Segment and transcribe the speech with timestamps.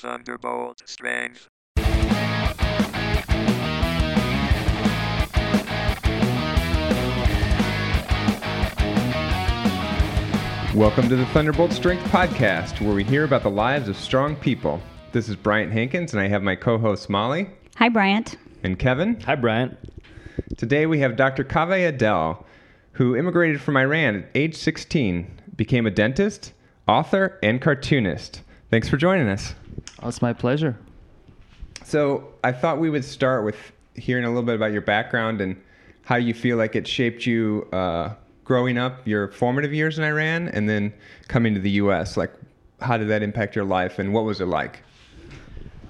[0.00, 1.48] Thunderbolt Strength.
[10.74, 14.80] Welcome to the Thunderbolt Strength Podcast, where we hear about the lives of strong people.
[15.10, 18.36] This is Bryant Hankins, and I have my co hosts Molly Hi, Bryant.
[18.62, 19.20] and Kevin.
[19.22, 19.76] Hi, Bryant.
[20.56, 21.42] Today we have Dr.
[21.42, 22.46] Kaveh Adel,
[22.92, 26.52] who immigrated from Iran at age 16, became a dentist,
[26.86, 28.42] author, and cartoonist.
[28.70, 29.54] Thanks for joining us.
[30.02, 30.78] Oh, it's my pleasure.
[31.84, 33.56] So, I thought we would start with
[33.94, 35.60] hearing a little bit about your background and
[36.04, 40.48] how you feel like it shaped you uh, growing up, your formative years in Iran,
[40.48, 40.92] and then
[41.28, 42.16] coming to the U.S.
[42.16, 42.32] Like,
[42.80, 44.82] how did that impact your life, and what was it like?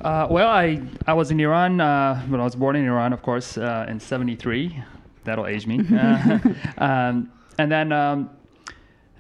[0.00, 3.22] Uh, well, I, I was in Iran uh, when I was born in Iran, of
[3.22, 4.82] course, uh, in '73.
[5.24, 5.80] That'll age me.
[5.92, 6.38] Uh,
[6.78, 8.30] um, and then um,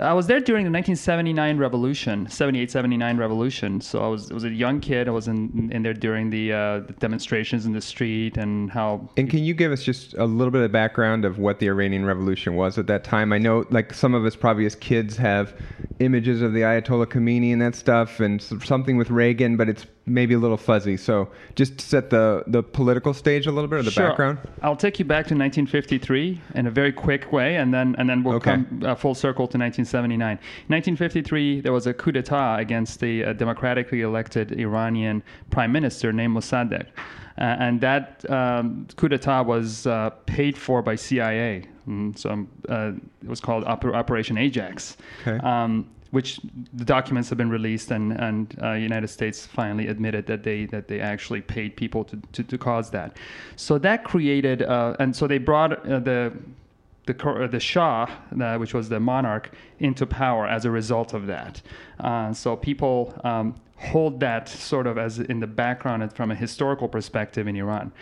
[0.00, 3.80] I was there during the 1979 revolution, 78, 79 revolution.
[3.80, 5.08] So I was, was a young kid.
[5.08, 9.08] I was in, in there during the, uh, the demonstrations in the street and how.
[9.16, 12.04] And can you give us just a little bit of background of what the Iranian
[12.04, 13.32] Revolution was at that time?
[13.32, 15.54] I know, like some of us probably as kids have
[15.98, 20.34] images of the Ayatollah Khomeini and that stuff, and something with Reagan, but it's maybe
[20.34, 20.96] a little fuzzy.
[20.96, 24.08] So just to set the the political stage a little bit of the Sure.
[24.08, 24.38] background.
[24.62, 28.22] I'll take you back to 1953 in a very quick way, and then and then
[28.24, 28.52] we'll Okay.
[28.52, 30.38] come uh, full circle to 1979.
[30.68, 36.34] 1953, there was a coup d'état against the uh, democratically elected Iranian prime minister named
[36.36, 36.86] Mossadegh,
[37.38, 41.64] uh, and that um, coup d'état was uh, paid for by CIA.
[41.88, 44.96] Mm, so uh, it was called Oper- Operation Ajax.
[45.22, 45.38] Okay.
[45.46, 46.40] Um, which
[46.72, 50.88] the documents have been released, and and uh, United States finally admitted that they that
[50.88, 53.16] they actually paid people to, to, to cause that.
[53.56, 56.32] So that created, uh, and so they brought uh, the
[57.06, 58.06] the uh, the Shah,
[58.40, 59.50] uh, which was the monarch,
[59.80, 61.60] into power as a result of that.
[62.00, 66.88] Uh, so people um, hold that sort of as in the background from a historical
[66.88, 67.92] perspective in Iran.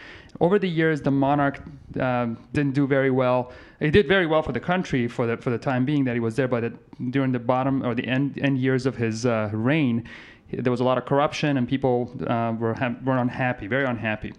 [0.41, 3.53] Over the years, the monarch didn't do very well.
[3.81, 6.20] He did very well for the country for the for the time being that he
[6.20, 9.51] was there, but it, during the bottom or the end end years of his uh,
[9.53, 10.09] reign,
[10.51, 14.33] there was a lot of corruption and people uh, were ha- were unhappy, very unhappy.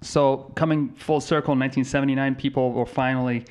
[0.00, 3.44] So coming full circle in 1979, people were finally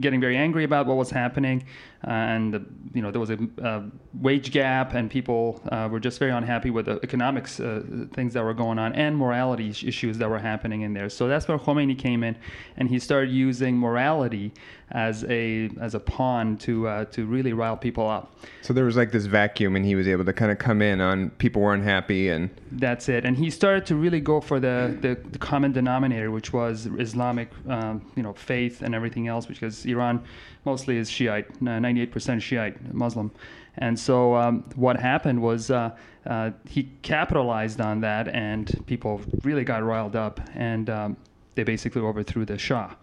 [0.00, 1.64] getting very angry about what was happening,
[2.06, 2.58] uh, and uh,
[2.94, 3.82] you know there was a uh,
[4.20, 7.82] wage gap, and people uh, were just very unhappy with the economics uh,
[8.12, 11.08] things that were going on and morality issues that were happening in there.
[11.08, 12.36] So that's where Khomeini came in,
[12.76, 14.52] and he started using morality
[14.90, 18.36] as a as a pawn to uh, to really rile people up.
[18.62, 21.00] So there was like this vacuum, and he was able to kind of come in
[21.00, 23.24] on people were unhappy, and That's it.
[23.24, 27.50] And he started to really go for the, the, the common denominator, which was Islamic,
[27.68, 30.22] um, you know, faith and everything else, because Iran
[30.68, 33.30] mostly is Shiite, uh, 98% Shiite Muslim.
[33.78, 35.96] And so um, what happened was uh,
[36.26, 41.16] uh, he capitalized on that, and people really got riled up, and um,
[41.54, 42.94] they basically overthrew the Shah.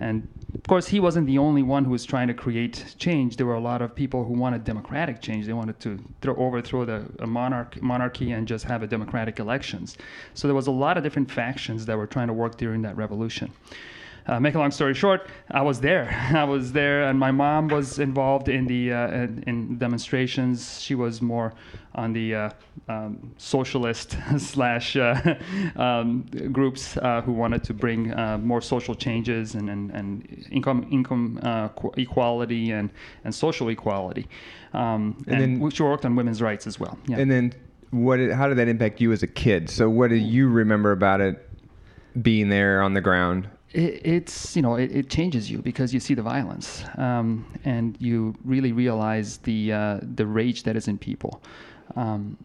[0.00, 3.36] And of course, he wasn't the only one who was trying to create change.
[3.36, 5.44] There were a lot of people who wanted democratic change.
[5.44, 9.98] They wanted to throw, overthrow the monarch, monarchy and just have a democratic elections.
[10.32, 12.96] So there was a lot of different factions that were trying to work during that
[12.96, 13.52] revolution.
[14.26, 16.08] Uh, make a long story short, I was there.
[16.34, 20.80] I was there, and my mom was involved in the uh, in, in demonstrations.
[20.80, 21.52] She was more
[21.94, 22.50] on the uh,
[22.88, 25.34] um, socialist slash uh,
[25.76, 30.86] um, groups uh, who wanted to bring uh, more social changes and, and, and income
[30.90, 32.90] income uh, equality and,
[33.24, 34.26] and social equality.
[34.72, 36.96] Um, And and then- she worked on women's rights as well.
[37.06, 37.18] Yeah.
[37.18, 37.52] and then
[37.90, 38.16] what?
[38.16, 39.68] Did, how did that impact you as a kid?
[39.68, 41.46] So what do you remember about it
[42.22, 43.48] being there on the ground?
[43.74, 47.96] It, it's you know it, it changes you because you see the violence um, and
[48.00, 51.42] you really realize the uh, the rage that is in people
[51.96, 52.36] um,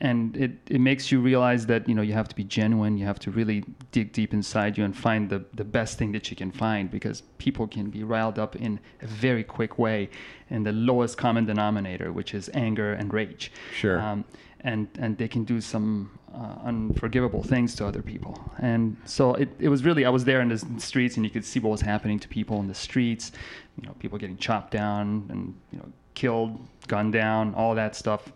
[0.00, 3.06] and it, it makes you realize that you know you have to be genuine you
[3.06, 6.36] have to really dig deep inside you and find the, the best thing that you
[6.36, 10.08] can find because people can be riled up in a very quick way
[10.50, 14.00] in the lowest common denominator which is anger and rage Sure.
[14.00, 14.24] um,
[14.60, 18.38] and and they can do some uh, unforgivable things to other people.
[18.58, 21.44] And so it, it was really I was there in the streets and you could
[21.44, 23.32] see what was happening to people in the streets.
[23.80, 26.58] You know, people getting chopped down and you know killed,
[26.88, 28.32] gunned down, all that stuff.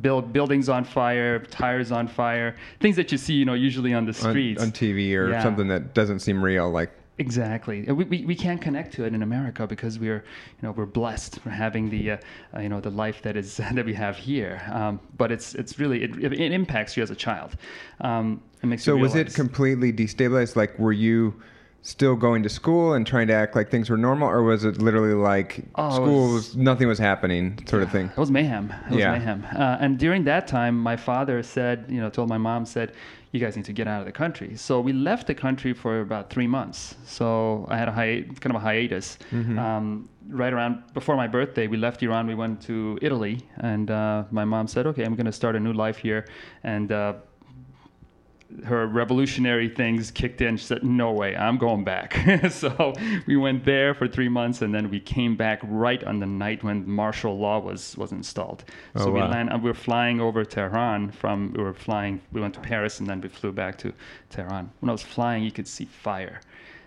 [0.00, 4.04] Build buildings on fire, tires on fire, things that you see you know usually on
[4.06, 4.62] the on, streets.
[4.62, 5.42] on TV or Yeah.
[5.42, 7.82] something that doesn't seem real, like Exactly.
[7.82, 11.38] We, we, we can't connect to it in America because we're you know we're blessed
[11.40, 12.16] for having the uh,
[12.56, 14.60] uh, you know the life that is that we have here.
[14.72, 17.56] Um, but it's it's really it, it, impacts you as a child.
[18.00, 20.56] Um, it makes you So was it completely destabilized?
[20.56, 21.40] Like, were you
[21.82, 24.80] still going to school and trying to act like things were normal, or was it
[24.80, 28.06] literally like Oh, school was- nothing was happening, sort of thing?
[28.06, 28.72] It was mayhem.
[28.86, 29.12] It was Yeah.
[29.12, 29.46] mayhem.
[29.54, 32.92] Uh, and during that time, my father said, you know, told my mom, said,
[33.34, 34.50] you guys need to get out of the country.
[34.56, 36.94] So we left the country for about three months.
[37.04, 39.18] So I had a hi- kind of a hiatus.
[39.66, 40.08] Um,
[40.42, 42.28] right around before my birthday, we left Iran.
[42.28, 43.36] We went to Italy,
[43.72, 46.20] and uh, my mom said, okay, I'm going to start a new life here.
[46.62, 47.14] And uh,
[48.64, 50.56] her revolutionary things kicked in.
[50.56, 52.16] She said, "No way, I'm going back."
[52.50, 52.92] so
[53.26, 56.62] we went there for three months, and then we came back right on the night
[56.62, 58.64] when martial law was was installed.
[58.94, 59.30] Oh, so Oh, we wow.
[59.30, 61.52] land, we were flying over Tehran from.
[61.56, 62.20] We were flying.
[62.32, 63.92] We went to Paris, and then we flew back to
[64.30, 64.70] Tehran.
[64.80, 66.40] When I was flying, you could see fire.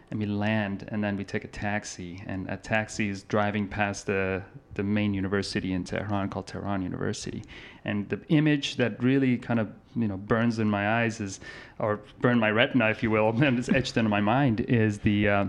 [0.10, 4.06] And we land, and then we take a taxi, and a taxi is driving past
[4.06, 4.42] the
[4.76, 7.44] the main university in Tehran called Tehran University.
[7.84, 11.42] And the image that really kind of you know burns in my eyes is,
[11.80, 15.30] or burned my retina, if you will, and it's etched into my mind is the.
[15.30, 15.46] Uh,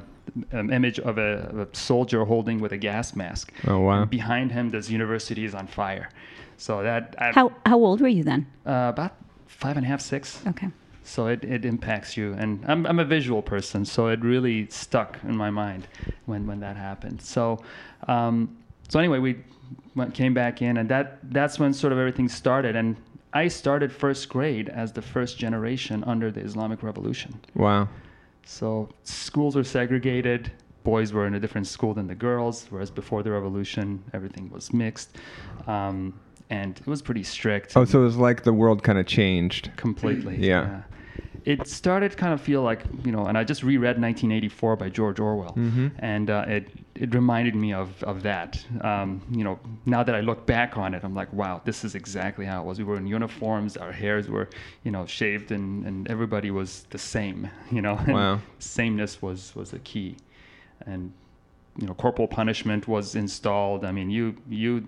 [0.52, 3.50] um, image of a, of a soldier holding with a gas mask.
[3.66, 4.02] Oh, wow.
[4.02, 6.10] And behind him, this university is on fire.
[6.58, 8.46] So that I, How how old were you then?
[8.66, 9.14] uh, about
[9.46, 10.42] five and a half, six.
[10.46, 10.68] Okay.
[11.08, 12.34] So it, it impacts you.
[12.34, 15.88] And I'm, I'm a visual person, so it really stuck in my mind
[16.26, 17.22] when, when that happened.
[17.22, 17.62] So,
[18.06, 18.58] um,
[18.88, 19.36] so anyway, we
[19.94, 22.76] went, came back in, and that, that's when sort of everything started.
[22.76, 22.96] And
[23.32, 27.40] I started first grade as the first generation under the Islamic Revolution.
[27.54, 27.88] Wow.
[28.44, 30.52] So schools were segregated.
[30.84, 34.72] Boys were in a different school than the girls, whereas before the revolution, everything was
[34.74, 35.16] mixed.
[35.66, 36.18] Um,
[36.50, 39.70] and it was pretty strict Oh, so it was like the world kind of changed.
[39.76, 40.36] completely.
[40.36, 40.82] Yeah.
[41.52, 45.18] It started kind of feel like you know, and I just reread 1984 by George
[45.20, 45.88] Orwell, Mm-hmm.
[46.14, 46.64] and uh, it
[46.94, 48.50] it reminded me of of that.
[48.90, 51.94] Um, you know, now that I look back on it, I'm like, wow, this is
[51.94, 52.78] exactly how it was.
[52.78, 54.46] We were in uniforms, our hairs were,
[54.84, 57.48] you know, shaved, and and everybody was the same.
[57.76, 58.40] You know, and Wow.
[58.58, 60.16] sameness was was the key,
[60.86, 61.12] and
[61.80, 63.84] you know, corporal punishment was installed.
[63.84, 64.24] I mean, you
[64.62, 64.86] you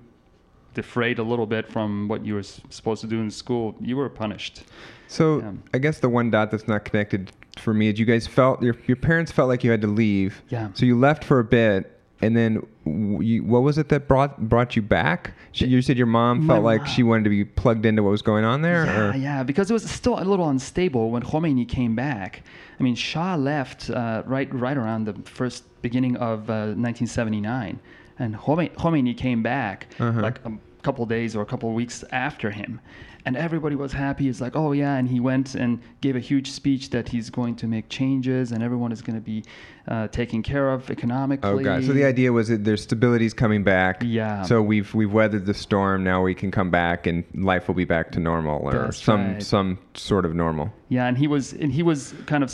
[0.75, 4.09] defrayed a little bit from what you were supposed to do in school, you were
[4.09, 4.65] punished.
[5.09, 5.57] So.
[5.75, 8.77] I guess the one dot that's not connected for me is you guys felt your
[8.87, 10.43] your parents felt like you had to leave.
[10.49, 10.71] Yeah.
[10.75, 14.77] So you left for a bit, and then you, what was it that brought brought
[14.77, 15.33] you back?
[15.53, 16.91] She, you said your mom felt like mom.
[16.91, 18.87] she wanted to be plugged into what was going on there.
[18.87, 19.17] Yeah, or?
[19.17, 22.43] yeah, because it was still a little unstable when Khomeini came back.
[22.79, 27.81] I mean, Shah left uh, right right around the first beginning of uh, 1979,
[28.21, 30.21] and Khomeini, came back Uh-huh.
[30.21, 30.53] like a
[30.83, 32.81] couple days or a couple weeks after him.
[33.27, 34.29] And everybody was happy.
[34.31, 37.55] It's like, oh yeah, and he went and gave a huge speech that he's going
[37.57, 39.45] to make changes, and everyone is going to be
[39.89, 41.51] uh, taken care of economically.
[41.51, 41.85] Oh god!
[41.85, 44.03] So the idea was that there's stability's coming back.
[44.03, 44.43] Yeah.
[44.45, 46.03] So we've we've weathered the storm.
[46.03, 49.33] Now we can come back and life will be back to normal, or That's some
[49.35, 49.43] right.
[49.43, 50.73] some sort of normal.
[50.89, 52.51] Yeah, and he was and he was kind of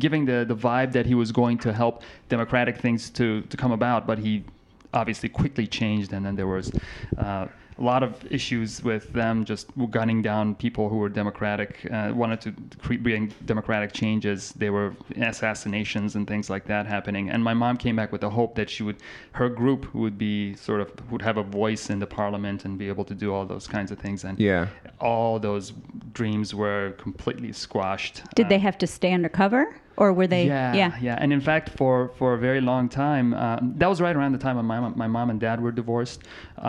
[0.00, 3.70] giving the the vibe that he was going to help democratic things to to come
[3.70, 4.42] about, but he
[4.92, 6.70] obviously quickly changed, and then there was.
[7.16, 7.46] Uh,
[7.78, 12.38] a lot of issues with them just gunning down people who were democratic, uh, wanted
[12.38, 14.52] to cre- bring democratic changes.
[14.52, 17.30] There were assassinations and things like that happening.
[17.30, 18.96] And my mom came back with the hope that she would,
[19.32, 22.88] her group would be sort of would have a voice in the parliament and be
[22.88, 24.24] able to do all those kinds of things.
[24.24, 24.66] And Yeah.
[25.00, 25.72] all those
[26.12, 28.22] dreams were completely squashed.
[28.34, 30.46] Did Uh, they have to stay undercover, or were they?
[30.46, 34.16] yeah, yeah, And in fact, for for a very long time, uh, that was right
[34.16, 36.20] around the time when my mom- my mom and dad were divorced,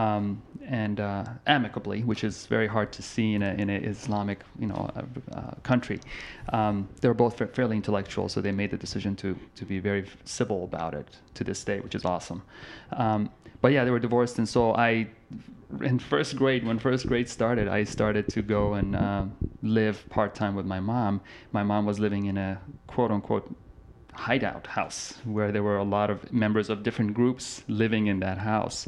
[0.01, 4.39] um, and uh, amicably, which is very hard to see in a in an Islamic
[4.59, 5.01] you know uh,
[5.39, 5.99] uh, country.
[6.57, 10.03] Um, they were both fairly intellectual, so they made the decision to to be very
[10.25, 11.07] civil about it
[11.37, 12.41] to this day, which is awesome.
[13.03, 13.29] Um,
[13.61, 15.07] but yeah, they were divorced, and so I
[15.81, 19.25] in first grade, when first grade started, I started to go and uh,
[19.61, 21.21] live part time with my mom.
[21.51, 23.55] My mom was living in a quote unquote
[24.13, 28.37] hideout house where there were a lot of members of different groups living in that
[28.37, 28.85] house.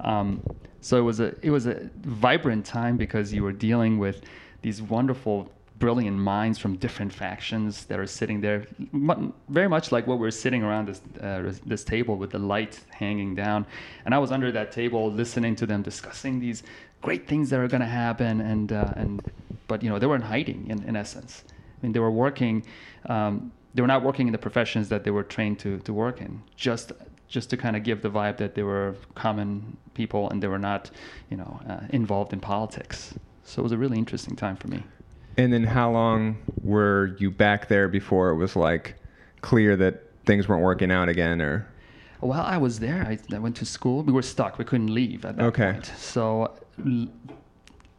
[0.00, 0.42] Um,
[0.80, 4.22] so it was a it was a vibrant time because you were dealing with
[4.62, 8.66] these wonderful brilliant minds from different factions that are sitting there.
[9.48, 13.34] Very much like what we're sitting around this uh, this table with the light hanging
[13.34, 13.66] down.
[14.04, 16.62] And I was under that table listening to them discussing these
[17.02, 19.22] great things that are going to happen and uh, and
[19.68, 21.44] but you know they were in hiding in, in essence.
[21.48, 22.64] I mean they were working
[23.06, 26.20] um, they were not working in the professions that they were trained to to work
[26.20, 26.42] in.
[26.56, 26.92] Just
[27.28, 30.64] just to kind of give the vibe that they were common people and they were
[30.70, 30.90] not
[31.30, 33.14] you know uh, involved in politics.
[33.44, 34.82] So it was a really interesting time for me
[35.38, 38.94] And then how long were you back there before it was like
[39.42, 41.66] clear that things weren't working out again, or?
[42.20, 43.02] While I was there.
[43.06, 44.02] I, I went to school.
[44.02, 44.58] We were stuck.
[44.58, 45.72] We couldn't leave at that Okay.
[45.72, 45.92] point.
[45.98, 47.08] So, l-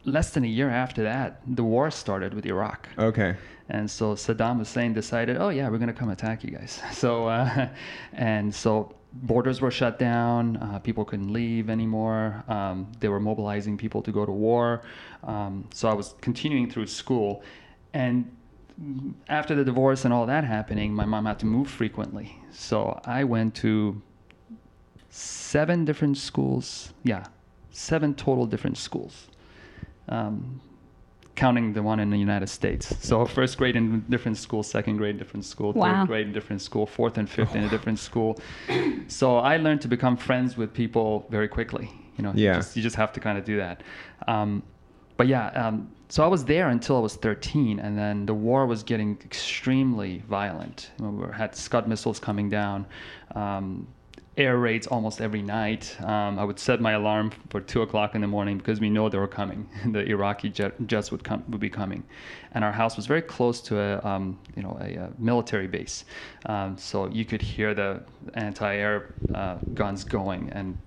[0.04, 2.88] less than a year after that, the war started with Iraq.
[2.98, 3.36] Okay.
[3.68, 6.80] And so Saddam Hussein decided, oh yeah, we're gonna come attack you guys.
[6.92, 7.68] So, uh,
[8.12, 10.56] and so borders were shut down.
[10.56, 12.44] Uh, people couldn't leave anymore.
[12.48, 14.82] Um, they were mobilizing people to go to war.
[15.22, 17.42] Um, so I was continuing through school,
[17.92, 18.30] and
[19.28, 22.40] after the divorce and all that happening, my mom had to move frequently.
[22.50, 24.00] So I went to
[25.10, 26.92] seven different schools.
[27.02, 27.24] Yeah,
[27.70, 29.28] seven total different schools.
[30.08, 30.60] Um,
[31.38, 32.84] counting the one in the United States.
[33.08, 35.82] So first grade in different school, second grade different school, Wow.
[36.00, 38.38] third grade in different school, fourth and fifth in a different school.
[39.06, 41.88] So I learned to become friends with people very quickly.
[42.16, 42.54] You know, Yeah.
[42.54, 43.82] you, just, you just have to kind of do that.
[44.26, 44.62] Um,
[45.16, 45.76] but yeah, um,
[46.08, 50.22] so I was there until I was 13, and then the war was getting extremely
[50.28, 50.90] violent.
[50.98, 52.86] You know, we had Scud missiles coming down.
[53.34, 53.86] Um,
[54.38, 55.96] air raids almost every night.
[56.00, 59.08] Um, I would set my alarm for two o'clock in the morning because we know
[59.08, 59.68] they were coming.
[59.86, 62.04] the Iraqi jet, jets would come would be coming,
[62.52, 66.04] and our house was very close to a um, you know a, uh military base,
[66.46, 68.00] um, so you could hear the
[68.34, 70.78] anti-air uh, guns going and.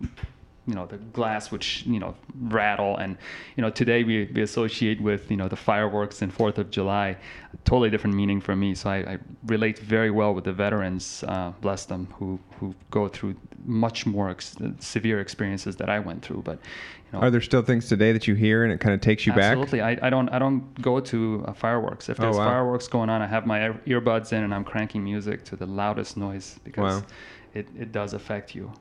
[0.72, 3.18] You know the glass which you know rattle, and
[3.58, 7.18] you know today we, we associate with you know the fireworks and Fourth of July,
[7.66, 8.74] totally different meaning for me.
[8.74, 13.10] So I, I relate very well with the veterans, uh, bless them, who who go
[13.10, 13.36] through
[13.66, 16.44] much more ex- severe experiences that I went through.
[16.44, 16.60] But
[17.06, 19.26] you know, Are there still things today that you hear and it kind of takes
[19.28, 19.52] you back?
[19.58, 19.82] Absolutely.
[19.82, 22.08] I, I don't I don't go to uh, fireworks.
[22.08, 22.46] If Oh, there's wow.
[22.46, 26.16] fireworks going on, I have my earbuds in and I'm cranking music to the loudest
[26.16, 27.08] noise because Wow.
[27.54, 28.72] it, it does affect you.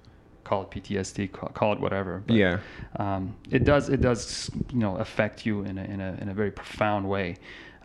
[0.50, 2.24] Call it PTSD, call, call it whatever.
[2.26, 2.58] But, Yeah.
[2.96, 6.34] Um, it does it does you know affect you in a in a in a
[6.34, 7.36] very profound way.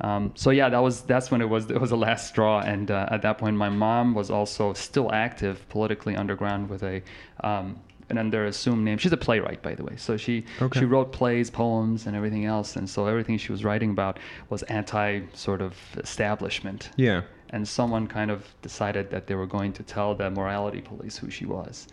[0.02, 2.90] Um, so yeah, that was that's when it was it was the last straw, and
[2.90, 7.04] uh, at that point, my mom was also still active politically underground with a
[7.42, 7.80] um,
[8.10, 8.98] an under assumed name.
[8.98, 9.96] She's a playwright, by the way.
[9.98, 10.80] So she Okay.
[10.80, 14.18] she wrote plays, poems, and everything else, and so everything she was writing about
[14.50, 16.90] was anti sort of establishment.
[16.98, 17.22] Yeah.
[17.52, 21.30] And someone kind of decided that they were going to tell the morality police who
[21.30, 21.88] she was.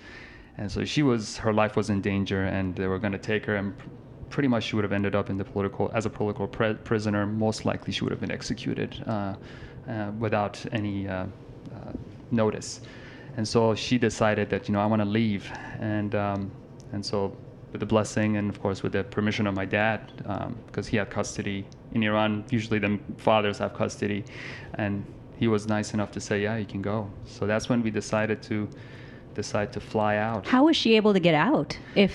[0.59, 3.47] And so she was, her life was in danger, and they were going to take
[3.47, 3.89] her, and pr-
[4.31, 7.27] pretty much she would have ended up in the political, as a political prisoner.
[7.27, 9.35] Most likely she would have been executed uh,
[9.89, 11.25] uh, without any uh,
[11.75, 11.93] uh,
[12.31, 12.81] notice.
[13.37, 15.51] And so she decided that, you know, I want to leave.
[15.81, 16.51] And, um,
[16.93, 17.37] and so
[17.73, 20.13] with the blessing and of course with the permission of my dad,
[20.67, 24.25] because he had custody in Iran, usually the fathers have custody.
[24.75, 25.05] And
[25.39, 27.11] he was nice enough to say, yeah, you can go.
[27.25, 28.69] So that's when we decided to
[29.35, 30.47] decide to fly out.
[30.47, 31.79] How was she able to get out?
[31.95, 32.13] If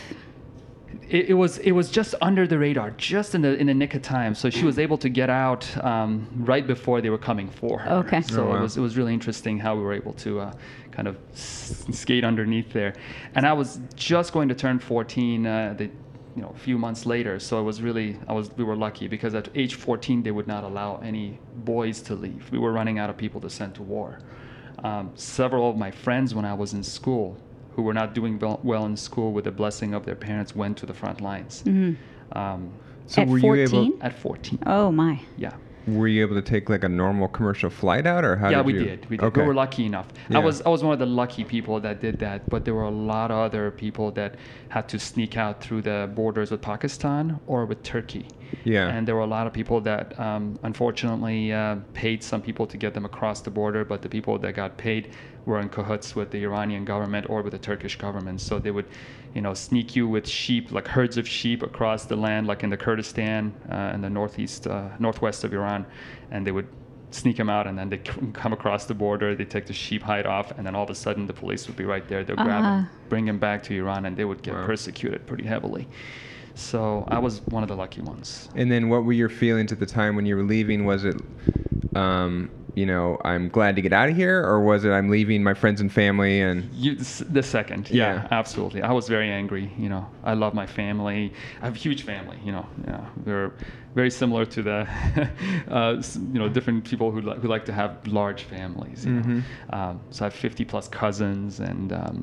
[1.10, 3.94] It, it was it was just under the radar, just in the in the nick
[3.96, 4.36] of time.
[4.36, 7.92] So she was able to get out um, right before they were coming for her.
[8.06, 8.22] Okay.
[8.22, 8.58] So Oh, wow.
[8.58, 10.54] it was it was really interesting how we were able to uh,
[10.92, 12.94] kind of s- skate underneath there.
[13.36, 15.46] And I was just going to turn 14.
[15.46, 15.90] Uh, the
[16.36, 19.08] you know, a few months later, so it was really I was we were lucky
[19.08, 22.44] because at age 14 they would not allow any boys to leave.
[22.52, 24.20] We were running out of people to send to war.
[24.84, 27.36] Um, several of my friends when I was in school
[27.76, 30.78] who were not doing well, well in school with the blessing of their parents went
[30.78, 31.64] to the front lines.
[32.34, 32.72] Um,
[33.08, 34.60] So At were you able at 14.
[34.66, 35.54] oh my, Yeah.
[35.88, 38.66] Were you able to take like a normal commercial flight out or how yeah, did
[38.66, 38.80] we you?
[38.80, 39.10] did.
[39.10, 39.26] We did.
[39.26, 39.42] Okay.
[39.42, 40.08] We were lucky enough.
[40.30, 40.38] Yeah.
[40.38, 42.84] I was I was one of the lucky people that did that, but there were
[42.84, 44.36] a lot of other people that
[44.70, 48.28] had to sneak out through the borders with Pakistan or with Turkey.
[48.64, 48.88] Yeah.
[48.90, 52.78] And there were a lot of people that um, unfortunately uh, paid some people to
[52.78, 55.12] get them across the border, but the people that got paid
[55.46, 58.42] were in cahoots with the Iranian government or with the Turkish government.
[58.42, 58.86] So they would,
[59.38, 62.72] you know, sneak you with sheep, like herds of sheep across the land, like in
[62.72, 65.86] the Kurdistan uh, in the northeast, uh, northwest of Iran,
[66.32, 66.68] and they would
[67.12, 69.36] sneak them out, and then they come across the border.
[69.36, 71.78] They take the sheep hide off, and then all of a sudden the police would
[71.78, 72.24] be right there.
[72.24, 72.78] They'll grab Ah.
[72.78, 74.66] them, bring them back to Iran, and they would get Wow.
[74.66, 75.88] persecuted pretty heavily.
[76.56, 78.50] So I was one of the lucky ones.
[78.56, 80.84] And then what were your feelings at the time when you were leaving?
[80.84, 81.22] Was it,
[81.96, 85.42] um, you know, I'm glad to get out of here, or was it I'm leaving
[85.44, 86.94] my friends and family and You,
[87.40, 88.28] the second, yeah, Yeah.
[88.30, 88.82] absolutely.
[88.84, 89.72] I was very angry.
[89.80, 91.34] You know, I love my family.
[91.62, 92.38] I have a huge family.
[92.46, 93.52] You know, yeah, they're
[93.96, 94.88] very similar to the,
[95.78, 96.02] uh,
[96.34, 99.06] you know, different people who like who like to have large families.
[99.06, 99.26] You Mhm.
[99.72, 101.92] know, um, so I have 50 plus cousins and.
[101.92, 102.18] Um,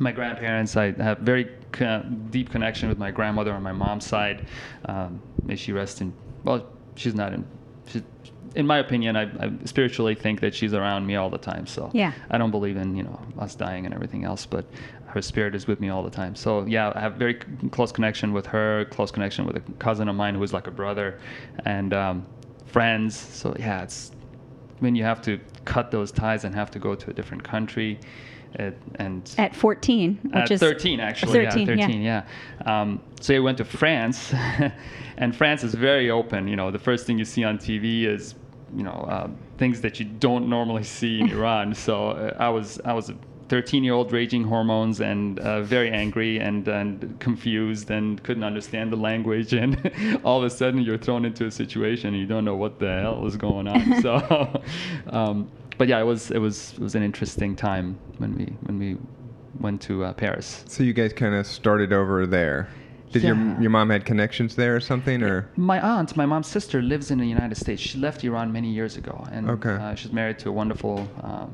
[0.00, 4.38] my grandparents, I have very co- deep connection with my grandmother on my mom's side.
[4.84, 6.12] Um, may she rest in.
[6.44, 6.60] Well,
[6.94, 7.44] she's not in.
[7.90, 8.02] She,
[8.54, 11.66] in my opinion, I, I spiritually think that she's around me all the time.
[11.66, 12.12] So Yeah.
[12.30, 14.64] I don't believe in you know us dying and everything else, but
[15.06, 16.34] her spirit is with me all the time.
[16.34, 17.34] So yeah, I have very
[17.70, 20.70] close connection with her, close connection with a cousin of mine who is like a
[20.70, 21.18] brother,
[21.64, 22.26] and um,
[22.66, 23.16] friends.
[23.16, 24.12] So yeah, it's
[24.80, 27.98] when you have to cut those ties and have to go to a different country.
[28.54, 31.86] It, and At 14, which at is 13 actually 13, yeah yeah.
[31.86, 32.24] 13 yeah,
[32.80, 34.32] Um, so we went to france
[35.18, 36.70] and france is very open you know.
[36.70, 38.34] The first thing you see on tv is
[38.76, 41.74] you know uh, things that you don't normally see in iran.
[41.74, 43.16] So uh, i was i was a
[43.48, 48.92] 13 year old raging hormones and uh, very angry and, and confused and couldn't understand
[48.92, 49.52] the language.
[49.52, 52.78] And all of a sudden you're thrown into a situation and you don't know what
[52.78, 54.02] the hell is going on.
[54.02, 54.62] So
[55.10, 58.78] um, but yeah it was it was it was an interesting time when we when
[58.78, 58.96] we
[59.60, 62.68] went to uh, paris So you guys kind of started over there.
[63.12, 63.28] Did Yeah.
[63.34, 67.10] your your mom had connections there or something, or My aunt, my mom's sister, lives
[67.10, 67.80] in the United States.
[67.80, 69.76] She left Iran many years ago, and Okay.
[69.84, 70.96] uh, she's married to a wonderful
[71.28, 71.50] um,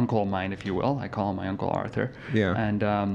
[0.00, 0.94] uncle of mine, if you will.
[1.04, 2.06] I call him my uncle Arthur.
[2.32, 2.66] Yeah.
[2.68, 3.10] And um,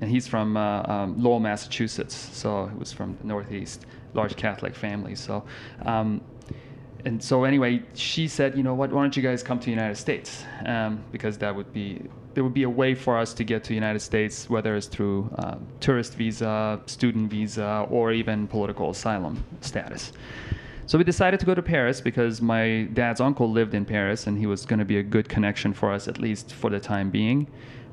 [0.00, 2.14] and he's from uh, um, Lowell, Massachusetts.
[2.40, 3.78] So he was from the Northeast,
[4.14, 5.14] large Catholic family.
[5.16, 5.32] So.
[7.04, 8.90] And so anyway, she said, you know what?
[8.90, 10.44] Why don't you guys come to the United States?
[10.64, 13.68] Um, because that would be there would be a way for us to get to
[13.68, 19.44] the United States, whether it's through um, tourist visa, student visa, or even political asylum
[19.60, 20.12] status.
[20.86, 24.36] So we decided to go to Paris because my dad's uncle lived in Paris, and
[24.36, 27.08] he was going to be a good connection for us, at least for the time
[27.08, 27.46] being.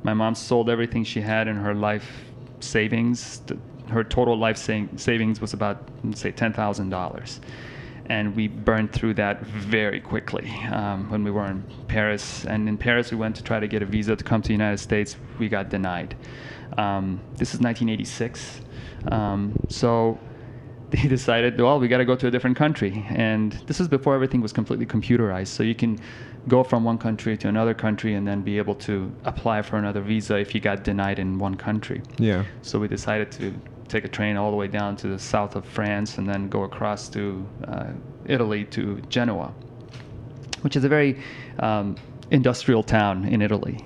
[0.04, 2.26] My mom sold everything she had in her life
[2.62, 3.44] savings.
[3.90, 7.42] Her total life savings was about, say, ten thousand dollars
[8.08, 12.46] and we burned through that very quickly um, when we were in Paris.
[12.46, 14.54] And in Paris, we went to try to get a visa to come to the
[14.54, 15.16] United States.
[15.40, 16.16] We got denied.
[16.78, 18.62] Um, this is 1986.
[19.12, 20.20] Um, so
[20.92, 23.06] they decided, well, we got to go to a different country.
[23.10, 25.48] And this is before everything was completely computerized.
[25.48, 26.00] So you can
[26.48, 30.02] go from one country to another country and then be able to apply for another
[30.02, 32.02] visa if you got denied in one country.
[32.18, 32.44] yeah?
[32.62, 33.54] So we decided to
[33.92, 36.64] take a train all the way down to the south of France and then go
[36.64, 37.88] across to uh,
[38.26, 39.54] Italy to Genoa,
[40.62, 41.22] which is a very
[41.60, 41.96] um,
[42.32, 43.78] industrial town in Italy.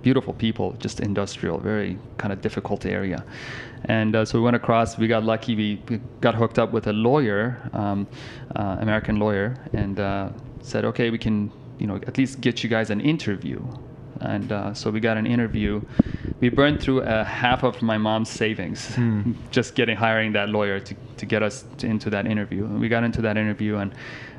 [0.00, 3.24] Beautiful people, just industrial, very kind of difficult area.
[3.84, 4.98] And uh, so we went across.
[4.98, 5.54] We got lucky.
[5.54, 5.76] We,
[6.20, 8.08] got hooked up with a lawyer, um,
[8.56, 10.30] uh, American lawyer, and uh,
[10.60, 13.60] said, "Okay, we can, you know, at least get you guys an interview."
[14.24, 15.80] And uh, so we got an interview.
[16.40, 18.96] We burned through uh, half of my mom's savings
[19.50, 22.64] just getting hiring that lawyer to, to get us to, into that interview.
[22.64, 23.92] And we got into that interview, and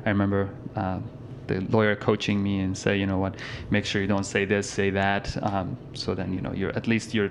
[0.04, 0.98] I remember uh,
[1.46, 3.36] the lawyer coaching me and say, you know what,
[3.70, 6.86] make sure you don't say this, say that, um, so then you know you're at
[6.86, 7.30] least you're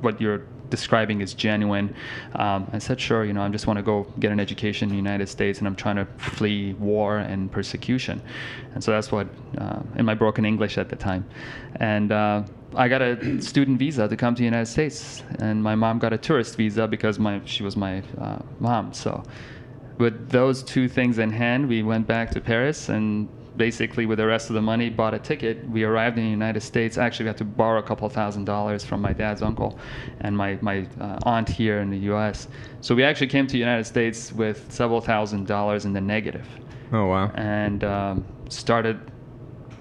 [0.00, 1.94] what you're describing is genuine.
[2.34, 4.90] Um, I said, sure, you know, I just want to go get an education in
[4.90, 8.20] the United States and I'm trying to flee war and persecution.
[8.74, 9.28] And so that's what,
[9.58, 11.28] uh, in my broken English at the time.
[11.76, 12.42] And uh,
[12.74, 15.22] I got a student visa to come to the United States.
[15.38, 18.92] And my mom got a tourist visa because my she was my uh, mom.
[18.92, 19.22] So
[19.98, 24.26] with those two things in hand, we went back to Paris and basically with the
[24.26, 25.68] rest of the money bought a ticket.
[25.68, 26.96] We arrived in the united states.
[26.96, 29.78] Actually we had to borrow a couple thousand dollars from my dad's uncle
[30.20, 32.48] and my, my uh, aunt here in the us
[32.80, 36.46] so we actually came to the united states with several thousand dollars in the negative.
[36.92, 37.30] Oh wow.
[37.34, 38.98] and um, started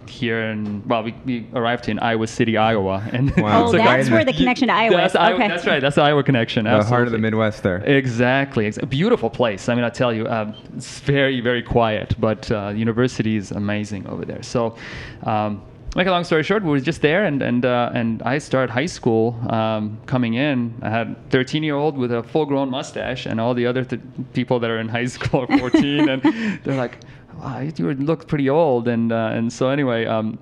[0.09, 3.65] here in well we, we arrived in iowa city iowa and Wow.
[3.65, 5.17] Oh, So that's where the connection to Iowa that's, is.
[5.17, 7.17] Iowa- that's right that's the iowa connection The heart of the.
[7.19, 7.77] Midwest there.
[7.85, 8.65] Exactly.
[8.67, 9.69] Ex- a beautiful place.
[9.69, 14.07] I mean, I tell you, um, it's very, very quiet, but uh, university is amazing
[14.07, 14.43] over there.
[14.43, 14.75] So,
[15.23, 15.61] um,
[15.95, 18.71] make a long story short, we were just there, and and uh, and I started
[18.71, 20.73] high school um, coming in.
[20.81, 24.01] I had 13 year old with a full grown mustache, and all the other th-
[24.33, 26.21] people that are in high school are 14, and
[26.63, 26.97] they're like,
[27.39, 30.05] wow, you look pretty old, and uh, and so anyway.
[30.05, 30.39] Um,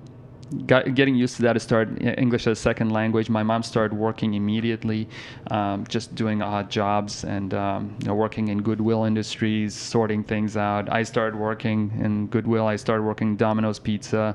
[0.66, 3.28] got, getting used to that, I started English as a second language.
[3.28, 5.08] My mom started working immediately,
[5.50, 10.56] um, just doing odd jobs and um, you know, working in Goodwill Industries, sorting things
[10.56, 10.92] out.
[10.92, 12.66] I started working in Goodwill.
[12.66, 14.34] I started working Domino's Pizza.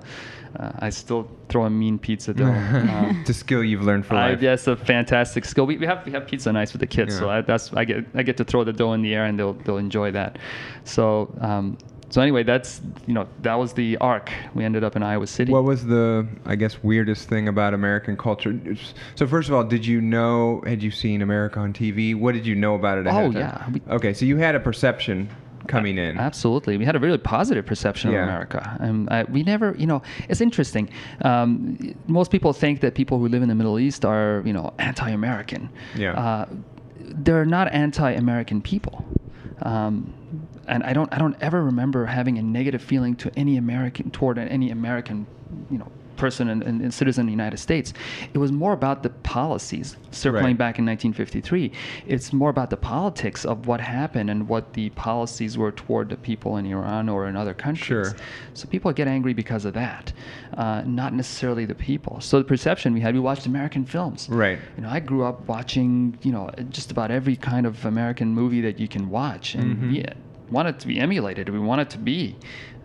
[0.59, 2.45] Uh, I still throw a mean pizza dough.
[2.45, 4.41] Um, it's a skill you've learned for I, life.
[4.41, 5.65] yes, a fantastic skill.
[5.65, 8.05] We, we have we have pizza nights with the kids, so I, that's I get
[8.13, 10.39] I get to throw the dough in the air and they'll they'll enjoy that.
[10.83, 11.77] So um,
[12.11, 14.29] so anyway, that's you know that was the arc.
[14.53, 15.51] We ended up in Iowa City.
[15.51, 18.59] What was the, I guess, weirdest thing about American culture?
[19.15, 20.61] So first of all, did you know?
[20.67, 22.13] Had you seen America on TV?
[22.15, 23.07] What did you know about it?
[23.07, 23.69] ahead Oh, yeah.
[23.71, 25.29] We- okay, so you had a perception
[25.67, 26.17] coming in.
[26.17, 28.23] Absolutely, we had a really positive perception Yeah.
[28.23, 30.89] of America, and I, we never, you know, it's interesting.
[31.23, 34.73] Um, most people think that people who live in the Middle East are, you know,
[34.79, 35.69] anti-American.
[35.95, 36.13] Yeah.
[36.13, 36.45] Uh,
[36.99, 39.05] they're not anti-American people.
[39.61, 40.13] Um,
[40.67, 44.37] and I don't, I don't ever remember having a negative feeling to any American toward
[44.37, 45.27] any American,
[45.69, 47.93] you know, person and, and, and citizen in the United States.
[48.33, 50.57] It was more about the policies circling Right.
[50.65, 51.71] back in 1953.
[52.07, 56.17] It's more about the politics of what happened and what the policies were toward the
[56.29, 58.07] people in Iran or in other countries.
[58.09, 58.15] Sure.
[58.53, 60.13] So people get angry because of that,
[60.57, 62.21] uh, not necessarily the people.
[62.21, 64.27] So the perception we had, we watched American films.
[64.29, 64.59] Right.
[64.77, 68.61] You know, I grew up watching, you know, just about every kind of American movie
[68.61, 69.91] that you can watch, and Mm-hmm.
[69.91, 70.05] we
[70.57, 71.47] wanted to be emulated.
[71.49, 72.35] We wanted to be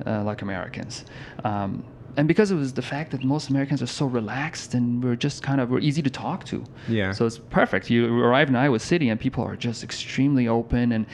[0.07, 1.05] uh, like Americans.
[1.44, 1.83] Um,
[2.16, 5.42] and because it was the fact that most Americans are so relaxed and we're just
[5.42, 6.64] kind of we're easy to talk to.
[6.88, 7.12] Yeah.
[7.12, 7.90] So it's perfect.
[7.90, 11.07] You arrive in Iowa City and people are just extremely open and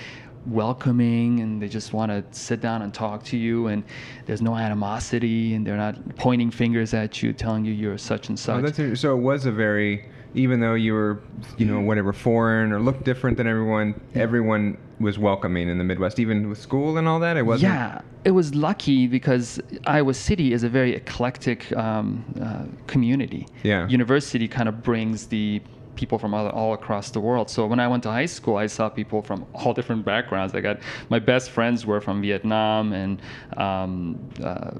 [0.46, 3.84] welcoming and they just want to sit down and talk to you and
[4.26, 8.38] there's no animosity and they're not pointing fingers at you telling you you're such and
[8.38, 8.58] oh, such.
[8.58, 11.20] Oh, that's inter- so it was a very, even though you were,
[11.58, 16.18] you know, whatever, foreign or looked different than everyone, everyone was welcoming in the Midwest,
[16.18, 17.36] even with school and all that.
[17.36, 17.72] It wasn't.
[17.72, 23.46] Yeah, it was lucky because Iowa City is a very eclectic um, uh, community.
[23.62, 23.88] Yeah.
[23.88, 25.60] University kind of brings the
[25.94, 27.50] people from all, all across the world.
[27.50, 30.54] So when I went to high school, I saw people from all different backgrounds.
[30.54, 30.78] I got
[31.10, 33.20] my best friends were from Vietnam and
[33.56, 34.72] um, uh,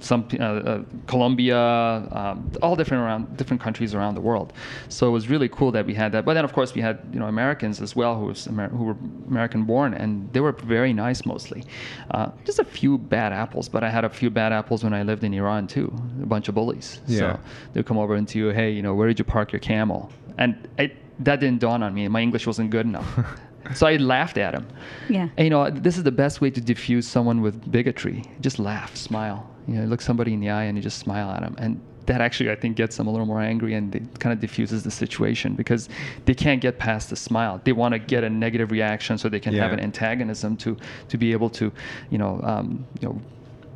[0.00, 4.52] some uh, uh, Colombia, um, all different around different countries around the world.
[4.88, 6.24] So it was really cool that we had that.
[6.24, 8.84] But then of course we had you know Americans as well who was Amer- who
[8.84, 8.96] were
[9.26, 11.64] American born and they were very nice mostly.
[12.10, 15.02] Uh, just a few bad apples, but I had a few bad apples when I
[15.02, 15.92] lived in Iran too.
[16.22, 17.00] A bunch of bullies.
[17.06, 17.18] Yeah.
[17.18, 17.40] So
[17.72, 20.10] they'd come over into you, hey, you know, where did you park your camel?
[20.38, 22.06] And it, that didn't dawn on me.
[22.08, 23.08] My English wasn't good enough.
[23.74, 24.66] so I laughed at him.
[25.08, 25.28] Yeah.
[25.36, 28.24] And, you know, this is the best way to diffuse someone with bigotry.
[28.40, 29.48] Just laugh, smile.
[29.68, 31.54] You know, look somebody in the eye and you just smile at them.
[31.58, 34.40] And that actually, I think, gets them a little more angry and it kind of
[34.40, 35.88] diffuses the situation because
[36.24, 37.60] they can't get past the smile.
[37.62, 40.76] They want to get a negative reaction so they can have an antagonism to
[41.08, 41.70] to be able to,
[42.10, 43.20] you know, um, you know,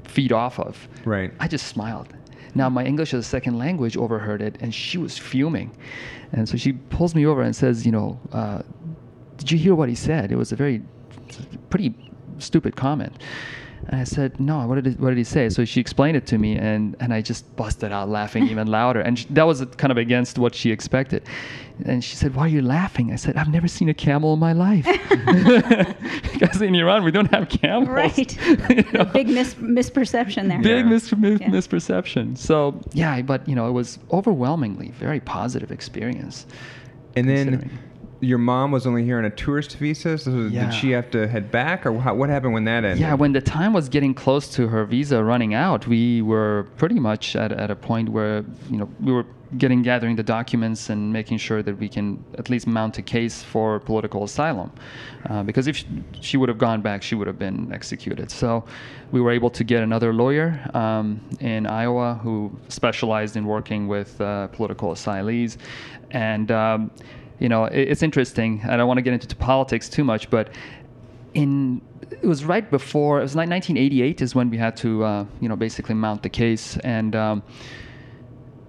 [0.04, 0.88] feed off of.
[1.04, 1.32] Right.
[1.38, 2.08] I just smiled.
[2.54, 5.70] Now my English as a second language overheard it, and she was fuming,
[6.32, 8.62] and so she pulls me over and says, "You know, uh,
[9.38, 10.30] did you hear what he said?
[10.30, 10.82] It was a very,
[11.70, 11.94] pretty
[12.38, 13.14] stupid comment."
[13.88, 16.26] And I said, "No, what did he, what did he say?" So she explained it
[16.28, 19.64] to me, and, and I just busted out laughing even louder, and sh that was
[19.76, 21.22] kind of against what she expected.
[21.84, 24.38] And she said, "Why are you laughing?" I said, "I've never seen a camel in
[24.38, 24.84] my life,
[26.32, 28.36] because in Iran we don't have camels." Right.
[28.72, 29.04] You know?
[29.04, 30.60] Big mis- misperception there.
[30.62, 30.90] big Yeah.
[30.90, 31.48] mis- mis- Yeah.
[31.48, 32.38] misperception.
[32.38, 36.46] So yeah, but you know, it was overwhelmingly very positive experience.
[37.16, 37.78] And then considering.
[38.22, 40.16] Your mom was only here on a tourist visa.
[40.16, 40.64] So Yeah.
[40.66, 43.00] did she have to head back, or what happened when that ended?
[43.00, 47.00] Yeah, when the time was getting close to her visa running out, we were pretty
[47.00, 49.26] much at, at a point where you know we were
[49.58, 53.42] getting gathering the documents and making sure that we can at least mount a case
[53.42, 54.70] for political asylum,
[55.28, 55.86] uh, because if she,
[56.20, 58.30] she would have gone back, she would have been executed.
[58.30, 58.64] So
[59.10, 64.18] we were able to get another lawyer um, in Iowa who specialized in working with
[64.20, 65.56] uh, political asylees,
[66.12, 66.90] and um,
[67.42, 68.62] you know it, it's interesting.
[68.64, 70.50] I don't want to get into politics too much, but
[71.34, 75.24] in it was right before it was like 1988 is when we had to uh,
[75.40, 77.42] you know basically mount the case and um,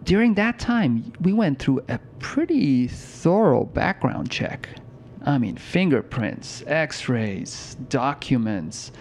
[0.03, 4.69] during that time we went through a pretty thorough background check
[5.25, 8.91] i mean fingerprints x-rays documents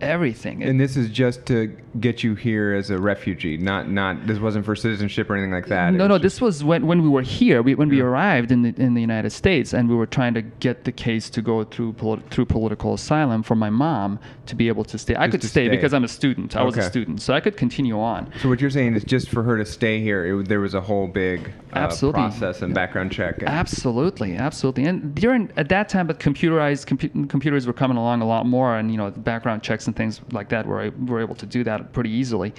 [0.00, 4.26] everything And this is just to get you here as a refugee, not not.
[4.26, 5.92] This wasn't for citizenship or anything like that.
[5.92, 6.14] No, no.
[6.14, 7.62] was This was when, when we were here.
[7.62, 10.42] We, when we arrived in the in the United States, and we were trying to
[10.42, 14.68] get the case to go through poli- through political asylum for my mom to be
[14.68, 15.14] able to stay.
[15.16, 15.68] I Just could stay, stay.
[15.76, 16.56] because I'm a student.
[16.56, 18.32] I was a student, so I could continue on.
[18.40, 20.80] So what you're saying is just for her to stay here, it, there was a
[20.80, 22.20] whole big uh, Absolutely.
[22.22, 23.38] process and background check.
[23.40, 24.84] and- Absolutely, absolutely.
[24.84, 28.76] And during at that time, but computerized compu- computers were coming along a lot more,
[28.76, 31.92] and you know, background checks and things like that were were able to do that
[31.92, 32.52] pretty easily.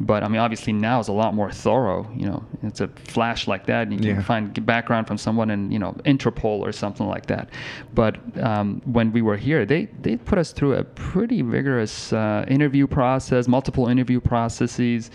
[0.00, 2.10] But I mean, obviously now is a lot more thorough.
[2.14, 4.22] You know, it's a flash like that, and you can Yeah.
[4.22, 7.48] find background from someone in you know Interpol or something like that.
[7.94, 12.44] But um, when we were here, they they put us through a pretty vigorous uh,
[12.48, 15.10] interview process, multiple interview processes,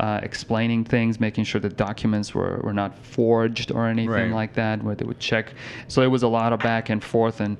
[0.00, 4.30] uh, explaining things, making sure the documents were, were not forged or anything Right.
[4.42, 5.54] like that, where they would check.
[5.88, 7.56] So it was a lot of back and forth, and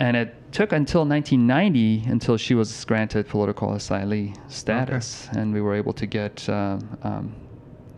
[0.00, 5.74] and it took until 1990 until she was granted political asylee status, and we were
[5.74, 6.48] able to get.
[6.48, 7.34] Um, um,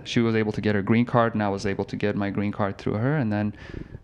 [0.05, 2.29] she was able to get her green card, and I was able to get my
[2.29, 3.17] green card through her.
[3.17, 3.55] And then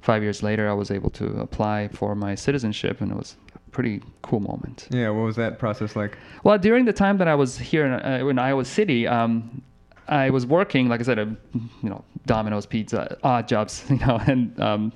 [0.00, 3.70] five years later, I was able to apply for my citizenship, and it was a
[3.70, 4.86] pretty cool moment.
[4.90, 6.16] Yeah, what was that process like?
[6.44, 9.60] Well, during the time that I was here in, uh, in Iowa City, um,
[10.08, 11.24] I was working, like I said, a,
[11.82, 14.92] you know, Domino's Pizza, odd jobs, you know, and um,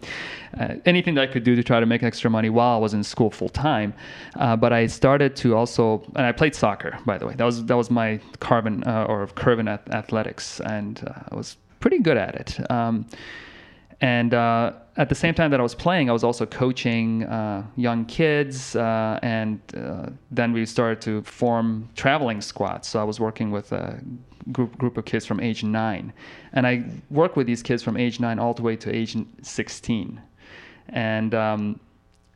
[0.59, 2.95] uh, anything that I could do to try to make extra money while I was
[2.95, 3.95] in school full time.
[4.37, 7.35] Uh, but I started to also, and I played soccer, by the way.
[7.35, 11.57] That was that was my carbon uh, or curvin at athletics, and uh, I was
[11.81, 12.71] pretty good at it.
[12.71, 13.07] Um,
[14.03, 17.65] and uh, at the same time that I was playing, I was also coaching uh,
[17.77, 22.89] young kids, uh, and uh, then we started to form traveling squads.
[22.89, 24.01] So I was working with a
[24.51, 26.13] group group of kids from age nine,
[26.53, 30.21] and I work with these kids from age nine all the way to age 16,
[30.89, 31.81] and um,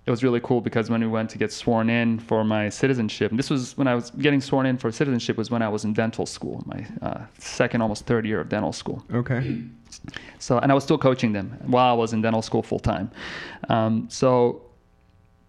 [0.06, 3.32] it was really cool because when we went to get sworn in for my citizenship,
[3.32, 5.84] and this was when I was getting sworn in for citizenship was when I was
[5.84, 9.04] in dental school, my uh, second, almost third year of dental school.
[9.12, 9.64] Okay.
[10.38, 13.10] So, and I was still coaching them while I was in dental school full time.
[13.68, 14.62] Um, so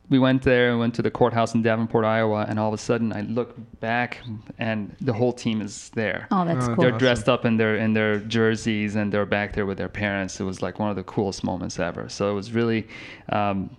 [0.10, 2.78] we went there, we went to the courthouse in Davenport, Iowa, and all of a
[2.78, 4.20] sudden I look back
[4.58, 6.28] and the whole team is there.
[6.32, 6.84] Oh, that's Oh, cool.
[6.84, 6.98] They're Awesome.
[7.00, 10.40] dressed up in their in their jerseys and they're back there with their parents.
[10.40, 12.08] It was like one of the coolest moments ever.
[12.10, 12.88] So it was really
[13.30, 13.70] um,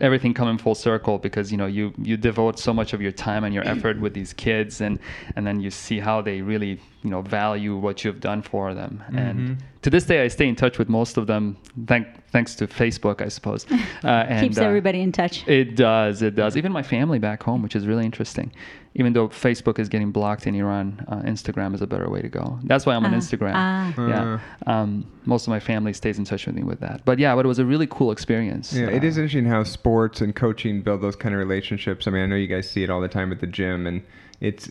[0.00, 3.44] everything coming full circle because you know you you devote so much of your time
[3.44, 4.98] and your effort with these kids and
[5.36, 9.02] and then you see how they really you know value what you've done for them
[9.14, 12.66] and to this day I stay in touch with most of them thank thanks to
[12.66, 13.66] Facebook I suppose
[14.04, 15.46] uh, and Keeps uh, everybody in touch.
[15.46, 16.22] it does.
[16.22, 16.56] It does.
[16.56, 18.52] Even my family back home, which is really interesting.
[18.96, 22.28] Even though Facebook is getting blocked in Iran, uh, Instagram is a better way to
[22.28, 22.60] go.
[22.62, 23.52] That's why I'm on Ah, Instagram.
[23.56, 23.94] ah.
[24.08, 24.38] Yeah.
[24.68, 27.04] Um, most of my family stays in touch with me with that.
[27.04, 28.72] But yeah, but it was a really cool experience.
[28.72, 32.06] Yeah, it Uh, is interesting how sports and coaching build those kind of relationships.
[32.06, 34.02] I mean, I know you guys see it all the time at the gym, and
[34.40, 34.70] it's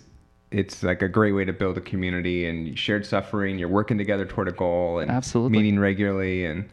[0.51, 3.57] it's like a great way to build a community and shared suffering.
[3.57, 5.57] You're working together toward a goal and Absolutely.
[5.57, 6.69] meeting regularly, and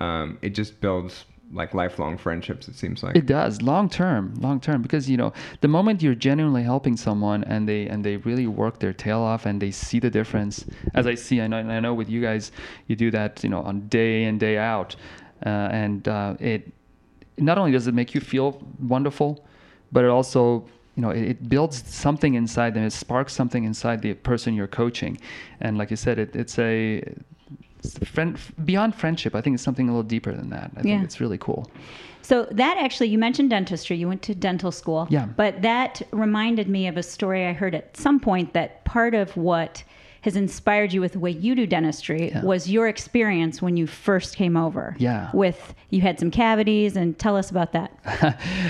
[0.00, 2.68] um, it just builds like lifelong friendships.
[2.68, 3.14] It seems like.
[3.16, 7.44] It does long term, long term, because you know the moment you're genuinely helping someone
[7.44, 11.06] and they and they really work their tail off and they see the difference, as
[11.06, 12.52] I see, I know, I know with you guys,
[12.86, 14.96] you do that, you know, on day in day out,
[15.44, 16.72] uh, and uh, it
[17.38, 19.44] not only does it make you feel wonderful,
[19.90, 20.64] but it also
[20.96, 22.84] you know it, it builds something inside them.
[22.84, 25.18] It sparks something inside the person you're coaching,
[25.60, 27.02] and like you said, it, it's a
[28.04, 29.34] friend beyond friendship.
[29.34, 30.70] I think it's something a little deeper than that.
[30.76, 30.82] I Yeah.
[30.94, 31.70] think it's really cool.
[32.22, 33.96] So that actually, you mentioned dentistry.
[33.96, 35.06] You went to dental school.
[35.10, 35.26] Yeah.
[35.36, 39.36] But that reminded me of a story I heard at some point that part of
[39.36, 39.82] what
[40.20, 42.44] has inspired you with the way you do dentistry Yeah.
[42.44, 44.94] was your experience when you first came over.
[45.00, 45.30] Yeah.
[45.34, 47.90] With you had some cavities, and tell us about that.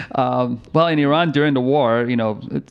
[0.15, 2.65] um, well, in Iran during the war, you know, it,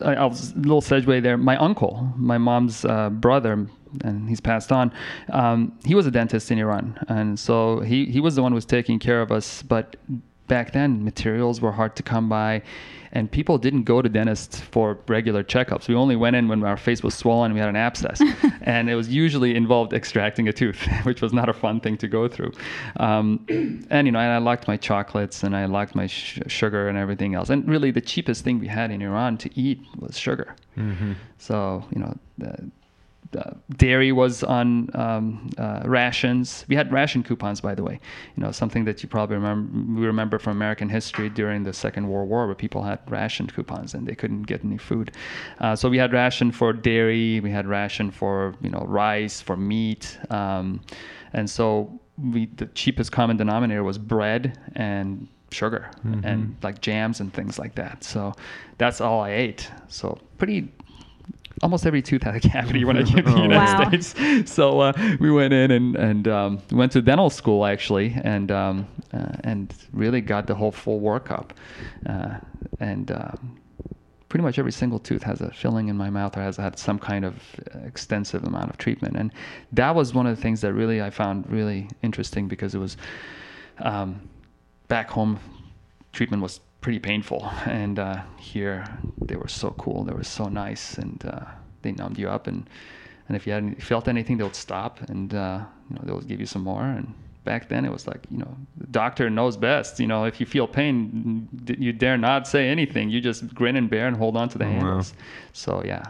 [0.00, 1.36] I, I was a little segue there.
[1.36, 3.66] My uncle, my mom's uh, brother,
[4.04, 4.92] and he's passed on.
[5.30, 8.56] Um, he was a dentist in Iran, and so he he was the one who
[8.56, 9.62] was taking care of us.
[9.62, 9.96] But
[10.48, 12.62] back then, materials were hard to come by.
[13.12, 15.88] And people didn't go to dentists for regular checkups.
[15.88, 18.20] We only went in when our face was swollen, and we had an abscess,
[18.60, 22.06] and it was usually involved extracting a tooth, which was not a fun thing to
[22.06, 22.52] go through.
[22.98, 23.46] Um,
[23.88, 26.98] and you know, and I liked my chocolates and I liked my sh- sugar and
[26.98, 27.48] everything else.
[27.48, 30.54] And really, the cheapest thing we had in Iran to eat was sugar.
[31.38, 32.70] So you know, the,
[33.30, 36.64] the dairy was on um, uh, rations.
[36.68, 37.98] We had ration coupons, by the way.
[38.36, 42.08] You know, something that you probably remember, we remember from American history during the Second
[42.08, 45.12] World War, where people had ration coupons and they couldn't get any food.
[45.60, 47.40] Uh, so we had ration for dairy.
[47.40, 50.80] We had ration for you know rice, for meat, um,
[51.32, 55.90] and so we the cheapest common denominator was bread and sugar
[56.24, 58.04] and like jams and things like that.
[58.04, 58.34] So
[58.76, 59.70] that's all I ate.
[59.88, 60.72] So pretty
[61.62, 63.88] almost every tooth had a cavity when I came to the United Wow.
[63.88, 64.14] States.
[64.58, 68.86] So uh, we went in and and um, went to dental school actually, and um,
[69.12, 71.50] uh, and really got the whole full workup,
[72.06, 72.38] uh,
[72.80, 73.10] and.
[73.10, 73.58] Um,
[74.30, 76.98] Pretty much every single tooth has a filling in my mouth or has had some
[76.98, 77.34] kind of
[77.86, 79.32] extensive amount of treatment, and
[79.72, 82.98] that was one of the things that really I found really interesting because it was
[83.78, 84.28] um,
[84.88, 85.40] back home
[86.12, 87.46] treatment was pretty painful.
[87.66, 88.86] And uh, here
[89.26, 91.44] they were so cool they were so nice and uh,
[91.82, 92.46] they numbed you up.
[92.46, 92.66] And
[93.28, 96.12] and if you had any, felt anything they would stop and uh, you know they
[96.12, 96.84] would give you some more.
[96.84, 97.12] And
[97.44, 100.00] back then it was like you know the doctor knows best.
[100.00, 101.46] You know if you feel pain
[101.78, 103.10] you dare not say anything.
[103.10, 104.74] You just grin and bear and hold on to the Oh, wow.
[104.78, 105.12] handles
[105.52, 106.04] so yeah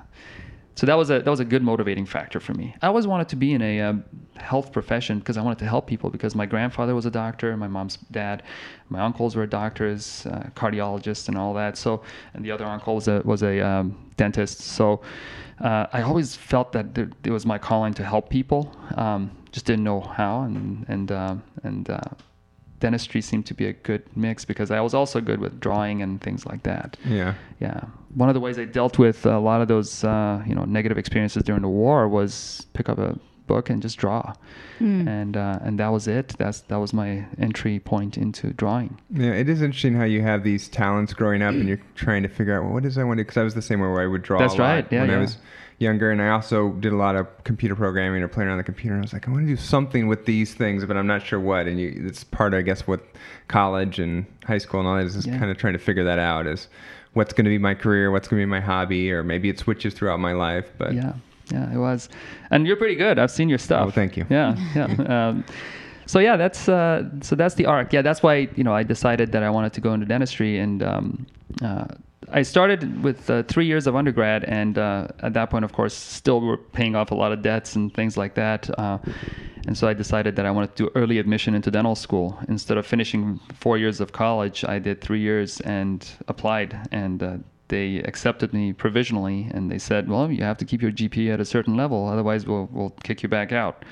[0.78, 2.72] so that was a that was a good motivating factor for me.
[2.80, 4.04] I always wanted to be in a um,
[4.36, 6.08] health profession because I wanted to help people.
[6.08, 8.44] Because my grandfather was a doctor, my mom's dad,
[8.88, 11.76] my uncles were doctors, uh, cardiologists, and all that.
[11.76, 14.60] So, and the other uncle was a was a um, dentist.
[14.60, 15.02] So,
[15.60, 18.72] uh, I always felt that there, it was my calling to help people.
[18.94, 21.98] Um, just didn't know how, and and uh, and uh,
[22.78, 26.20] dentistry seemed to be a good mix because I was also good with drawing and
[26.20, 26.96] things like that.
[27.04, 27.34] Yeah.
[27.58, 27.80] Yeah,
[28.14, 30.98] one of the ways I dealt with a lot of those uh, you know negative
[30.98, 34.34] experiences during the war was pick up a book and just draw,
[34.78, 36.28] and uh, and that was it.
[36.38, 38.98] That's that was my entry point into drawing.
[39.10, 42.28] Yeah, it is interesting how you have these talents growing up and you're trying to
[42.28, 43.24] figure out, well, what does I want to?
[43.24, 45.00] Because I was the same way where I would draw That's a lot right, yeah,
[45.00, 45.38] when I was
[45.78, 46.10] younger.
[46.10, 48.94] And I also did a lot of computer programming or playing on the computer.
[48.94, 51.24] And I was like, I want to do something with these things, but I'm not
[51.24, 51.66] sure what.
[51.68, 53.00] And you, it's part, of, I guess, what
[53.46, 55.38] college and high school and all that is, is Yeah.
[55.38, 56.68] kind of trying to figure that out is
[57.18, 59.58] what's going to be my career, what's going to be my hobby, or maybe it
[59.58, 60.70] switches throughout my life.
[60.78, 61.14] But Yeah,
[61.52, 62.08] yeah, it was,
[62.50, 63.18] and you're pretty good.
[63.18, 63.88] I've seen your stuff.
[63.88, 64.24] Oh, thank you.
[64.30, 64.84] Yeah, yeah.
[65.28, 65.44] um,
[66.06, 67.92] so yeah, that's uh, so that's the arc.
[67.92, 70.82] Yeah, that's why you know I decided that I wanted to go into dentistry, and
[70.82, 71.26] um,
[71.60, 71.86] uh,
[72.32, 75.94] I started with uh, three years of undergrad, and uh, at that point, of course,
[75.94, 78.68] still were paying off a lot of debts and things like that.
[78.78, 78.98] Uh,
[79.66, 82.38] and so I decided that I wanted to do early admission into dental school.
[82.48, 87.36] Instead of finishing four years of college, I did three years and applied, and uh,
[87.68, 89.48] they accepted me provisionally.
[89.52, 92.46] And they said, "Well, you have to keep your GPA at a certain level, otherwise
[92.46, 93.84] we'll we'll kick you back out."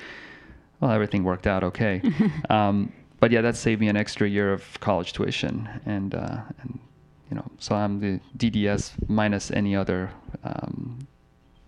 [0.79, 2.01] Well, everything worked out okay.
[2.49, 6.79] um, but yeah, that saved me an extra year of college tuition, and uh, and
[7.29, 10.09] you know, so I'm the DDS minus any other
[10.43, 10.99] um,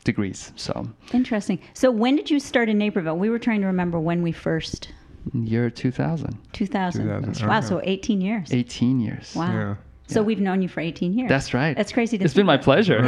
[0.04, 0.52] degrees.
[0.56, 1.60] So Interesting.
[1.74, 3.18] So when did you start in Naperville?
[3.18, 4.90] We were trying to remember when we first.
[5.34, 7.04] year 2000, 2000.
[7.06, 7.68] 2000, Wow, okay.
[7.68, 8.52] so 18 years.
[8.54, 9.36] 18 years.
[9.36, 9.52] Wow.
[9.52, 9.76] Yeah.
[10.08, 11.30] So we've known you for 18 years.
[11.30, 11.78] That's right.
[11.78, 12.64] That's crazy to It's been think my about.
[12.64, 13.04] pleasure.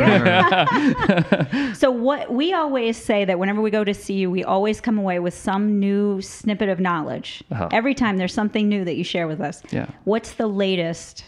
[1.73, 4.99] So what we always say that whenever we go to see you, we always come
[4.99, 7.43] away with some new snippet of knowledge.
[7.51, 7.69] Uh-huh.
[7.71, 9.63] Every time there's something new that you share with us.
[9.71, 9.87] Yeah.
[10.03, 11.23] What's the latest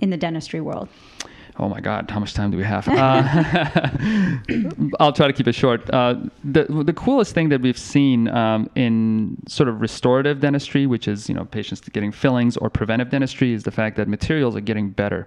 [0.00, 0.88] in the dentistry world?
[1.60, 2.86] Oh my God, how much time do we have?
[2.86, 3.22] Uh,
[5.00, 5.90] I'll try to keep it short.
[5.90, 11.08] Uh, the the coolest thing that we've seen um, in sort of restorative dentistry, which
[11.08, 14.60] is you know patients getting fillings, or preventive dentistry, is the fact that materials are
[14.60, 15.26] getting better,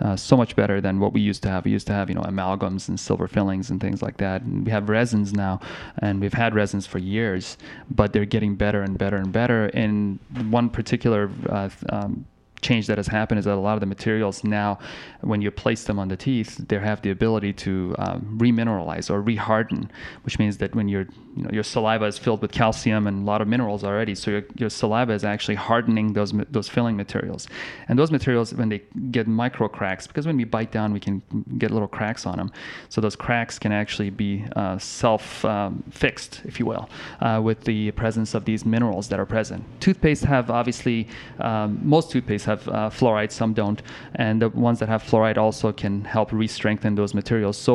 [0.00, 1.64] uh, so much better than what we used to have.
[1.64, 4.42] We used to have you know amalgams and silver fillings and things like that.
[4.42, 5.60] And we have resins now,
[6.00, 7.56] and we've had resins for years,
[7.90, 9.68] but they're getting better and better and better.
[9.68, 10.18] In
[10.50, 12.26] one particular uh, um,
[12.60, 14.78] change that has happened is that a lot of the materials now,
[15.20, 19.22] when you place them on the teeth, they have the ability to um, remineralize or
[19.22, 19.88] reharden,
[20.24, 23.24] which means that when your you know your saliva is filled with calcium and a
[23.24, 27.48] lot of minerals already, so your, your saliva is actually hardening those those filling materials,
[27.88, 31.22] and those materials when they get micro cracks, because when we bite down we can
[31.58, 32.50] get little cracks on them,
[32.88, 36.88] so those cracks can actually be uh, self um, fixed, if you will,
[37.20, 39.64] uh, with the presence of these minerals that are present.
[39.80, 43.80] Toothpaste have obviously um, most toothpaste have uh, fluoride, some don't,
[44.24, 47.56] and the ones that have fluoride also can help re-strengthen those materials.
[47.56, 47.72] So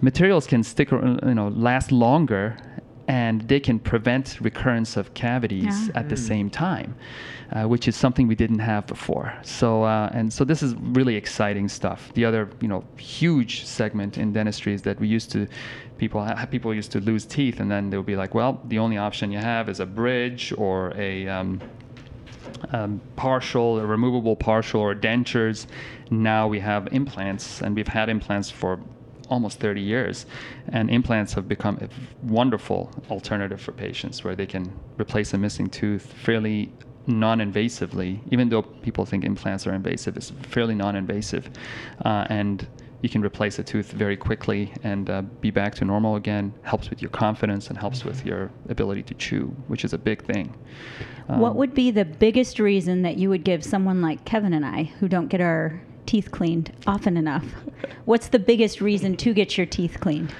[0.00, 2.56] materials can stick, ar- you know, last longer,
[3.24, 6.00] and they can prevent recurrence of cavities Yeah.
[6.00, 6.90] at the same time,
[7.54, 9.28] uh, which is something we didn't have before.
[9.42, 12.00] So uh, and so this is really exciting stuff.
[12.18, 12.82] The other, you know,
[13.20, 15.46] huge segment in dentistry is that we used to.
[15.96, 19.32] People, people used to lose teeth, and then they'll be like, "Well, the only option
[19.32, 21.60] you have is a bridge or a um,
[22.72, 25.66] um, partial, removable partial, or dentures.
[26.10, 28.80] Now we have implants, and we've had implants for
[29.28, 30.26] almost 30 years.
[30.68, 31.88] And implants have become a
[32.26, 36.72] wonderful alternative for patients where they can replace a missing tooth fairly
[37.06, 41.48] non-invasively, even though people think implants are invasive, it's fairly non-invasive.
[42.04, 42.66] Uh, and
[43.02, 46.52] you can replace a tooth very quickly and uh, be back to normal again.
[46.62, 50.24] Helps with your confidence and helps with your ability to chew, which is a big
[50.24, 50.54] thing.
[51.28, 54.64] Um, what would be the biggest reason that you would give someone like Kevin and
[54.64, 57.44] I, who don't get our teeth cleaned often enough,
[58.04, 60.34] what's the biggest reason to get your teeth cleaned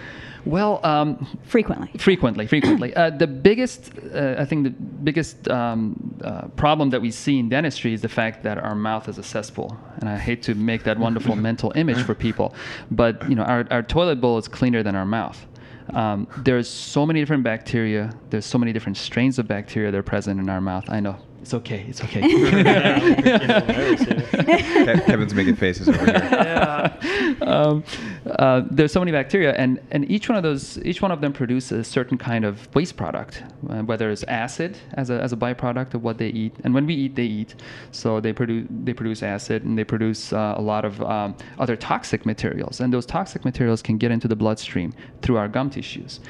[0.48, 1.90] Well, um, frequently?
[1.98, 2.94] frequently, frequently.
[2.98, 7.48] Uh, the biggest, uh, I think, the biggest um, uh, problem that we see in
[7.48, 10.82] dentistry is the fact that our mouth is a cesspool, and I hate to make
[10.84, 12.54] that wonderful mental image for people,
[12.90, 15.46] but you know, our, our toilet bowl is cleaner than our mouth.
[15.94, 18.12] Um, there's so many different bacteria.
[18.30, 20.88] There's so many different strains of bacteria that are present in our mouth.
[20.88, 21.85] I know it's okay.
[21.88, 22.20] It's okay.
[25.07, 27.37] Kevin's making faces over here.
[27.42, 27.85] um,
[28.27, 31.33] uh, there's so many bacteria, and, and each one of those, each one of them
[31.33, 35.37] produces a certain kind of waste product, uh, whether it's acid as a, as a
[35.37, 37.55] byproduct of what they eat, and when we eat, they eat,
[37.92, 41.77] so they produce they produce acid, and they produce uh, a lot of um, other
[41.77, 46.20] toxic materials, and those toxic materials can get into the bloodstream through our gum tissues.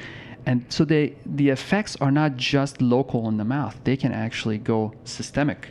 [0.45, 3.79] And so they, the effects are not just local in the mouth.
[3.83, 5.69] They can actually go systemic.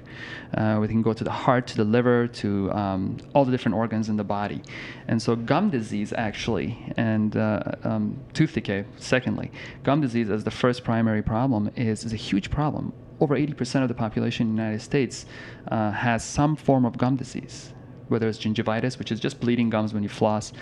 [0.55, 3.77] Uh, they can go to the heart, to the liver, to um, all the different
[3.77, 4.63] organs in the body.
[5.09, 9.51] And so gum disease actually, and uh, um, tooth decay, secondly,
[9.83, 12.93] gum disease as the first primary problem is, is a huge problem.
[13.21, 15.27] over 80% of the population in the United States
[15.69, 17.73] uh, has some form of gum disease,
[18.09, 20.53] whether it's gingivitis, which is just bleeding gums when you floss.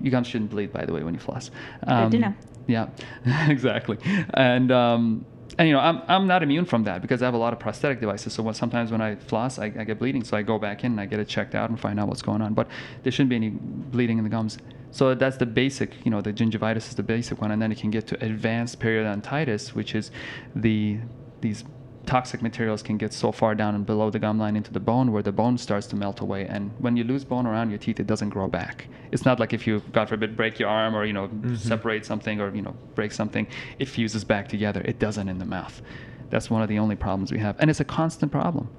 [0.00, 1.50] Your gums shouldn't bleed, by the way, when you floss.
[1.86, 2.34] Good to know.
[2.66, 2.88] Yeah,
[3.48, 3.98] exactly.
[4.34, 5.24] And um,
[5.58, 7.58] and you know, I'm I'm not immune from that because I have a lot of
[7.58, 8.32] prosthetic devices.
[8.32, 10.22] So when, sometimes when I floss, I, I get bleeding.
[10.22, 12.22] So I go back in and I get it checked out and find out what's
[12.22, 12.54] going on.
[12.54, 12.68] But
[13.02, 14.58] there shouldn't be any bleeding in the gums.
[14.90, 16.04] So that's the basic.
[16.04, 18.78] You know, the gingivitis is the basic one, and then it can get to advanced
[18.80, 20.10] periodontitis, which is
[20.54, 20.98] the
[21.40, 21.64] these
[22.08, 25.12] toxic materials can get so far down and below the gum line into the bone
[25.12, 26.46] where the bone starts to melt away.
[26.46, 28.88] And when you lose bone around your teeth it doesn't grow back.
[29.12, 32.40] It's not like if you god forbid break your arm or you know separate something
[32.40, 33.46] or you know break something
[33.78, 34.80] it fuses back together.
[34.86, 35.82] It doesn't in the mouth.
[36.30, 37.56] That's one of the only problems we have.
[37.58, 38.70] And it's a constant problem.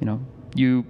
[0.00, 0.86] You know you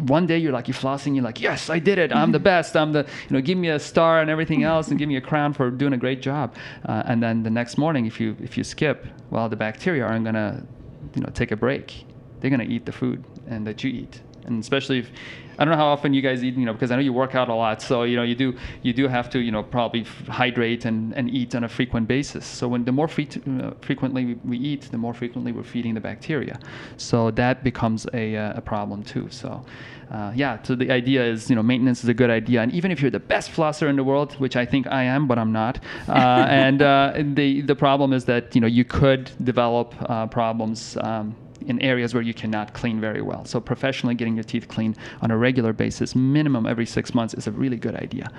[0.00, 2.10] one day you're like you're flossing you're like yes i did it.
[2.10, 2.74] I'm the best.
[2.74, 5.20] I'm the you know give me a star and everything else and give me a
[5.30, 6.54] crown for doing a great job.
[6.88, 10.24] Uh, and then the next morning if you if you skip well the bacteria aren't
[10.24, 10.66] going to
[11.14, 12.04] you know take a break
[12.40, 15.10] they're to eat the food and that you eat and especially if
[15.58, 17.34] I don't know how often you guys eat, you know, because I know you work
[17.34, 20.04] out a lot, so you know you do you do have to, you know, probably
[20.28, 22.46] hydrate and, and eat on a frequent basis.
[22.46, 26.00] So when the more uh, frequently we, we eat, the more frequently we're feeding the
[26.00, 26.60] bacteria.
[26.96, 29.28] So that becomes a, uh, a problem too.
[29.30, 29.64] So
[30.10, 32.90] uh, yeah, so the idea is, you know, maintenance is a good idea, and even
[32.90, 35.52] if you're the best flosser in the world, which I think I am, but I'm
[35.52, 35.78] not,
[36.08, 36.12] uh,
[36.48, 40.96] and uh, the the problem is that you know you could develop uh, problems.
[41.00, 41.36] Um,
[41.66, 43.44] in areas where you cannot clean very well.
[43.44, 47.46] So professionally getting your teeth cleaned on a regular basis, minimum every six months, is
[47.46, 48.30] a really good idea.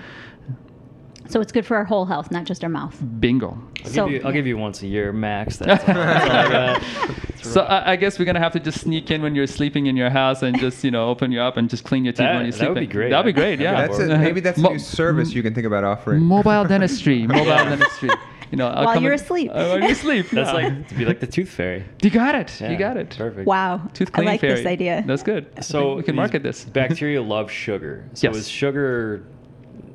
[1.27, 2.97] So it's good for our whole health, not just our mouth.
[3.19, 3.55] Bingo.
[3.85, 5.57] I'll, So- give you, I'll give you once a year max.
[5.57, 7.28] That's all, that's all I got.
[7.41, 9.95] So I, I guess we're gonna have to just sneak in when you're sleeping in
[9.95, 12.35] your house and just you know open you up and just clean your teeth That-
[12.35, 13.09] when you're that would be great.
[13.11, 13.59] That'd be great.
[13.59, 13.87] Yeah.
[13.87, 14.07] That's it.
[14.19, 16.21] Maybe that's a Mo- new service you can think about offering.
[16.23, 17.25] Mobile dentistry.
[17.27, 18.09] Mobile dentistry.
[18.51, 19.51] You know, I'll While come you're in- asleep.
[19.51, 20.29] Uh, while you're asleep.
[20.31, 20.53] That's yeah.
[20.53, 21.85] like to be like the tooth fairy.
[22.01, 22.59] You got it.
[22.59, 23.15] Yeah, You got it.
[23.17, 23.45] Perfect.
[23.45, 23.77] Wow.
[23.93, 24.09] Tooth Fairy.
[24.09, 24.55] I cleaning like fairy.
[24.55, 25.03] this idea.
[25.05, 25.63] That's good.
[25.63, 26.65] So think we can market this.
[26.65, 28.03] Bacteria love sugar.
[28.15, 28.35] So Yes.
[28.37, 29.23] is sugar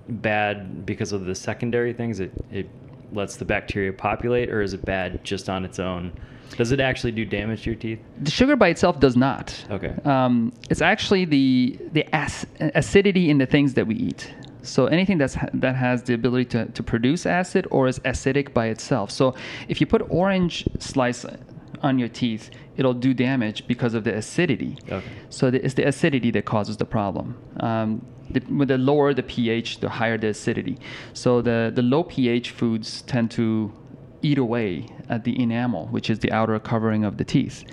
[0.08, 2.20] bad because of the secondary things?
[2.20, 2.68] It it
[3.12, 6.12] lets the bacteria populate, or is it bad just on its own?
[6.56, 7.98] Does it actually do damage to your teeth?
[8.20, 9.64] The sugar by itself does not.
[9.70, 9.94] Okay.
[10.04, 14.32] Um, it's actually the the ac- acidity in the things that we eat.
[14.62, 18.54] So anything that's ha- that has the ability to, to produce acid or is acidic
[18.54, 19.10] by itself.
[19.10, 19.34] So
[19.68, 21.26] if you put orange slice
[21.82, 24.78] on your teeth, it'll do damage because of the acidity.
[24.90, 25.04] Okay.
[25.28, 27.36] So the, it's the acidity that causes the problem.
[27.60, 30.78] Um, the, with the lower the pH, the higher the acidity.
[31.12, 33.70] So the, the low pH foods tend to
[34.22, 37.64] eat away at the enamel, which is the outer covering of the teeth.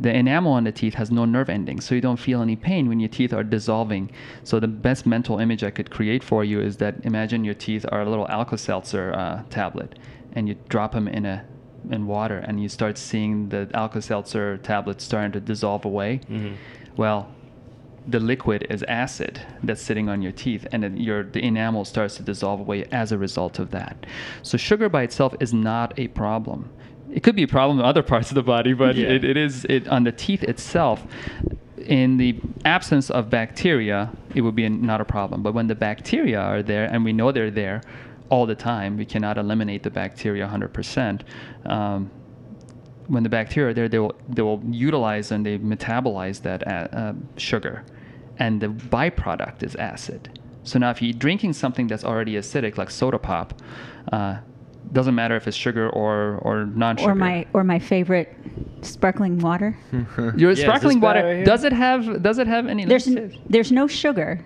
[0.00, 2.88] The enamel on the teeth has no nerve endings, so you don't feel any pain
[2.88, 4.10] when your teeth are dissolving.
[4.42, 7.84] So the best mental image I could create for you is that imagine your teeth
[7.92, 9.98] are a little Alka-Seltzer uh, tablet,
[10.32, 11.44] and you drop them in a
[11.90, 16.20] in water, and you start seeing the Alka-Seltzer tablet starting to dissolve away.
[16.30, 16.54] Mhm.
[16.96, 17.28] Well,
[18.06, 22.16] the liquid is acid that's sitting on your teeth and then your the enamel starts
[22.16, 24.06] to dissolve away as a result of that.
[24.42, 26.70] So sugar by itself is not a problem.
[27.12, 29.08] It could be a problem in other parts of the body but Yeah.
[29.08, 31.02] it, it is it on the teeth itself
[31.78, 35.42] in the absence of bacteria it would be not a problem.
[35.42, 37.80] But when the bacteria are there and we know they're there
[38.28, 41.22] all the time we cannot eliminate the bacteria 100%
[41.66, 42.10] um,
[43.06, 46.70] when the bacteria are there, they will they will utilize and they metabolize that uh,
[46.96, 47.84] uh, sugar,
[48.38, 50.38] and the byproduct is acid.
[50.62, 53.60] So now, if you're drinking something that's already acidic, like soda pop,
[54.12, 54.38] uh,
[54.92, 57.10] doesn't matter if it's sugar or or non-sugar.
[57.10, 58.34] Or my or my favorite
[58.82, 59.76] sparkling water.
[60.36, 62.84] your is sparkling water right does it have does it have any?
[62.84, 64.40] There's n- there's no sugar.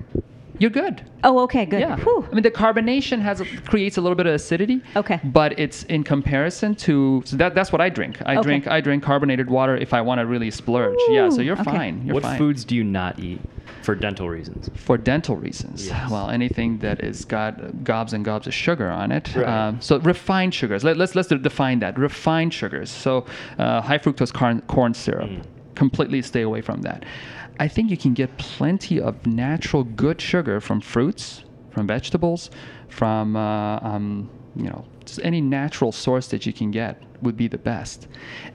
[0.58, 1.02] You're good.
[1.24, 1.80] Oh, okay, good.
[1.80, 2.26] Yeah, Whew.
[2.30, 4.80] I mean the carbonation has creates a little bit of acidity.
[4.96, 5.20] Okay.
[5.24, 8.18] But it's in comparison to so that that's what I drink.
[8.26, 8.42] I Okay.
[8.42, 10.98] drink I drink carbonated water if I want to really splurge.
[11.10, 11.64] yeah, so you're okay.
[11.64, 12.02] fine.
[12.04, 12.38] You're what fine.
[12.38, 13.40] foods do you not eat
[13.82, 14.68] for dental reasons?
[14.74, 15.86] for dental reasons.
[15.86, 16.10] Yes.
[16.10, 19.34] Well, anything that is got gobs and gobs of sugar on it.
[19.34, 19.46] Right.
[19.46, 20.84] Um, so refined sugars.
[20.84, 21.98] Let, let's let's define that.
[21.98, 22.90] Refined sugars.
[22.90, 23.24] So
[23.58, 25.30] uh, high fructose corn, corn syrup.
[25.30, 25.42] Mm.
[25.74, 27.04] Completely stay away from that.
[27.58, 32.50] I think you can get plenty of natural good sugar from fruits, from vegetables,
[32.88, 37.48] from uh, um, you know just any natural source that you can get would be
[37.48, 38.06] the best.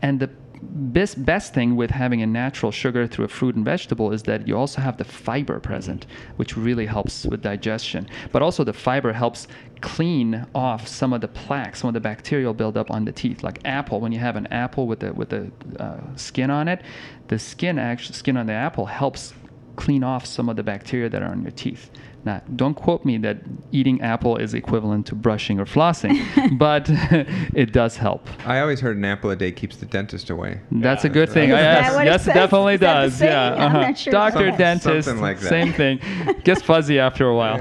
[0.01, 0.29] And the
[0.61, 4.47] best best thing with having a natural sugar through a fruit and vegetable is that
[4.47, 8.07] you also have the fiber present, which really helps with digestion.
[8.31, 9.47] But also the fiber helps
[9.81, 13.43] clean off some of the plaque, some of the bacterial buildup on the teeth.
[13.43, 16.81] Like apple, when you have an apple with the with the uh, skin on it,
[17.27, 19.33] the skin actually skin on the apple helps
[19.75, 21.89] clean off some of the bacteria that are on your teeth.
[22.25, 23.37] Now, don't quote me that
[23.73, 26.85] eating apple is equivalent to brushing or flossing, but
[27.53, 28.29] it does help.
[28.47, 30.61] I always heard an apple a day keeps the dentist away.
[30.71, 31.13] That's a Yeah.
[31.13, 31.49] good thing.
[31.49, 32.33] Is I- that yes, it yes, says?
[32.33, 33.21] definitely Is that the does.
[33.21, 33.81] Yeah, I'm uh-huh.
[33.81, 34.11] not sure.
[34.13, 35.49] doctor, Something- dentist, like that.
[35.49, 35.99] same thing.
[36.45, 37.57] Gets fuzzy after a while.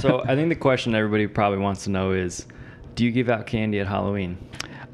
[0.00, 2.46] So I think the question everybody probably wants to know is,
[2.94, 4.38] do you give out candy at Halloween?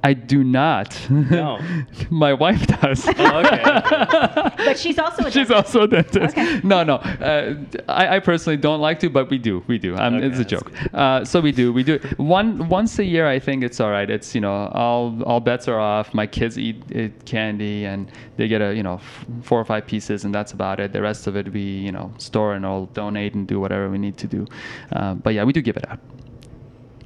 [0.04, 0.98] I do not.
[1.10, 1.58] No.
[2.10, 3.06] My wife does.
[3.08, 4.50] Oh, okay, okay.
[4.64, 5.34] But she's also a dentist.
[5.34, 5.52] She's dentist.
[5.74, 6.36] also a dentist.
[6.38, 6.60] Okay.
[6.62, 6.96] No, no.
[6.96, 7.56] Uh,
[7.88, 9.64] I, I personally don't like to, but we do.
[9.66, 9.96] We do.
[9.96, 10.70] Um, Okay, it's a joke.
[10.94, 11.72] Uh, so we do.
[11.72, 11.98] We do.
[12.18, 13.26] One once a year.
[13.26, 14.08] I think it's all right.
[14.08, 16.14] It's you know all all bets are off.
[16.14, 19.86] My kids eat, eat candy and they get a you know f- four or five
[19.86, 20.92] pieces and that's about it.
[20.92, 23.98] The rest of it we you know store and all donate and do whatever we
[23.98, 24.46] need to do.
[24.92, 25.98] Uh, but yeah, we do give it out.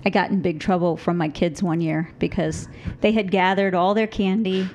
[0.05, 2.69] I got in big trouble from my kids one year because
[3.01, 4.69] they had gathered all their candy.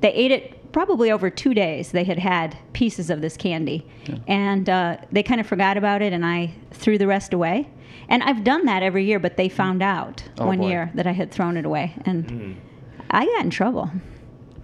[0.00, 1.92] They ate it probably over two days.
[1.92, 3.86] They had had pieces of this candy,
[4.26, 7.68] and uh, they kind of forgot about it, and I threw the rest away.
[8.08, 10.68] And I've done that every year, but they found out Oh, one boy.
[10.68, 12.52] year that I had thrown it away, and Hmm.
[13.10, 13.90] I got in trouble.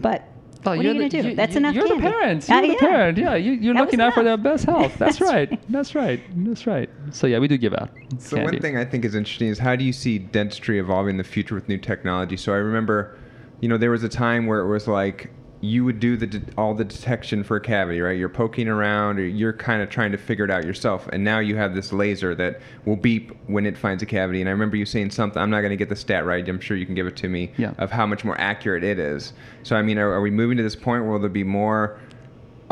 [0.00, 0.28] But
[0.64, 1.28] Well, what are you you're going the- to do?
[1.30, 2.02] you- That's you- enough You're candy.
[2.02, 2.50] the parents.
[2.50, 2.78] Uh, You're the yeah.
[2.78, 3.18] parent.
[3.18, 4.96] Yeah, you, you're That looking was out for their best health.
[4.98, 5.50] That's, That's right.
[5.50, 5.60] right.
[5.68, 6.20] That's right.
[6.44, 6.90] That's right.
[7.10, 7.90] So yeah, we do give out.
[8.18, 8.52] So candy.
[8.56, 11.24] one thing I think is interesting is how do you see dentistry evolving in the
[11.24, 12.36] future with new technology?
[12.36, 13.18] So I remember,
[13.60, 15.30] you know, there was a time where it was like
[15.62, 18.18] you would do the de- all the detection for a cavity, right?
[18.18, 21.38] You're poking around, or you're kind of trying to figure it out yourself, and now
[21.38, 24.40] you have this laser that will beep when it finds a cavity.
[24.40, 25.40] And I remember you saying something.
[25.40, 26.46] I'm not going to get the stat right.
[26.48, 27.74] I'm sure you can give it to me Yeah.
[27.78, 29.32] of how much more accurate it is.
[29.62, 31.96] So I mean, are, are we moving to this point where there'll be more?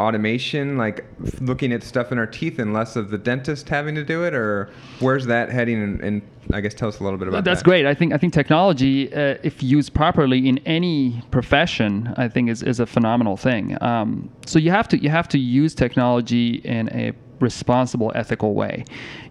[0.00, 1.04] Automation like
[1.40, 4.34] looking at stuff in our teeth and less of the dentist having to do it
[4.34, 6.22] or where's that heading and, and
[6.52, 7.86] i guess tell us a little bit about That's that That's great.
[7.86, 12.62] I think I think technology, uh, if used properly in any profession, I think is,
[12.62, 13.76] is a phenomenal thing.
[13.82, 18.84] Um, so you have to you have to use technology in a responsible, ethical way.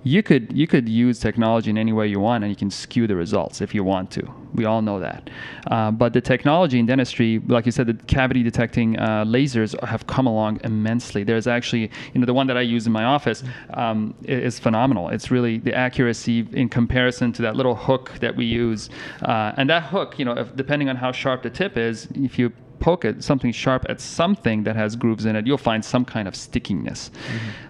[0.04, 3.08] You could you could use technology in any way you want, and you can skew
[3.08, 4.28] the results if you want to.
[4.54, 5.30] We all know that.
[5.68, 10.08] Uh, but the technology in dentistry, like you said, the cavity detecting uh, lasers have
[10.08, 11.24] come along immensely.
[11.24, 13.44] There's actually, you know, the one that I use in my office
[13.74, 15.10] um, is phenomenal.
[15.10, 18.90] It's really the accuracy in comparison to that little hook that we use,
[19.22, 22.40] uh, and that hook, you know, if, depending on how sharp the tip is, if
[22.40, 26.06] you poke at something sharp at something that has grooves in it, you'll find some
[26.06, 27.12] kind of stickiness.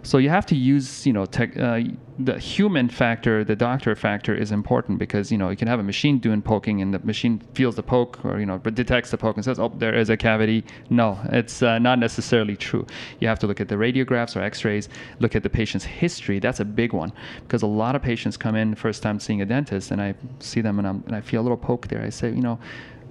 [0.04, 1.82] So you have to use, you know, tech, uh,
[2.20, 5.84] the human factor, the doctor factor is important because you know you can have a
[5.84, 9.18] machine doing poking and the machine feels the poke or you know but detects the
[9.18, 10.64] poke and says, oh, there is a cavity.
[10.90, 12.86] No, it's uh, not necessarily true.
[13.20, 14.90] You have to look at the radiographs or X-rays,
[15.20, 16.40] look at the patient's history.
[16.40, 19.46] That's a big one because a lot of patients come in first time seeing a
[19.46, 22.04] dentist and I see them and, I'm, and I feel a little poke there.
[22.04, 22.60] I say, you know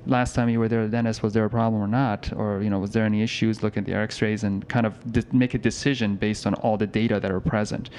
[0.08, 2.32] last time you were there, Dennis, was there a problem or not?
[2.34, 3.62] Or, you know, was there any issues?
[3.62, 6.86] Look at the x-rays and kind of de- make a decision based on all the
[6.86, 7.90] data that are present.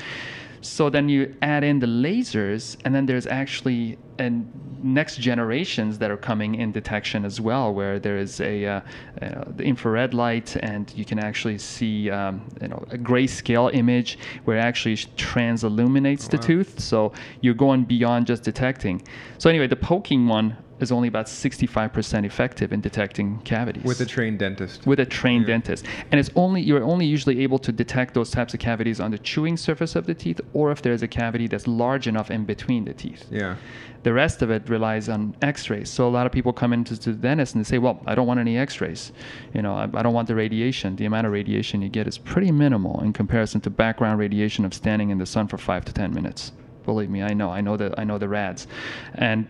[0.62, 4.52] So then you add in the lasers, and then there's actually and
[4.84, 8.82] next generations that are coming in detection as well, where there is a uh,
[9.22, 14.20] uh, the infrared light, and you can actually see um, you know a grayscale image
[14.44, 16.44] where it actually transilluminates the Wow.
[16.44, 16.80] tooth.
[16.82, 19.02] So you're going beyond just detecting.
[19.38, 24.06] So anyway, the poking one is only about 65% effective in detecting cavities with a
[24.06, 25.54] trained dentist with a trained Yeah.
[25.56, 25.86] dentist.
[26.12, 29.18] And it's only you're only usually able to detect those types of cavities on the
[29.18, 32.86] chewing surface of the teeth, or if there's a cavity that's large enough in between
[32.86, 33.26] the teeth.
[33.32, 33.56] yeah
[34.04, 35.90] The rest of it relies on X-rays.
[35.90, 38.16] So a lot of people come into to the dentist and they say, "Well, I
[38.16, 39.12] don't want any X-rays.
[39.54, 40.96] You know, I, I don't want the radiation.
[40.96, 44.74] The amount of radiation you get is pretty minimal in comparison to background radiation of
[44.74, 46.54] standing in the sun for five to ten minutes.
[46.86, 47.50] Believe me, I know.
[47.52, 48.68] I know the I know the rads,
[49.16, 49.42] and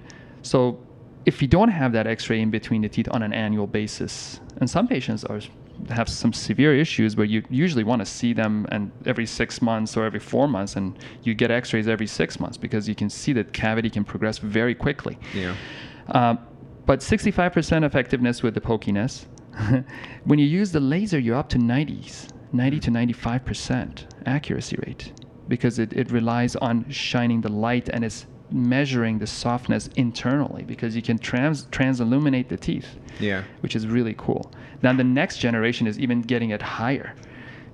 [0.41, 0.79] so
[1.29, 4.67] if you don't have that X-ray in between the teeth on an annual basis, and
[4.75, 5.39] some patients are
[5.99, 9.95] have some severe issues where you usually want to see them and every six months
[9.95, 10.85] or every four months, and
[11.23, 14.75] you get X-rays every six months because you can see that cavity can progress very
[14.85, 15.15] quickly.
[15.33, 15.55] yeah
[16.17, 16.39] Um,
[16.89, 19.13] but 65% effectiveness with the pokiness.
[20.29, 22.15] when you use the laser, you're up to 90s,
[22.51, 25.13] 90 to 95% accuracy rate
[25.47, 30.95] because it, it relies on shining the light and it's measuring the softness internally because
[30.95, 34.51] you can trans transilluminate the teeth yeah which is really cool.
[34.81, 37.13] Now the next generation is even getting it higher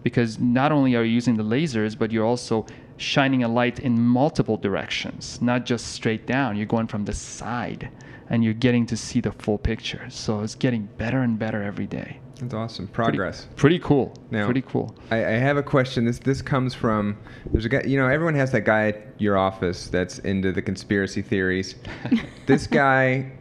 [0.03, 2.65] because not only are you using the lasers, but you're also
[2.97, 6.55] shining a light in multiple directions, not just straight down.
[6.55, 7.89] You're going from the side
[8.29, 10.05] and you're getting to see the full picture.
[10.09, 12.19] So it's getting better and better every day.
[12.37, 14.13] That's awesome progress Pretty, cool.
[14.31, 14.95] Now- Pretty cool.
[15.11, 16.05] I, I have a question.
[16.05, 17.17] This this comes from
[17.51, 17.81] there's a guy.
[17.85, 21.75] You know, everyone has that guy at your office that's into the conspiracy theories.
[22.45, 23.31] this guy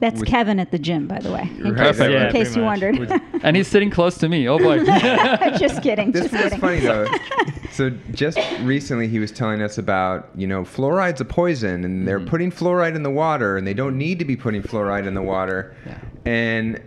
[0.00, 2.56] That's with- Kevin at the gym, by the way, in Right, case, right, in case
[2.56, 3.22] you pretty wondered.
[3.42, 4.48] and he's sitting close to me.
[4.48, 4.84] Oh boy.
[5.58, 6.12] just kidding.
[6.12, 6.60] This just was kidding.
[6.60, 7.06] funny though.
[7.72, 12.18] So just recently, he was telling us about you know fluoride's a poison, and they're
[12.20, 12.28] mm-hmm.
[12.28, 15.22] putting fluoride in the water, and they don't need to be putting fluoride in the
[15.22, 15.74] water.
[15.86, 15.98] Yeah.
[16.24, 16.82] And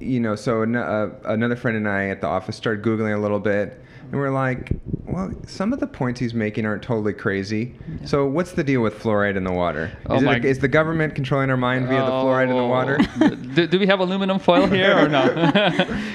[0.00, 3.20] you know, so an- uh, another friend and I at the office started googling a
[3.20, 4.72] little bit, and we're like,
[5.04, 7.74] well, some of the points he's making aren't totally crazy.
[8.04, 9.92] So what's the deal with fluoride in the water?
[10.06, 12.98] Oh is, is the government controlling our mind via the fluoride in the water?
[13.20, 13.28] Oh.
[13.54, 15.24] do, do we have aluminum foil here or no?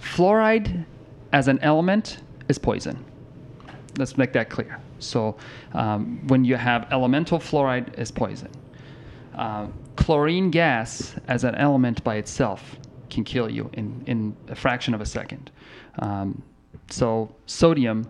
[0.00, 0.84] Fluoride
[1.32, 3.04] as an element is poison.
[3.98, 4.80] Let's make that clear.
[4.98, 5.36] So
[5.74, 8.50] um, when you have elemental fluoride is poison.
[9.34, 9.66] Uh,
[9.96, 12.76] chlorine gas as an element by itself
[13.10, 15.50] can kill you in, in a fraction of a second.
[15.98, 16.42] Um,
[16.88, 18.06] so sodium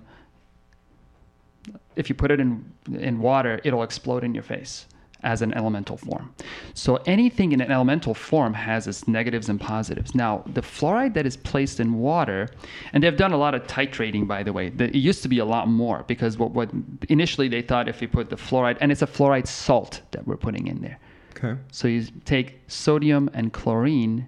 [1.96, 4.86] if you put it in in water, it'll explode in your face
[5.22, 6.32] as an elemental form.
[6.74, 10.14] So anything in an elemental form has its negatives and positives.
[10.14, 12.48] Now, the fluoride that is placed in water,
[12.92, 14.68] and they've done a lot of titrating, by the way.
[14.78, 16.70] It used to be a lot more because what, what
[17.08, 20.36] initially they thought if you put the fluoride, and it's a fluoride salt that we're
[20.36, 20.98] putting in there.
[21.36, 21.58] Okay.
[21.70, 24.26] So you take sodium and chlorine,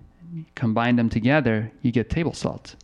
[0.55, 2.75] combine them together, you get table salt.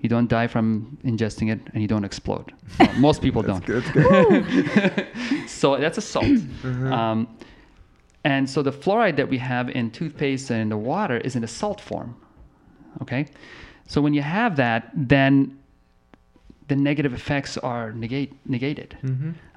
[0.00, 2.52] You don't die from ingesting it, and you don't explode.
[2.78, 3.64] Well, most people don't.
[3.64, 5.08] That's good.
[5.46, 6.26] so that's a salt.
[6.64, 7.28] Um,
[8.24, 11.44] and so the fluoride that we have in toothpaste and in the water is in
[11.44, 12.16] a salt form.
[13.00, 13.26] Okay?
[13.86, 15.58] So when you have that, then
[16.66, 18.96] the negative effects are negate, negated.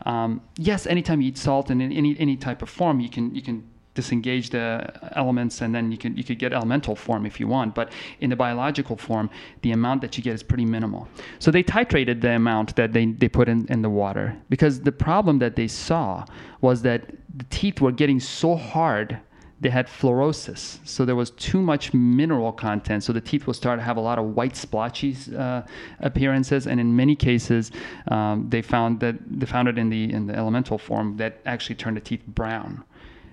[0.06, 3.42] Um, yes, anytime you eat salt in any, any type of form, you can, you
[3.42, 7.48] can disengage the elements and then you can you could get elemental form if you
[7.48, 9.30] want but in the biological form
[9.62, 11.08] the amount that you get is pretty minimal.
[11.40, 14.92] So they titrated the amount that they, they put in, in the water because the
[14.92, 16.26] problem that they saw
[16.62, 19.20] was that the teeth were getting so hard
[19.62, 20.80] they had fluorosis.
[20.84, 24.02] So there was too much mineral content so the teeth will start to have a
[24.02, 25.62] lot of white splotchy uh,
[26.02, 27.72] appearances and in many cases
[28.10, 31.76] um, they found that they found it in the in the elemental form that actually
[31.76, 32.84] turned the teeth brown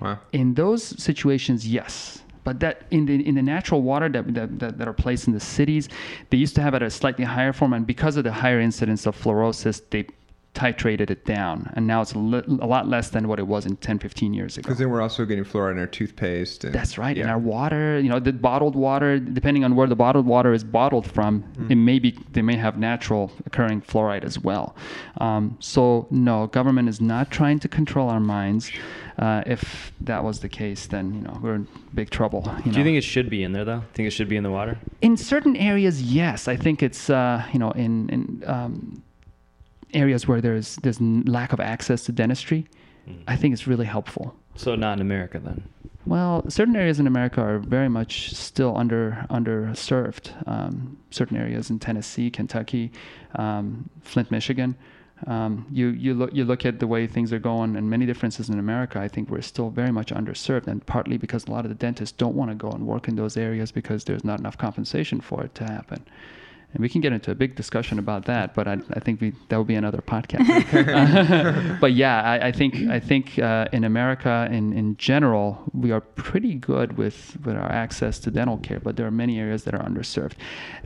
[0.03, 0.18] Wow.
[0.32, 2.22] in those situations, yes.
[2.44, 5.32] But that in the in the natural water that, that, that, that are placed in
[5.32, 5.88] the cities,
[6.30, 9.07] they used to have at a slightly higher form, and because of the higher incidence
[9.07, 10.07] of fluorosis, they
[10.55, 13.64] titrated it down, and now it's a, li- a lot less than what it was
[13.64, 14.66] in 10, 15 years ago.
[14.66, 16.64] Because then we're also getting fluoride in our toothpaste.
[16.64, 17.16] And, That's right.
[17.16, 20.62] In our water, you know, the bottled water, depending on where the bottled water is
[20.62, 24.76] bottled from, it may be they may have natural occurring fluoride as well.
[25.18, 28.70] Um, so no, government is not trying to control our minds.
[29.18, 32.42] Uh, if that was the case, then you know we're in big trouble.
[32.58, 32.78] You Do know?
[32.78, 33.82] you think it should be in there though?
[33.94, 34.78] Think it should be in the water?
[35.02, 39.02] in certain areas, yes, I think it's uh, you know in in um,
[39.94, 42.66] areas where there's there's lack of access to dentistry,
[43.28, 44.34] I think it's really helpful.
[44.56, 45.62] So not in America then.
[46.04, 50.32] Well, certain areas in America are very much still under underserved.
[50.48, 52.90] Um, certain areas in Tennessee, Kentucky,
[53.36, 54.74] um, Flint, Michigan.
[55.26, 58.48] Um, you you look you look at the way things are going, and many differences
[58.48, 58.98] in America.
[58.98, 62.16] I think we're still very much underserved, and partly because a lot of the dentists
[62.16, 65.44] don't want to go and work in those areas because there's not enough compensation for
[65.44, 66.04] it to happen.
[66.74, 69.32] And we can get into a big discussion about that, but I, I think we,
[69.48, 70.46] that will be another podcast.
[71.80, 76.00] but yeah, I, I think I think uh, in America, in, in general, we are
[76.00, 79.74] pretty good with, with our access to dental care, but there are many areas that
[79.74, 80.34] are underserved.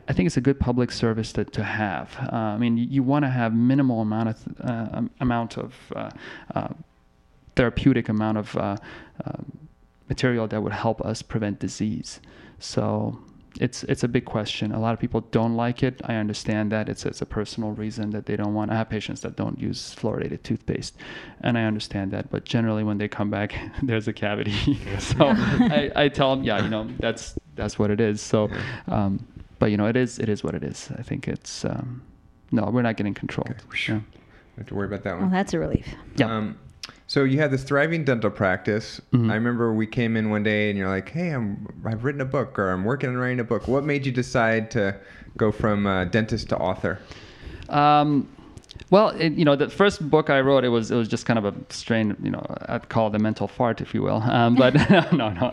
[0.09, 2.17] I think it's a good public service to, to have.
[2.31, 6.09] Uh, I mean, you, you want to have minimal amount of uh, amount of uh,
[6.53, 6.67] uh,
[7.55, 8.77] therapeutic amount of uh,
[10.09, 12.19] material that would help us prevent disease.
[12.59, 13.19] So
[13.61, 14.71] it's it's a big question.
[14.71, 16.01] A lot of people don't like it.
[16.05, 18.71] I understand that it's it's a personal reason that they don't want.
[18.71, 20.97] I have patients that don't use fluoridated toothpaste,
[21.41, 22.29] and I understand that.
[22.29, 24.79] But generally, when they come back, there's a cavity.
[24.99, 28.21] so I, I tell them, yeah, you know, that's that's what it is.
[28.21, 28.49] So,
[28.87, 29.25] um,
[29.59, 30.89] but you know, it is it is what it is.
[30.97, 32.01] I think it's um,
[32.51, 33.55] no, we're not getting controlled.
[33.87, 33.95] Yeah.
[33.95, 34.03] Don't
[34.57, 35.21] have to worry about that one.
[35.23, 35.87] Well, that's a relief.
[36.15, 36.35] Yeah.
[36.35, 36.57] Um,
[37.07, 39.01] so you had this thriving dental practice.
[39.13, 39.31] Mhm.
[39.31, 42.25] I remember we came in one day and you're like, "Hey, I'm I've written a
[42.25, 44.95] book or I'm working on writing a book." What made you decide to
[45.37, 46.99] go from uh, dentist to author?
[47.69, 48.27] Um,
[48.89, 51.37] well, it, you know, the first book I wrote, it was it was just kind
[51.37, 54.23] of a strain, you know, I'd call it a mental fart, if you will.
[54.37, 54.73] Um, but
[55.13, 55.51] no, no.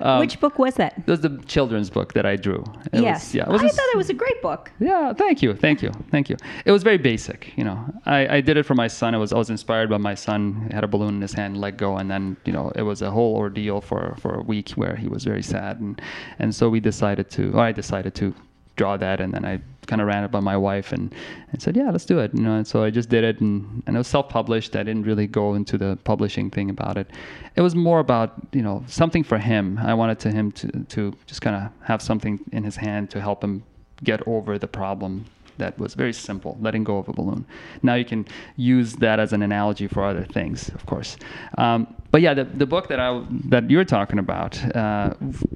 [0.00, 0.94] Um, Which book was that?
[0.98, 2.62] It was the children's book that I drew.
[2.92, 3.26] It yes.
[3.26, 3.42] Was, yeah.
[3.42, 4.70] It I was a thought it was a great book.
[4.78, 6.36] yeah, thank you, thank you, thank you.
[6.64, 7.78] It was very basic, you know.
[8.06, 9.14] I, I did it for my son.
[9.14, 10.66] It was I was inspired by my son.
[10.68, 13.02] He had a balloon in his hand, let go, and then you know it was
[13.02, 16.00] a whole ordeal for for a week where he was very sad, and
[16.38, 18.34] and so we decided to, or I decided to
[18.76, 19.60] draw that, and then I
[19.90, 21.12] kind of ran it by my wife and,
[21.50, 22.32] and said, yeah, let's do it.
[22.32, 24.76] You know, and so I just did it, and, and it was self-published.
[24.76, 27.08] I didn't really go into the publishing thing about it.
[27.56, 29.78] It was more about you know something for him.
[29.78, 33.20] I wanted to him to to just kind of have something in his hand to
[33.20, 33.62] help him
[34.02, 35.26] get over the problem
[35.58, 37.44] that was very simple, letting go of a balloon.
[37.82, 38.26] Now you can
[38.56, 41.16] use that as an analogy for other things, of course.
[41.58, 45.14] Um, but yeah, the, the book that I that you're talking about, uh,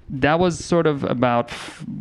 [0.08, 1.50] that was sort of about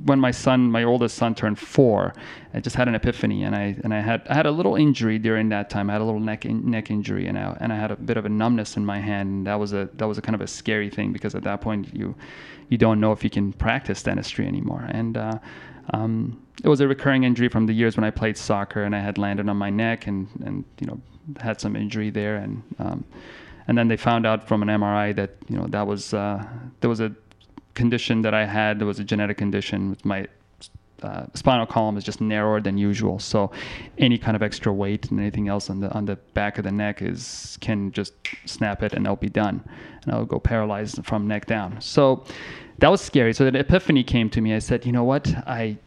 [0.05, 2.13] when my son, my oldest son, turned four.
[2.53, 5.17] I just had an epiphany, and I and I had I had a little injury
[5.17, 5.89] during that time.
[5.89, 8.15] I had a little neck in, neck injury, and I and I had a bit
[8.15, 9.29] of a numbness in my hand.
[9.29, 11.61] And that was a that was a kind of a scary thing because at that
[11.61, 12.13] point you
[12.69, 14.85] you don't know if you can practice dentistry anymore.
[14.87, 15.39] And uh,
[15.93, 18.99] um, it was a recurring injury from the years when I played soccer and I
[18.99, 21.01] had landed on my neck and, and you know
[21.39, 23.03] had some injury there and um,
[23.67, 26.45] and then they found out from an MRI that you know that was uh,
[26.81, 27.11] there was a
[27.73, 28.79] condition that I had.
[28.79, 30.27] There was a genetic condition with my
[31.03, 33.19] uh, spinal column is just narrower than usual.
[33.19, 33.51] So
[33.97, 36.71] any kind of extra weight and anything else on the on the back of the
[36.71, 38.13] neck is can just
[38.45, 39.63] snap it and I'll be done.
[40.03, 41.79] And I'll go paralyzed from neck down.
[41.81, 42.23] So
[42.79, 43.33] that was scary.
[43.33, 44.53] So the epiphany came to me.
[44.53, 45.33] I said you know what?
[45.47, 45.77] I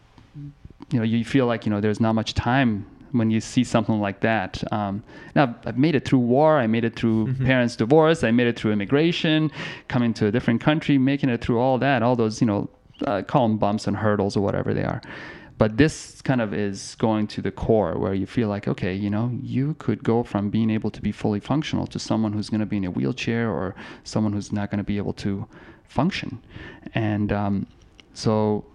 [0.91, 2.87] you know you feel like you know there's not much time
[3.19, 4.63] when you see something like that.
[4.73, 5.03] Um,
[5.35, 6.59] now I've made it through war.
[6.59, 7.47] I made it through mm-hmm.
[7.47, 8.25] parents' divorce.
[8.25, 9.51] I made it through immigration,
[9.89, 12.69] coming to a different country, making it through all that, all those you know,
[13.07, 15.01] uh, call them bumps and hurdles or whatever they are.
[15.59, 19.09] But this kind of is going to the core where you feel like, okay, you
[19.09, 22.61] know, you could go from being able to be fully functional to someone who's going
[22.61, 25.47] to be in a wheelchair or someone who's not going to be able to
[25.89, 26.43] function.
[26.95, 27.67] And um,
[28.13, 28.67] so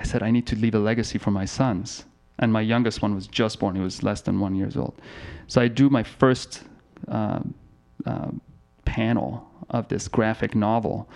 [0.00, 2.06] I said, I need to leave a legacy for my sons.
[2.38, 3.76] And my youngest one was just born.
[3.76, 5.00] He was less than one years old.
[5.46, 6.62] So I do my first
[7.08, 7.40] uh,
[8.06, 8.30] uh,
[8.84, 11.08] panel of this graphic novel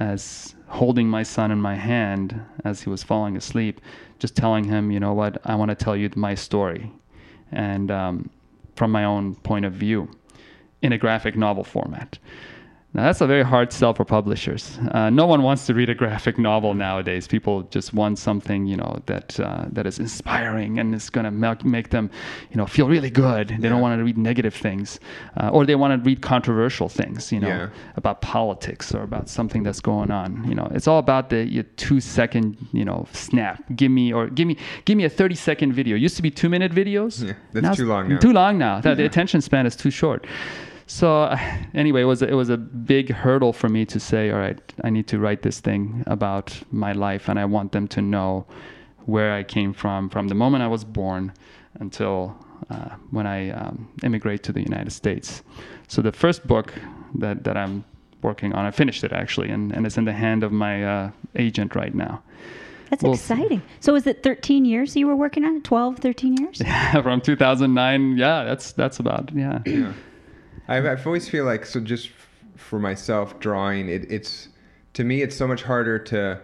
[0.00, 3.80] as holding my son in my hand as he was falling asleep,
[4.18, 6.92] just telling him, you know what, I want to tell you my story.
[7.52, 8.30] And um,
[8.74, 10.10] from my own point of view
[10.82, 12.18] in a graphic novel format.
[12.96, 14.78] Now, that's a very hard sell for publishers.
[14.92, 17.28] Uh, no one wants to read a graphic novel nowadays.
[17.28, 21.66] People just want something, you know, that uh, that is inspiring and is going to
[21.66, 22.10] make, them,
[22.50, 23.48] you know, feel really good.
[23.48, 23.68] They yeah.
[23.68, 24.98] don't want to read negative things,
[25.36, 27.68] uh, or they want to read controversial things, you know, yeah.
[27.96, 30.48] about politics or about something that's going on.
[30.48, 33.62] You know, it's all about the two second, you know, snap.
[33.76, 35.96] Give me or give me give me a thirty second video.
[35.96, 37.22] It used to be two minute videos.
[37.22, 38.18] Yeah, that's now too long now.
[38.20, 38.80] Too long now.
[38.80, 40.26] The attention span is too short
[40.86, 41.36] so
[41.74, 44.90] anyway, it was it was a big hurdle for me to say, all right, I
[44.90, 48.46] need to write this thing about my life, and I want them to know
[49.06, 51.32] where I came from from the moment I was born
[51.80, 52.36] until
[52.70, 55.42] uh, when I um, immigrate to the United States.
[55.88, 56.72] So the first book
[57.16, 57.84] that that I'm
[58.22, 61.10] working on, I finished it actually, and, and it's in the hand of my uh,
[61.36, 62.22] agent right now.
[62.90, 63.62] That's well, exciting.
[63.80, 65.64] So was it 13 years you were working on it?
[65.64, 66.60] 12, 13 years?
[66.60, 68.16] Yeah, from 2009.
[68.16, 69.60] Yeah, that's that's about yeah.
[69.66, 69.92] yeah.
[70.68, 72.10] I, I always feel like so just
[72.56, 74.48] for myself drawing it, it's
[74.94, 76.40] to me it's so much harder to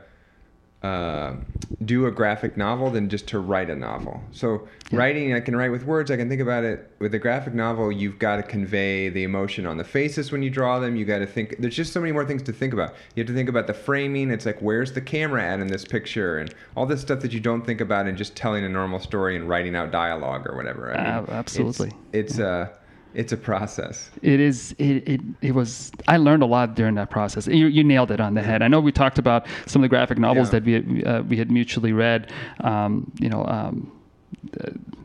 [0.83, 1.37] uh,
[1.85, 4.21] do a graphic novel than just to write a novel.
[4.33, 4.99] So yeah.
[4.99, 6.11] writing, I can write with words.
[6.11, 6.91] I can think about it.
[6.99, 10.51] With a graphic novel, you've got to convey the emotion on the faces when you
[10.51, 10.97] draw them.
[10.97, 11.57] You got to think.
[11.61, 12.95] There's just so many more things to think about.
[13.15, 14.31] You have to think about the framing.
[14.31, 17.41] It's like where's the camera at in this picture, and all this stuff that you
[17.41, 20.93] don't think about in just telling a normal story and writing out dialogue or whatever.
[20.93, 21.93] I mean, uh, absolutely.
[22.13, 22.71] It's, it's uh,
[23.15, 24.11] it's a process.
[24.23, 24.75] It is.
[24.79, 25.93] It, it, it was.
[26.09, 27.47] I learned a lot during that process.
[27.47, 28.63] You, you nailed it on the head.
[28.63, 30.61] I know we talked about some of the graphic novels yeah.
[30.61, 32.33] that we uh, we had mutually read.
[32.61, 33.45] Um, you know.
[33.47, 33.93] Um,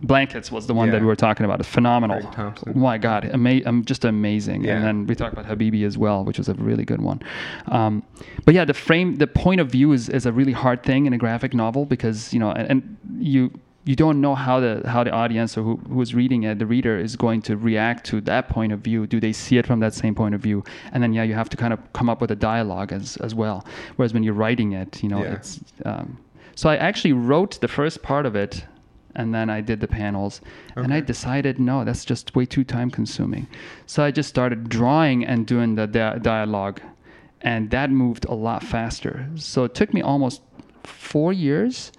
[0.03, 0.93] Blankets was the one yeah.
[0.93, 1.59] that we were talking about.
[1.59, 2.21] It's phenomenal.
[2.37, 4.63] Oh my God, ama- um, just amazing.
[4.63, 4.75] Yeah.
[4.75, 7.21] And then we talked about Habibi as well, which was a really good one.
[7.67, 8.03] Um,
[8.45, 11.13] but yeah, the frame, the point of view is, is a really hard thing in
[11.13, 13.51] a graphic novel because you know, and, and you
[13.87, 16.97] you don't know how the how the audience or who, who's reading it, the reader
[16.99, 19.07] is going to react to that point of view.
[19.07, 20.63] Do they see it from that same point of view?
[20.91, 23.33] And then yeah, you have to kind of come up with a dialogue as as
[23.33, 23.65] well.
[23.95, 25.35] Whereas when you're writing it, you know, yeah.
[25.35, 26.17] it's um,
[26.55, 28.65] so I actually wrote the first part of it
[29.15, 30.41] and then I did the panels.
[30.71, 30.83] Okay.
[30.83, 33.47] And I decided, no, that's just way too time consuming.
[33.85, 36.81] So I just started drawing and doing the di- dialogue.
[37.41, 39.27] And that moved a lot faster.
[39.35, 40.41] So it took me almost
[40.83, 41.91] four years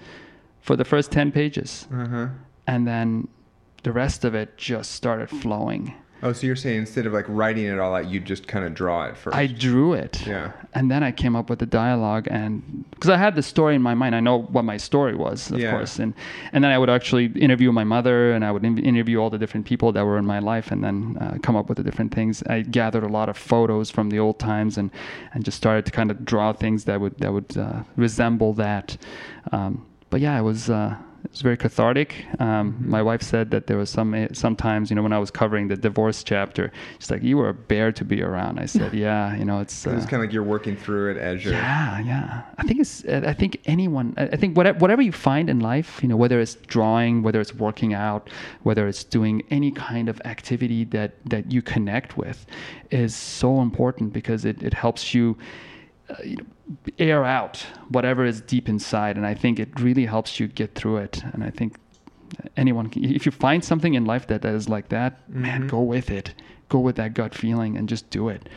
[0.68, 1.88] for the first 10 pages.
[1.90, 2.28] Uh-huh.
[2.66, 3.26] And then
[3.84, 5.94] the rest of it just started flowing.
[6.22, 8.74] Oh, so you're saying instead of like writing it all out, you just kind of
[8.74, 9.34] draw it first?
[9.34, 10.26] I drew it.
[10.26, 10.52] Yeah.
[10.74, 13.80] And then I came up with the dialogue, and because I had the story in
[13.80, 15.70] my mind, I know what my story was, of yeah.
[15.70, 15.98] course.
[15.98, 16.12] And
[16.52, 19.38] and then I would actually interview my mother, and I would in- interview all the
[19.38, 22.12] different people that were in my life, and then uh, come up with the different
[22.12, 22.42] things.
[22.42, 24.90] I gathered a lot of photos from the old times, and
[25.32, 28.98] and just started to kind of draw things that would that would uh, resemble that.
[29.52, 30.94] Um, but yeah, it was uh,
[31.24, 32.10] It's very cathartic.
[32.40, 35.30] Um, My wife said that there was some eh, sometimes, you know, when I was
[35.30, 38.94] covering the divorce chapter, she's like, "You were a bear to be around." I said,
[39.06, 41.54] "Yeah, you know, it's." It's uh, kind of like you're working through it as you're.
[41.54, 42.42] yeah, yeah.
[42.56, 43.04] I think it's.
[43.04, 44.14] uh, I think anyone.
[44.16, 47.40] I I think whatever whatever you find in life, you know, whether it's drawing, whether
[47.44, 48.22] it's working out,
[48.62, 52.38] whether it's doing any kind of activity that that you connect with,
[52.90, 55.36] is so important because it it helps you.
[56.10, 56.46] Uh, you know,
[56.98, 60.98] air out whatever is deep inside, and I think it really helps you get through
[60.98, 61.22] it.
[61.32, 61.76] And I think
[62.56, 65.80] anyone, can, if you find something in life that, that is like that, man, go
[65.80, 66.34] with it.
[66.68, 68.48] Go with that gut feeling and just do it.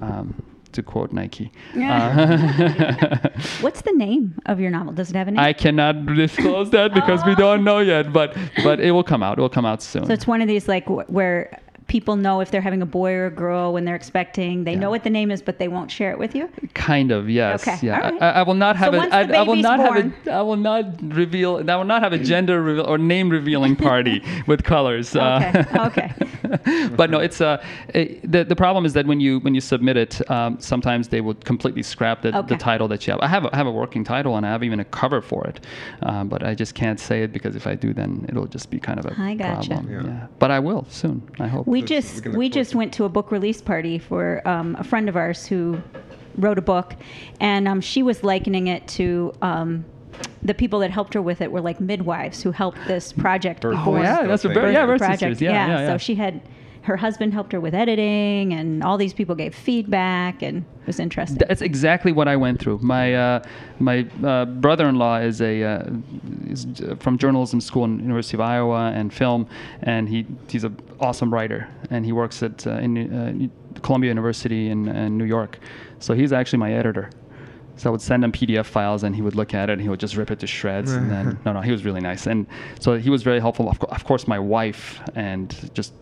[0.00, 0.42] Um,
[0.72, 1.52] to quote Nike.
[1.76, 3.28] Uh,
[3.60, 4.92] What's the name of your novel?
[4.92, 5.40] Does it have a name?
[5.40, 9.38] I cannot disclose that because we don't know yet, but but it will come out.
[9.38, 10.04] It will come out soon.
[10.04, 13.12] so it's one of these like wh- where people know if they're having a boy
[13.12, 14.64] or a girl when they're expecting.
[14.64, 16.48] They know what the name is, but they won't share it with you.
[16.74, 17.66] kind of yes.
[17.66, 17.96] Okay, Yeah.
[18.00, 18.22] all right.
[18.22, 19.16] I, I will not So have once a.
[19.16, 20.30] I, the I will baby's not born- have a.
[20.32, 21.70] I will not reveal.
[21.70, 25.14] I will not have a gender reveal or name revealing party with colors.
[25.14, 26.12] Okay, okay.
[26.96, 27.62] but no, it's uh,
[27.94, 31.20] it, the the problem is that when you when you submit it, um, sometimes they
[31.20, 32.48] will completely scrap the, Okay.
[32.48, 33.20] the title that you have.
[33.20, 35.46] I have a, I have a working title and I have even a cover for
[35.46, 35.60] it,
[36.02, 38.78] um, but I just can't say it because if I do, then it'll just be
[38.80, 39.68] kind of a I gotcha.
[39.70, 39.90] problem.
[39.92, 40.02] Yeah.
[40.04, 40.26] Yeah.
[40.38, 41.22] But I will soon.
[41.38, 41.66] I hope.
[41.74, 44.84] We Let's- just we we just went to a book release party for um, a
[44.84, 45.82] friend of ours who
[46.38, 46.94] wrote a book,
[47.40, 49.32] and um, she was likening it to.
[49.42, 49.84] Um,
[50.44, 53.68] the people that helped her with it were like midwives who helped this project be
[53.68, 55.40] oh yeah, that's a very yeah, birth birth project.
[55.40, 55.86] Yeah, yeah, yeah.
[55.88, 56.40] So she had
[56.84, 61.00] her husband helped her with editing, and all these people gave feedback, and it was
[61.00, 61.38] interesting.
[61.38, 62.78] That's exactly what I went through.
[62.82, 63.42] My uh,
[63.78, 65.84] my uh, brother-in-law is a uh,
[66.46, 66.66] is
[66.98, 69.48] from journalism school in University of Iowa and film,
[69.82, 74.68] and he he's an awesome writer, and he works at uh, in uh, Columbia University
[74.68, 75.58] in, in New York.
[76.00, 77.08] So he's actually my editor.
[77.76, 79.88] So I would send him PDF files, and he would look at it, and he
[79.88, 80.92] would just rip it to shreds.
[80.92, 82.46] and then no, no, he was really nice, and
[82.78, 83.70] so he was very helpful.
[83.70, 85.94] Of, co- of course, my wife, and just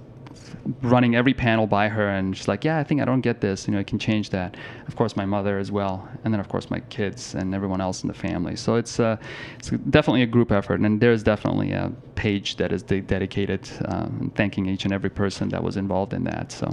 [0.83, 3.67] running every panel by her and she's like yeah i think i don't get this
[3.67, 4.57] you know i can change that.
[4.89, 8.03] Of course my mother as well and then of course my kids and everyone else
[8.03, 8.57] in the family.
[8.57, 9.17] So it's uh,
[9.59, 14.33] it's definitely a group effort and there's definitely a page that is de- dedicated um,
[14.35, 16.67] thanking each and every person that was involved in that so.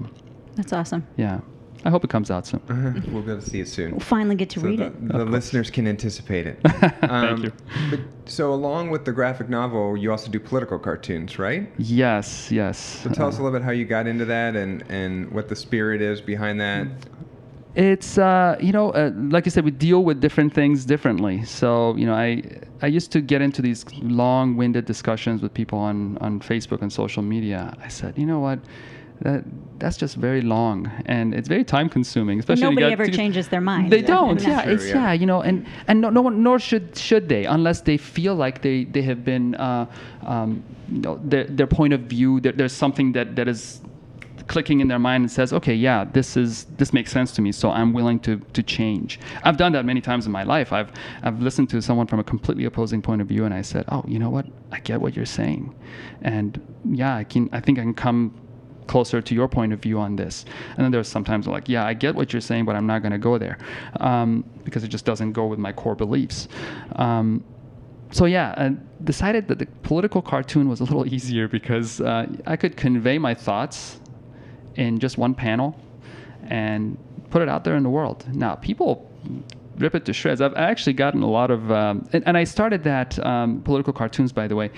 [0.55, 1.07] That's awesome.
[1.15, 1.39] yeah
[1.85, 2.61] i hope it comes out soon
[3.11, 3.91] we'll be able to see it soon.
[3.91, 5.07] We'll finally get to so read the, it.
[5.07, 6.59] the listeners can anticipate it.
[7.03, 7.53] Um, Thank you.
[7.89, 11.69] But, so, along with the graphic novel, you also do political cartoons, right?
[11.77, 14.83] yes yes So, tell Uh, us a little bit how you got into that and,
[14.89, 16.87] and what the spirit is behind that.
[17.75, 21.43] It's uh, you know, uh, like I said, we deal with different things differently.
[21.45, 22.43] So you know, I
[22.81, 27.23] I used to get into these long-winded discussions with people on on Facebook and social
[27.23, 27.75] media.
[27.83, 28.59] I said, you know what,
[29.21, 29.43] that
[29.79, 32.39] that's just very long and it's very time-consuming.
[32.39, 33.91] Especially when you Nobody get ever to- changes their mind.
[33.91, 34.41] They don't.
[34.41, 34.95] Yeah, True, it's yeah.
[34.95, 35.13] yeah.
[35.13, 38.61] you know, and and no, no one, nor should should they, unless they feel like
[38.61, 39.85] they they have been, uh,
[40.25, 42.39] um, you know, their their point of view.
[42.39, 43.81] There, there's something that that is
[44.47, 47.51] clicking in their mind and says, okay, yeah, this is this makes sense to me,
[47.51, 49.19] so I'm willing to to change.
[49.43, 50.73] I've done that many times in my life.
[50.73, 50.91] I've
[51.23, 54.03] I've listened to someone from a completely opposing point of view, and I said, oh,
[54.07, 55.75] you know what, I get what you're saying,
[56.21, 58.33] and yeah, I can I think I can come
[58.89, 60.45] closer to your point of view on this.
[60.75, 63.11] And then there's sometimes like, yeah, I get what you're saying, but I'm not going
[63.11, 63.57] to go there
[63.99, 66.47] um, because it just doesn't go with my core beliefs.
[66.95, 67.43] Um,
[68.11, 72.55] so yeah, I decided that the political cartoon was a little easier because uh, I
[72.57, 74.01] could convey my thoughts
[74.75, 75.79] in just one panel
[76.47, 76.97] and
[77.29, 78.25] put it out there in the world.
[78.33, 79.07] Now people
[79.77, 80.41] rip it to shreds.
[80.41, 84.31] I've actually gotten a lot of, um, and, and I started that um, political cartoons,
[84.33, 84.71] by the way,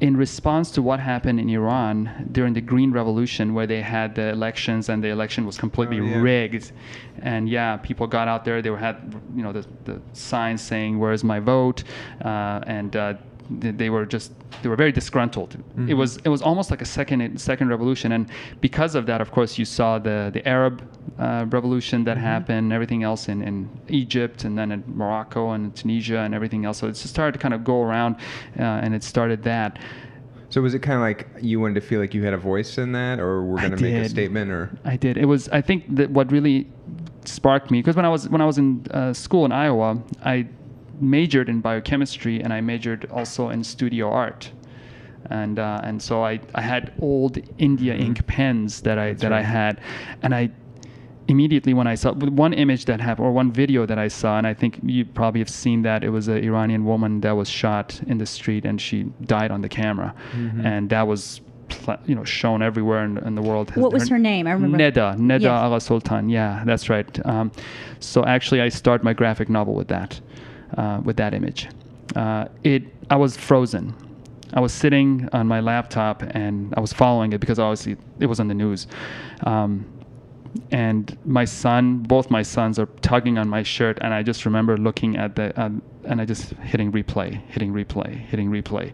[0.00, 4.28] in response to what happened in Iran during the Green Revolution, where they had the
[4.30, 6.20] elections and the election was completely Oh, yeah.
[6.20, 6.72] rigged,
[7.22, 8.60] and yeah, people got out there.
[8.60, 8.96] They were had
[9.36, 11.84] you know the, the signs saying "Where's my vote?"
[12.24, 13.14] Uh, and uh,
[13.50, 14.32] they were just
[14.62, 15.56] they were very disgruntled.
[15.88, 18.30] It was it was almost like a second second revolution, and
[18.60, 20.82] because of that, of course, you saw the the Arab
[21.18, 26.18] uh, revolution that happened, everything else in, in Egypt, and then in Morocco and Tunisia
[26.18, 26.78] and everything else.
[26.78, 28.16] So it just started to kind of go around,
[28.58, 29.78] uh, and it started that.
[30.48, 32.78] So, was it kind of like you wanted to feel like you had a voice
[32.78, 35.18] in that, or we're going to make a statement, or I did.
[35.18, 35.48] It was.
[35.48, 36.68] I think that what really
[37.24, 40.46] sparked me because when I was when I was in uh, school in Iowa, I
[41.00, 44.50] majored in biochemistry and I majored also in studio art.
[45.30, 49.40] And uh, and so I, I had old India ink pens that I that I
[49.40, 49.80] had,
[50.22, 50.50] and I
[51.28, 54.46] immediately when I saw one image that happened or one video that I saw, and
[54.46, 57.98] I think you probably have seen that it was an Iranian woman that was shot
[58.06, 60.14] in the street and she died on the camera,
[60.62, 61.40] and that was
[62.06, 63.74] you know shown everywhere in, in the world.
[63.76, 64.46] What was her name?
[64.46, 64.76] I remember.
[64.76, 65.50] Neda, Neda Yes.
[65.50, 66.30] Agha Soltan.
[66.30, 67.26] Yeah, that's right.
[67.26, 67.50] Um,
[67.98, 70.20] so actually, I start my graphic novel with that,
[70.76, 71.68] uh, with that image,
[72.16, 73.94] uh, it I was frozen.
[74.52, 78.38] I was sitting on my laptop and I was following it because obviously it was
[78.38, 78.86] on the news.
[79.42, 79.84] Um,
[80.70, 84.76] and my son, both my sons, are tugging on my shirt, and I just remember
[84.76, 88.92] looking at the, um, and I just hitting replay, hitting replay, hitting replay,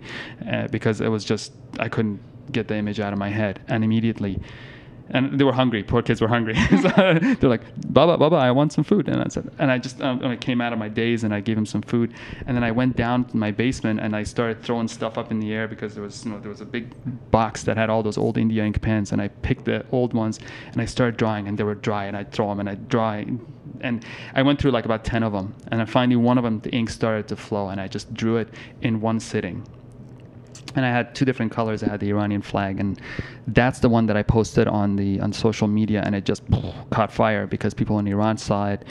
[0.51, 2.21] uh, because it was just I couldn't
[2.53, 4.41] get the image out of my head, and immediately,
[5.11, 5.83] and they were hungry.
[5.83, 6.55] Poor kids were hungry.
[6.83, 10.01] so they're like, "Baba, Baba, I want some food," and I said, and I just
[10.01, 12.15] um, I came out of my daze and I gave him some food,
[12.47, 15.41] and then I went down to my basement and I started throwing stuff up in
[15.41, 16.95] the air because there was you know there was a big
[17.31, 20.39] box that had all those old India ink pens, and I picked the old ones
[20.73, 23.27] and I started drawing, and they were dry, and I'd throw them and I'd dry,
[23.81, 24.05] and
[24.35, 26.71] I went through like about ten of them, and then finally one of them the
[26.71, 28.49] ink started to flow, and I just drew it
[28.81, 29.67] in one sitting
[30.77, 31.83] and I had two different colors.
[31.83, 33.01] I had the Iranian flag, and
[33.49, 36.43] that's the one that I posted on the on social media, and it just
[36.91, 38.85] caught fire because people in Iran saw it,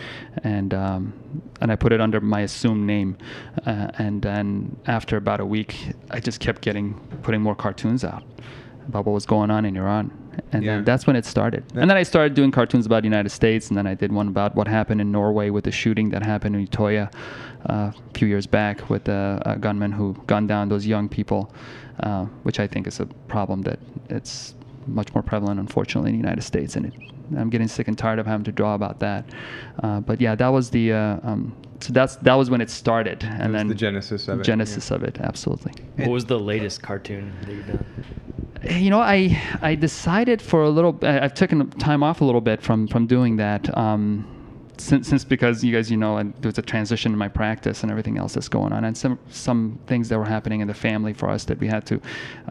[0.44, 1.14] and um,
[1.62, 3.18] and I put it under my assumed name,
[3.66, 8.24] uh, and then after about a week, I just kept getting putting more cartoons out
[8.88, 10.12] about what was going on in Iran.
[10.54, 10.76] And Yeah.
[10.76, 11.64] then that's when it started.
[11.76, 14.28] And then I started doing cartoons about the United States, and then I did one
[14.30, 17.12] about what happened in Norway with the shooting that happened in Utoya
[17.66, 21.54] a few years back with a, a gunman who gunned down those young people,
[22.02, 23.80] uh, which I think is a problem that
[24.10, 24.56] it's
[24.88, 26.76] much more prevalent, unfortunately, in the United States.
[26.76, 26.94] And it,
[27.38, 29.26] I'm getting sick and tired of having to draw about that.
[29.84, 33.24] Uh, but yeah, that was the uh, um, so that's that was when it started,
[33.24, 35.74] and was then the genesis of it, Genesis of it, absolutely.
[35.98, 37.86] What was the latest cartoon that you've done?
[38.70, 40.98] you know, I I decided for a little.
[41.04, 43.76] I- I've taken time off a little bit from from doing that.
[43.78, 44.26] Um,
[44.80, 47.92] since, since because you guys you know and there's a transition in my practice and
[47.92, 51.14] everything else that's going on and some some things that were happening in the family
[51.14, 52.02] for us that we had to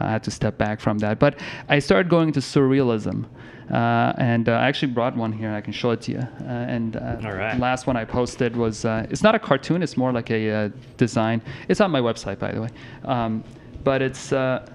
[0.01, 3.27] uh, had to step back from that but I started going into surrealism
[3.71, 6.45] uh, and uh, I actually brought one here I can show it to you uh,
[6.45, 7.59] and uh, right.
[7.59, 10.69] last one I posted was uh, it's not a cartoon it's more like a uh,
[10.97, 12.69] design it's on my website by the way
[13.05, 13.45] um,
[13.85, 14.67] but it's uh,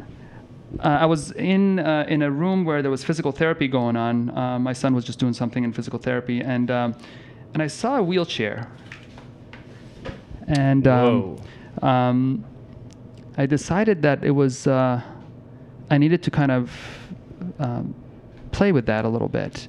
[0.79, 4.35] uh, I was in uh, in a room where there was physical therapy going on.
[4.35, 6.95] Uh, my son was just doing something in physical therapy, and um,
[7.53, 8.69] and I saw a wheelchair.
[10.47, 11.41] And um,
[11.81, 12.45] um,
[13.37, 15.01] I decided that it was uh,
[15.89, 16.71] I needed to kind of
[17.59, 17.95] um,
[18.51, 19.67] play with that a little bit.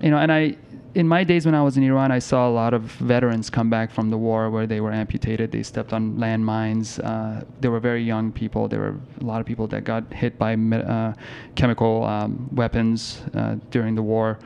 [0.00, 0.56] You know, and I
[0.94, 3.68] in my days when I was in Iran, I saw a lot of veterans come
[3.68, 5.52] back from the war where they were amputated.
[5.52, 6.98] They stepped on landmines.
[7.04, 8.66] Uh, they were very young people.
[8.66, 11.12] There were a lot of people that got hit by uh,
[11.54, 14.38] chemical um, weapons uh, during the war.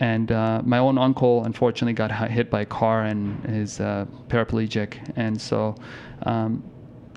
[0.00, 5.12] And uh, my own uncle, unfortunately, got hit by a car and is uh, paraplegic.
[5.16, 5.76] And so
[6.22, 6.64] um,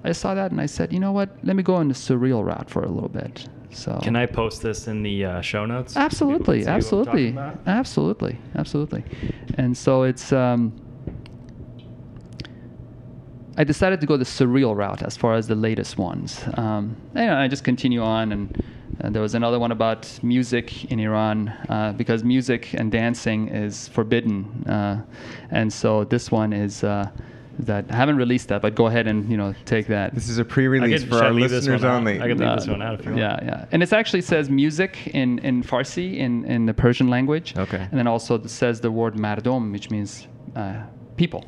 [0.04, 1.30] I saw that and I said, you know what?
[1.44, 3.48] Let me go on the surreal route for a little bit.
[3.72, 5.98] So Can I post this in the uh, show notes?
[5.98, 9.04] Absolutely, See what I'm absolutely, absolutely, absolutely.
[9.58, 10.32] And so it's.
[10.32, 10.74] Um,
[13.56, 16.44] I decided to go the surreal route as far as the latest ones.
[16.56, 18.64] Um, and I just continue on, and,
[19.00, 23.88] and there was another one about music in Iran uh, because music and dancing is
[23.90, 25.02] forbidden, uh,
[25.52, 26.84] and so this one is.
[26.84, 27.10] Uh,
[27.60, 30.16] that I haven't released that, but go ahead and you know take that.
[30.16, 32.20] This is a pre-release could- for our listeners only.
[32.20, 33.22] I could leave Uh, this one out if you want.
[33.22, 33.66] Yeah, yeah.
[33.72, 37.54] And it actually says music in, in Farsi, in, in the Persian language.
[37.56, 37.88] Okay.
[37.92, 40.82] And then also it says the word mardom, which means uh,
[41.16, 41.46] people.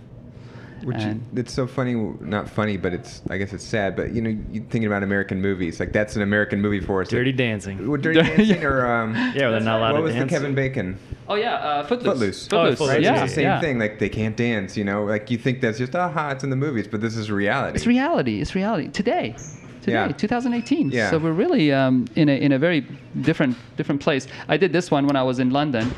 [0.86, 3.96] Which And- it's so funny, not funny, but it's I guess it's sad.
[3.96, 7.10] But you know, you thinking about American movies, like that's an American movie for us.
[7.10, 7.88] Dirty Dancing.
[7.90, 8.30] Well, Dirty Yeah.
[8.38, 10.32] Dancing or um, Yeah, they're not allowed what to was dance.
[10.32, 10.98] the Kevin Bacon?
[11.28, 12.08] Oh, yeah, uh, Footloose.
[12.14, 12.48] Footloose.
[12.48, 12.78] Oh, Footloose.
[12.78, 13.60] Footloose, Right, Yeah, it's the same yeah.
[13.60, 13.80] thing.
[13.80, 15.04] Like they can't dance, you know.
[15.06, 17.76] Like you think that's just aha, it's in the movies, but this is reality.
[17.78, 18.40] It's reality.
[18.42, 18.90] It's reality.
[18.90, 19.36] Today.
[19.82, 20.08] Today, Yeah.
[20.10, 20.92] 2018.
[20.92, 21.10] Yeah.
[21.10, 22.82] So we're really um, in, a, in a very
[23.22, 24.28] different different place.
[24.48, 25.92] I did this one when I was in London,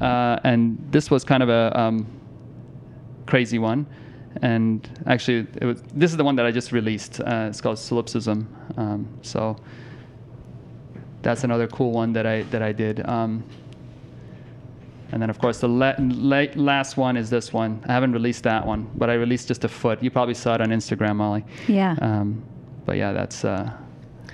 [0.00, 2.06] uh, and this was kind of a um,
[3.26, 3.86] crazy one.
[4.42, 7.20] And actually, it was, this is the one that I just released.
[7.20, 8.46] Uh, it's called Solipsism.
[8.76, 9.56] Um, so
[11.22, 13.06] that's another cool one that I that I did.
[13.08, 13.42] Um,
[15.12, 17.80] and then, of course, the la- la- last one is this one.
[17.88, 20.02] I haven't released that one, but I released just a foot.
[20.02, 21.44] You probably saw it on Instagram, Molly.
[21.68, 21.94] Yeah.
[22.02, 22.42] Um,
[22.84, 23.44] but yeah, that's.
[23.44, 23.70] Uh,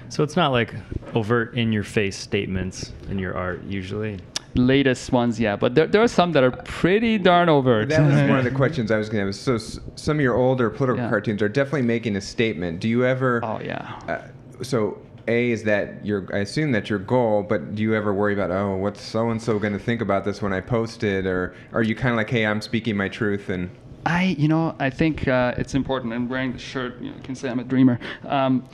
[0.09, 0.75] So it's not like
[1.15, 4.19] overt in your face statements in your art usually.
[4.55, 5.57] Latest ones, yeah.
[5.57, 7.89] But there, there are some that are pretty darn overt.
[7.89, 9.35] That was one of the questions I was going to have.
[9.35, 9.59] So
[9.97, 11.11] some of your older political Yeah.
[11.11, 12.81] cartoons are definitely making a statement.
[12.81, 13.41] Do you ever?
[13.45, 13.99] Oh yeah.
[14.09, 14.99] Uh, so
[15.29, 16.27] a is that your?
[16.33, 19.41] I assume that's your goal, but do you ever worry about oh, what's so and
[19.41, 22.17] so going to think about this when I post it, or are you kind of
[22.17, 23.71] like, hey, I'm speaking my truth and
[24.05, 26.13] I, you know, I think uh, it's important.
[26.13, 28.01] And wearing the shirt, you know, can say I'm a dreamer.
[28.27, 28.65] Um,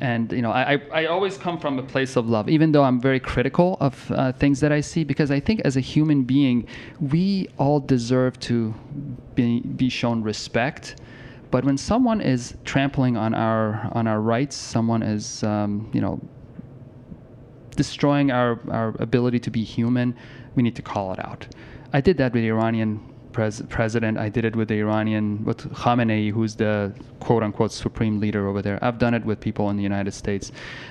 [0.00, 3.00] and you know, I, I, always come from a place of love, even though I'm
[3.00, 6.66] very critical of uh, things that I see, because I think as a human being,
[7.00, 8.74] we all deserve to
[9.34, 10.96] be, be shown respect.
[11.50, 16.20] But when someone is trampling on our on our rights, someone is um, you know
[17.76, 20.16] destroying our, our ability to be human,
[20.54, 21.46] we need to call it out.
[21.92, 24.16] I did that with Iranian pres- president.
[24.16, 28.62] I did it with the Iranian, with Khamenei, who's the quote unquote supreme leader over
[28.62, 28.78] there.
[28.80, 30.50] I've done it with people in the United States.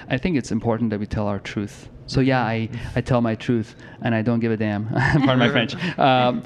[0.09, 1.89] I think it's important that we tell our truth.
[2.05, 4.87] So yeah, I, I tell my truth and I don't give a damn.
[4.93, 5.75] Pardon my French.
[5.97, 6.43] Um,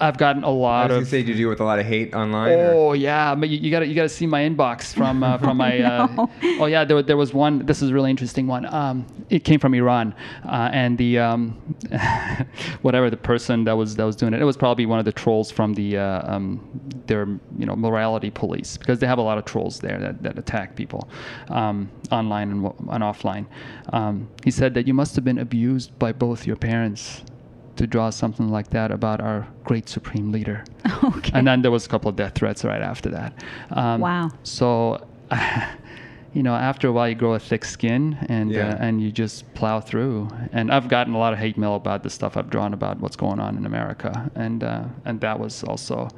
[0.00, 1.86] I've gotten a lot was of gonna say, did you deal with a lot of
[1.86, 2.52] hate online?
[2.58, 5.56] or- Oh yeah, but you, you gotta you gotta see my inbox from uh, from
[5.56, 5.78] my.
[5.88, 6.26] Uh,
[6.60, 7.64] oh yeah, there, there was one.
[7.66, 8.66] This is a really interesting one.
[8.66, 10.14] Um, it came from Iran,
[10.44, 11.56] uh, and the um,
[12.82, 15.12] whatever the person that was that was doing it, it was probably one of the
[15.12, 16.60] trolls from the uh, um,
[17.06, 17.26] their
[17.58, 20.76] you know morality police because they have a lot of trolls there that, that attack
[20.76, 21.08] people
[21.50, 23.46] um, online and, and offline.
[23.92, 27.22] Um, he said that you must have been abused by both your parents
[27.78, 30.64] to draw something like that about our great supreme leader.
[31.04, 31.30] Okay.
[31.34, 33.32] And then there was a couple of death threats right after that.
[33.70, 34.30] Um, Wow.
[34.42, 35.06] So,
[36.34, 38.70] you know, after a while, you grow a thick skin and Yeah.
[38.70, 40.28] uh, and you just plow through.
[40.52, 43.16] And I've gotten a lot of hate mail about the stuff I've drawn about what's
[43.16, 46.08] going on in America, and uh, and that was also.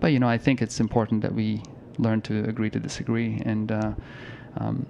[0.00, 1.62] But you know, I think it's important that we
[1.98, 3.70] learn to agree to disagree, and.
[3.72, 3.92] Uh,
[4.58, 4.86] um,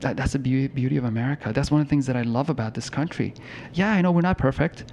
[0.00, 1.52] that, that's the beauty, beauty of America.
[1.52, 3.34] That's one of the things that I love about this country.
[3.72, 4.92] Yeah, I know we're not perfect,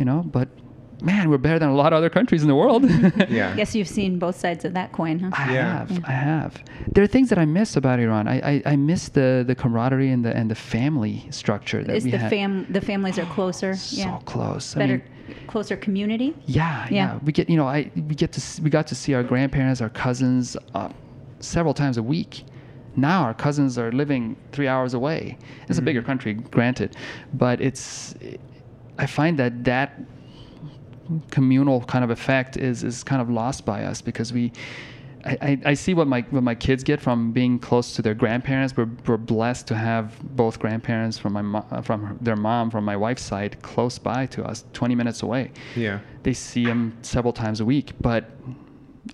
[0.00, 0.48] you know, but
[1.02, 2.82] man, we're better than a lot of other countries in the world.
[3.38, 3.52] Yeah.
[3.52, 5.30] I guess you've seen both sides of that coin, huh?
[5.34, 5.78] I Yeah.
[5.78, 6.04] have.
[6.06, 6.52] I have.
[6.94, 8.26] There are things that I miss about Iran.
[8.26, 12.04] I, I, I miss the, the camaraderie and the and the family structure that Is
[12.04, 12.30] we the had.
[12.30, 13.72] fam the families are closer?
[13.76, 14.18] so yeah.
[14.34, 14.66] close.
[14.76, 16.30] I Better, mean, closer community.
[16.46, 17.18] yeah, yeah, Yeah.
[17.26, 19.80] We get you know I we get to s- we got to see our grandparents,
[19.84, 20.88] our cousins, uh,
[21.40, 22.32] several times a week.
[22.96, 24.22] Now our cousins are living
[24.54, 25.20] three hours away.
[25.68, 26.90] It's a bigger country, granted,
[27.44, 28.14] but it's.
[29.00, 29.88] I find that that
[31.30, 34.52] communal kind of effect is is kind of lost by us because we.
[35.22, 38.74] I, I, see what my what my kids get from being close to their grandparents.
[38.74, 42.96] We're, we're blessed to have both grandparents from my mo- from their mom from my
[42.96, 45.98] wife's side close by to us, 20 minutes away Yeah.
[46.22, 47.92] they see them several times a week.
[48.00, 48.30] But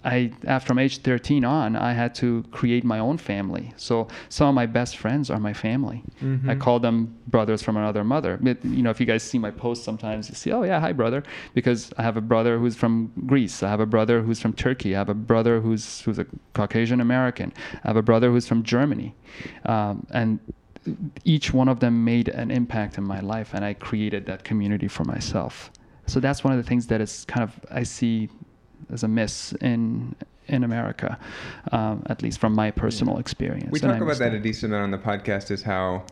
[0.05, 3.73] I, after from age 13 on, I had to create my own family.
[3.77, 6.03] So some of my best friends are my family.
[6.51, 8.39] I call them brothers from another mother.
[8.41, 10.93] But, you know, if you guys see my posts sometimes, you see, oh yeah, hi
[10.93, 11.23] brother,
[11.55, 13.63] because I have a brother who's from Greece.
[13.63, 14.95] I have a brother who's from Turkey.
[14.95, 17.53] I have a brother who's who's a Caucasian American.
[17.85, 19.15] I have a brother who's from Germany,
[19.65, 20.41] um, and
[21.25, 24.89] each one of them made an impact in my life, and I created that community
[24.89, 25.71] for myself.
[26.07, 28.29] So that's one of the things that is kind of I see
[28.93, 30.15] as a miss in
[30.49, 31.19] in America,
[31.73, 33.73] um, at least from my personal experience.
[33.73, 36.05] We And talk about that a decent amount on the podcast is how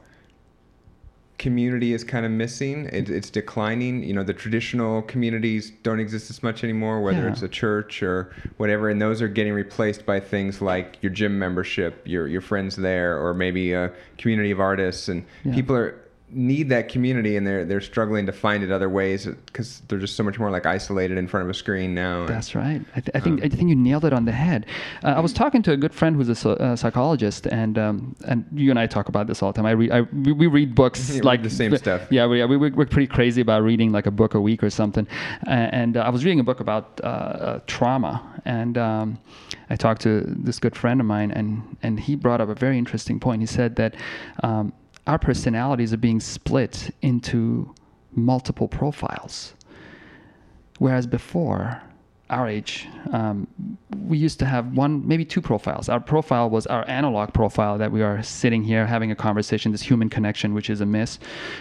[1.39, 2.87] community is kind of missing.
[2.93, 4.03] It, it's declining.
[4.03, 7.29] You know, the traditional communities don't exist as much anymore, whether Yeah.
[7.33, 11.39] it's a church or whatever, and those are getting replaced by things like your gym
[11.39, 15.55] membership, your your friends there, or maybe a community of artists, and Yeah.
[15.55, 15.95] people are
[16.35, 20.17] need that community and they're they're struggling to find it other ways because they're just
[20.17, 22.81] so much more like isolated in front of a screen now That's right.
[22.97, 24.67] I, th- I think Um, I think you nailed it on the head.
[25.03, 28.17] Uh, I was talking to a good friend who's a so- uh, psychologist, and um,
[28.27, 29.67] and you and I talk about this all the time.
[29.67, 32.03] I read, I, we, we read books like the same v- stuff.
[32.11, 35.07] Yeah, we, we we're pretty crazy about reading like a book a week or something.
[35.47, 39.19] Uh, and uh, I was reading a book about uh, uh, trauma, and um,
[39.71, 42.79] I talked to this good friend of mine, and and he brought up a very
[42.79, 43.41] interesting point.
[43.41, 43.95] He said that.
[45.07, 47.75] Our personalities are being split into
[48.13, 49.55] multiple profiles.
[50.79, 51.83] Whereas before,
[52.31, 53.47] our age, um,
[54.07, 55.89] we used to have one, maybe two profiles.
[55.89, 59.83] Our profile was our analog profile that we are sitting here having a conversation, this
[59.83, 61.19] human connection, which is a miss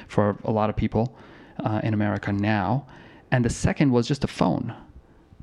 [0.08, 1.16] for a lot of people
[1.64, 2.88] uh, in America now.
[3.32, 4.74] And the second was just a phone,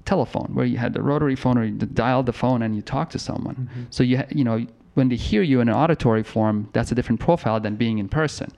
[0.04, 3.12] telephone, where you had the rotary phone or you dialed the phone and you talked
[3.12, 3.68] to someone.
[3.90, 7.20] So you, you know, when they hear you in an auditory form, that's a different
[7.20, 8.50] profile than being in person.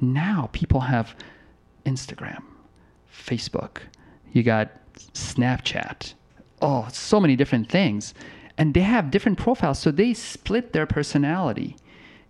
[0.00, 1.14] Now people have
[1.84, 2.42] Instagram,
[3.12, 3.78] Facebook,
[4.32, 4.70] you got
[5.14, 6.14] Snapchat,
[6.60, 8.14] oh, so many different things.
[8.56, 9.78] And they have different profiles.
[9.78, 11.76] So they split their personality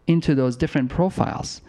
[0.07, 1.62] into those different profiles.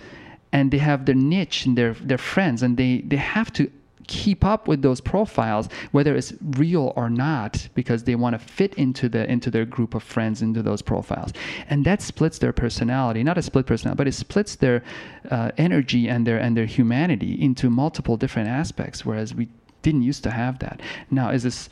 [0.51, 3.71] And they have their niche and their, their friends, and they, they have to
[4.10, 6.34] keep up with those profiles whether it's
[6.64, 10.41] real or not because they want to fit into the into their group of friends
[10.41, 11.32] into those profiles
[11.70, 14.84] and that splits their personality not a split personality but it splits their
[15.30, 19.47] uh, energy and their and their humanity into multiple different aspects whereas we
[19.82, 20.82] didn't used to have that.
[21.10, 21.70] Now, is this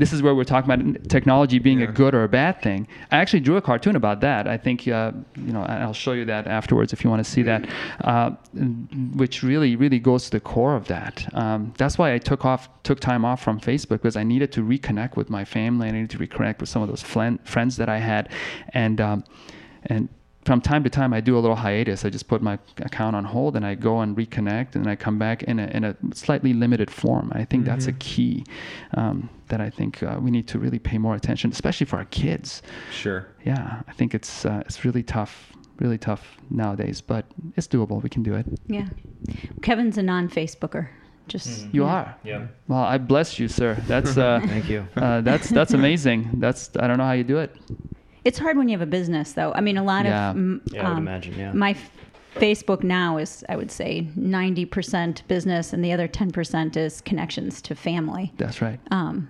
[0.00, 1.90] this is where we're talking about technology being Yeah.
[1.90, 2.88] a good or a bad thing.
[3.12, 4.48] I actually drew a cartoon about that.
[4.48, 7.42] I think uh, you know, I'll show you that afterwards if you want to see
[7.42, 7.68] that,
[8.12, 8.30] uh,
[9.20, 11.14] which really, really goes to the core of that.
[11.34, 14.62] Um, that's why I took off, took time off from Facebook because I needed to
[14.62, 15.88] reconnect with my family.
[15.88, 18.30] And I needed to reconnect with some of those friends that I had,
[18.72, 19.24] and um,
[19.86, 20.08] and
[20.44, 22.04] from time to time I do a little hiatus.
[22.04, 25.18] I just put my account on hold and I go and reconnect and I come
[25.18, 27.30] back in a, in a slightly limited form.
[27.34, 28.44] I think that's a key
[28.94, 32.06] um, that I think uh, we need to really pay more attention, especially for our
[32.06, 32.62] kids.
[32.90, 33.26] Sure.
[33.44, 37.26] Yeah, I think it's uh, it's really tough, really tough nowadays, but
[37.56, 38.02] it's doable.
[38.02, 38.46] We can do it.
[38.66, 38.88] Yeah.
[39.62, 40.88] Kevin's a non-Facebooker.
[41.28, 41.88] Just You yeah.
[41.94, 42.16] are.
[42.24, 42.46] Yeah.
[42.66, 43.76] Well, I bless you, sir.
[43.86, 44.86] That's uh, Thank you.
[44.96, 46.30] uh, that's that's amazing.
[46.34, 47.54] That's I don't know how you do it.
[48.24, 49.52] It's hard when you have a business, though.
[49.52, 50.30] I mean, a lot Yeah.
[50.30, 51.38] of mm, Yeah, I would um, imagine.
[51.38, 51.52] Yeah.
[51.52, 51.90] my f-
[52.36, 57.00] Facebook now is, I would say, ninety percent business, and the other ten percent is
[57.00, 58.32] connections to family.
[58.36, 58.78] That's right.
[58.90, 59.28] Um,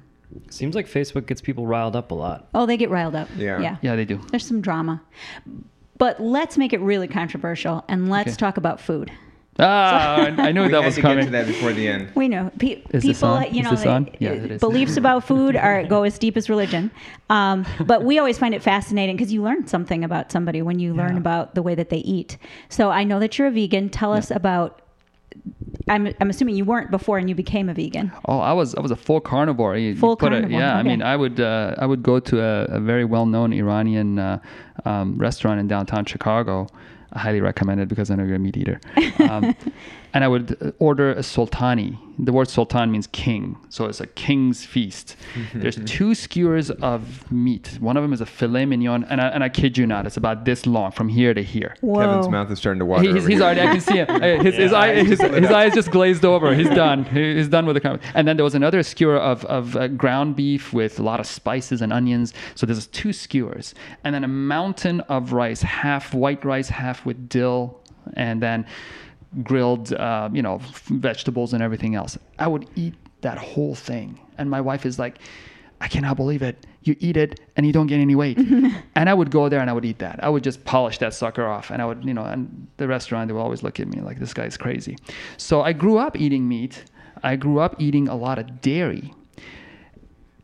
[0.49, 2.49] Seems like Facebook gets people riled up a lot.
[2.55, 3.29] oh, they get riled up.
[3.37, 3.61] Yeah.
[3.61, 3.77] Yeah.
[3.83, 4.21] Yeah, they do.
[4.31, 5.03] There's some drama,
[5.99, 8.37] but let's make it really controversial, and let's Okay.
[8.37, 9.11] talk about food.
[9.61, 11.19] Ah, I I knew that was to coming.
[11.19, 12.11] get to that before the end.
[12.15, 13.43] We know pe- Is this people, on?
[13.55, 14.09] you Is know, this on?
[14.19, 14.61] Yeah, it is.
[14.61, 16.91] beliefs about food are go as deep as religion.
[17.29, 20.95] Um, but we always find it fascinating because you learn something about somebody when you
[20.95, 21.19] learn Yeah.
[21.27, 22.39] about the way that they eat.
[22.69, 23.89] So I know that you're a vegan.
[23.91, 24.83] Tell us about.
[25.89, 28.11] I'm, I'm assuming you weren't before and you became a vegan.
[28.27, 29.77] Oh, I was I was a full carnivore.
[29.77, 30.89] You- you Full put it- carnivore, yeah, I okay.
[30.89, 34.39] mean, I would uh, I would go to a, a very well known Iranian uh,
[34.85, 36.67] um, restaurant in downtown Chicago.
[37.13, 38.81] I highly recommend it because I know you're a meat eater.
[39.29, 39.55] Um,
[40.13, 41.99] and I would uh, order a sultani.
[42.23, 45.17] The word sultan means king, so it's a king's feast.
[45.55, 47.79] There's two skewers of meat.
[47.81, 50.19] One of them is a filet mignon, and I, and I kid you not, it's
[50.19, 51.77] about this long from here to here.
[51.81, 52.01] Whoa.
[52.01, 53.03] Kevin's mouth is starting to water.
[53.03, 53.45] He- he's, over he's here.
[53.47, 53.61] already.
[53.63, 54.41] I can see him.
[54.45, 56.55] His, his, eye, his, his eyes just glazed over.
[56.55, 57.05] He's done.
[57.05, 58.03] He's done with the comment.
[58.15, 61.27] And then there was another skewer of of uh, ground beef with a lot of
[61.27, 62.35] spices and onions.
[62.55, 63.75] So there's two skewers,
[64.05, 67.81] and then a mountain of rice, half white rice, half with dill,
[68.15, 68.67] and then
[69.43, 72.19] grilled, uh, you know, vegetables and everything else.
[72.39, 75.19] I would eat that whole thing, and my wife is like.
[75.83, 76.67] I cannot believe it.
[76.83, 78.37] You eat it and you don't gain any weight.
[78.95, 80.23] and I would go there and I would eat that.
[80.23, 81.71] I would just polish that sucker off.
[81.71, 84.19] And I would, you know, and the restaurant, they would always look at me like,
[84.19, 84.99] this guy's crazy.
[85.39, 86.85] So I grew up eating meat.
[87.23, 89.15] I grew up eating a lot of dairy.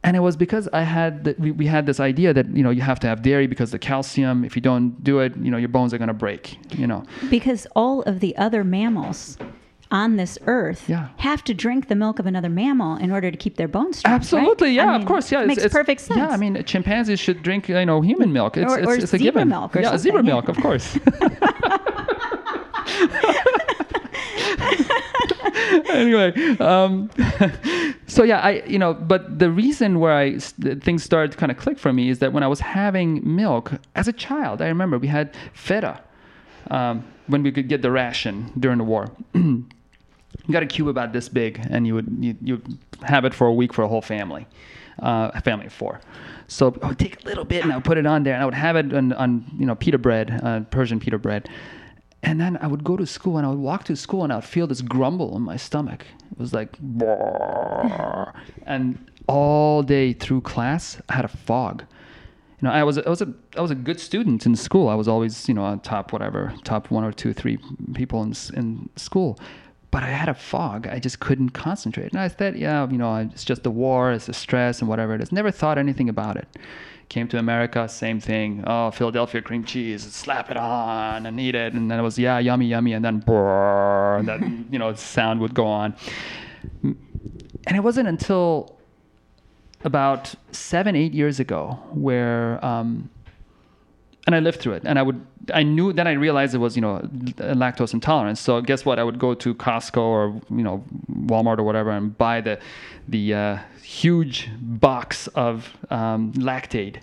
[0.07, 2.70] And it was because I had, the, we, we had this idea that, you know,
[2.70, 5.59] you have to have dairy because the calcium, if you don't do it, you know,
[5.59, 7.03] your bones are going to break, you know.
[7.28, 9.37] Because all of the other mammals
[9.91, 11.09] on this earth Yeah.
[11.19, 14.12] have to drink the milk of another mammal in order to keep their bones strong.
[14.12, 14.16] right?
[14.20, 15.43] Absolutely, yeah, I of course, yeah.
[15.43, 16.19] It makes perfect sense.
[16.19, 18.57] Yeah, I mean, chimpanzees should drink, you know, human milk.
[18.57, 19.49] It's, Or- it's, or it's a zebra given.
[19.49, 20.33] milk or yeah, zebra something, yeah.
[20.35, 20.99] milk, of course.
[25.90, 27.11] anyway, um,
[28.07, 31.59] so yeah, I you know, but the reason where I things started to kind of
[31.59, 34.98] click for me is that when I was having milk as a child, I remember
[34.98, 36.01] we had feta
[36.70, 39.07] um, when we could get the ration during the war.
[39.35, 39.66] you
[40.51, 42.62] got a cube about this big, and you would you you
[43.03, 44.47] have it for a week for a whole family,
[45.03, 46.01] uh, a family of four.
[46.48, 48.43] So I would take a little bit and I would put it on there, and
[48.43, 51.48] I would have it on, on you know pita bread, uh, Persian pita bread,
[52.22, 54.36] and then I would go to school and I would walk to school and I
[54.36, 56.06] would feel this grumble in my stomach.
[56.32, 56.76] It was like,
[58.66, 58.98] and
[59.28, 61.84] all day through class I had a fog.
[62.60, 64.88] You know, I was I was a I was a good student in school.
[64.88, 67.59] I was always you know on top whatever top one or two three
[67.94, 69.38] people in in school,
[69.90, 70.86] but I had a fog.
[70.86, 72.12] I just couldn't concentrate.
[72.12, 75.14] And I thought, yeah, you know, it's just the war, it's the stress and whatever
[75.14, 75.32] it is.
[75.32, 76.48] Never thought anything about it.
[77.09, 78.65] Came to America, same thing.
[78.66, 82.39] Oh, Philadelphia cream cheese, slap it on and eat it, and then it was yeah,
[82.39, 84.41] yummy, yummy, and then brrr, that
[84.73, 85.95] you know sound would go on.
[86.83, 88.77] And it wasn't until
[89.85, 93.09] about seven, eight years ago where, um,
[94.27, 95.24] and I lived through it, and I would,
[95.55, 97.01] I knew, then I realized it was, you know,
[97.39, 98.40] lactose intolerance.
[98.40, 98.98] So guess what?
[98.98, 102.59] I would go to Costco or you know Walmart or whatever and buy the,
[103.09, 106.98] the uh, huge box of um, Lactaid.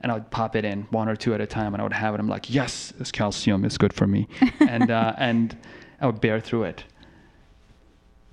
[0.00, 1.94] And I would pop it in one or two at a time, and I would
[1.94, 2.20] have it.
[2.20, 3.64] I'm like, yes, it's calcium.
[3.64, 4.28] It's good for me,
[4.60, 5.56] and uh, and
[6.00, 6.84] I would bear through it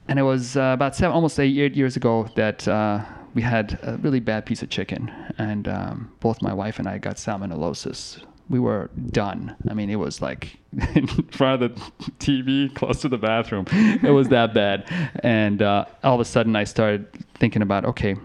[0.07, 3.01] and it was uh, about seven, almost eight, eight years ago that uh,
[3.33, 6.97] we had a really bad piece of chicken, and um, both my wife and I
[6.97, 8.21] got salmonellosis.
[8.51, 9.55] We were done.
[9.69, 10.57] I mean, it was like
[10.95, 11.81] in front of the
[12.19, 13.65] TV, close to the bathroom.
[13.71, 14.89] It was that bad,
[15.23, 18.15] and uh, all of a sudden, I started thinking about, okay,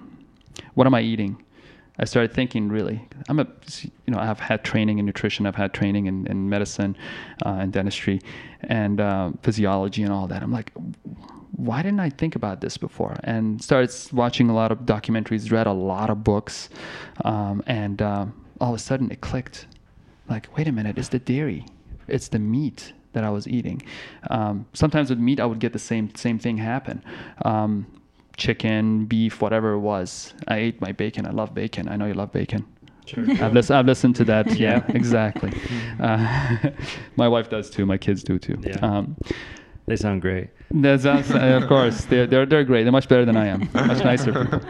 [0.74, 1.43] what am I eating?
[1.98, 3.09] I started thinking really.
[3.28, 3.47] I'm a,
[3.82, 6.97] you know, I've had training in nutrition, I've had training in, in medicine,
[7.44, 8.20] uh, and dentistry,
[8.62, 10.43] and uh, physiology and all that.
[10.43, 10.73] I'm like,
[11.53, 13.16] why didn't I think about this before?
[13.24, 16.69] And started watching a lot of documentaries, read a lot of books,
[17.24, 19.66] um, and um, all of a sudden it clicked.
[20.28, 21.65] Like, wait a minute, it's the dairy,
[22.09, 23.82] it's the meat that I was eating.
[24.31, 27.03] Um, sometimes with meat, I would get the same same thing happen.
[27.44, 27.86] Um,
[28.36, 30.35] chicken, beef, whatever it was.
[30.48, 31.27] I ate my bacon.
[31.27, 31.89] I love bacon.
[31.89, 32.66] I know you love bacon.
[33.07, 33.24] Sure.
[33.43, 34.51] I've, lis- I've listened to that.
[34.59, 35.53] Yeah, exactly.
[36.01, 36.57] Uh,
[37.16, 37.86] my wife does too.
[37.86, 38.59] My kids do too.
[38.62, 38.77] Yeah.
[38.82, 39.16] Um,
[39.86, 40.48] They sound great.
[40.73, 42.82] that's, that's, uh, of course, they're, they're, they're great.
[42.82, 43.70] They're much better than I am.
[43.73, 44.61] Much nicer people.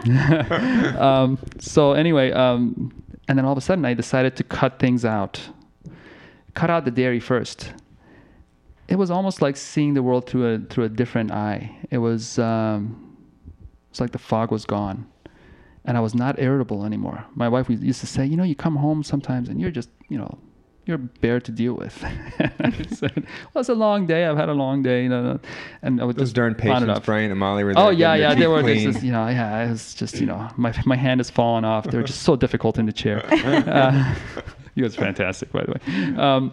[1.01, 2.93] um, so anyway, um,
[3.27, 5.49] and then all of a sudden I decided to cut things out.
[6.53, 7.73] Cut out the dairy first.
[8.87, 11.77] It was almost like seeing the world through a through a different eye.
[11.91, 13.17] It was um,
[13.89, 15.05] it's like the fog was gone,
[15.85, 17.25] and I was not irritable anymore.
[17.35, 20.17] My wife used to say, you know, you come home sometimes and you're just, you
[20.17, 20.37] know,
[20.87, 21.93] you're a bear to deal with.
[22.91, 24.25] Said, well, it's a long day.
[24.25, 25.39] I've had a long day, you know,
[25.81, 26.99] and I would Those just darn patients.
[27.05, 28.33] Brian and Molly were There Oh yeah, yeah.
[28.33, 28.93] They were cleaned.
[28.93, 29.65] just, you know, yeah.
[29.65, 31.85] It was just, you know, my my hand is falling off.
[31.85, 33.23] They're just so difficult in the chair.
[33.47, 34.15] Uh,
[34.75, 36.15] he was fantastic, by the way.
[36.17, 36.51] Um,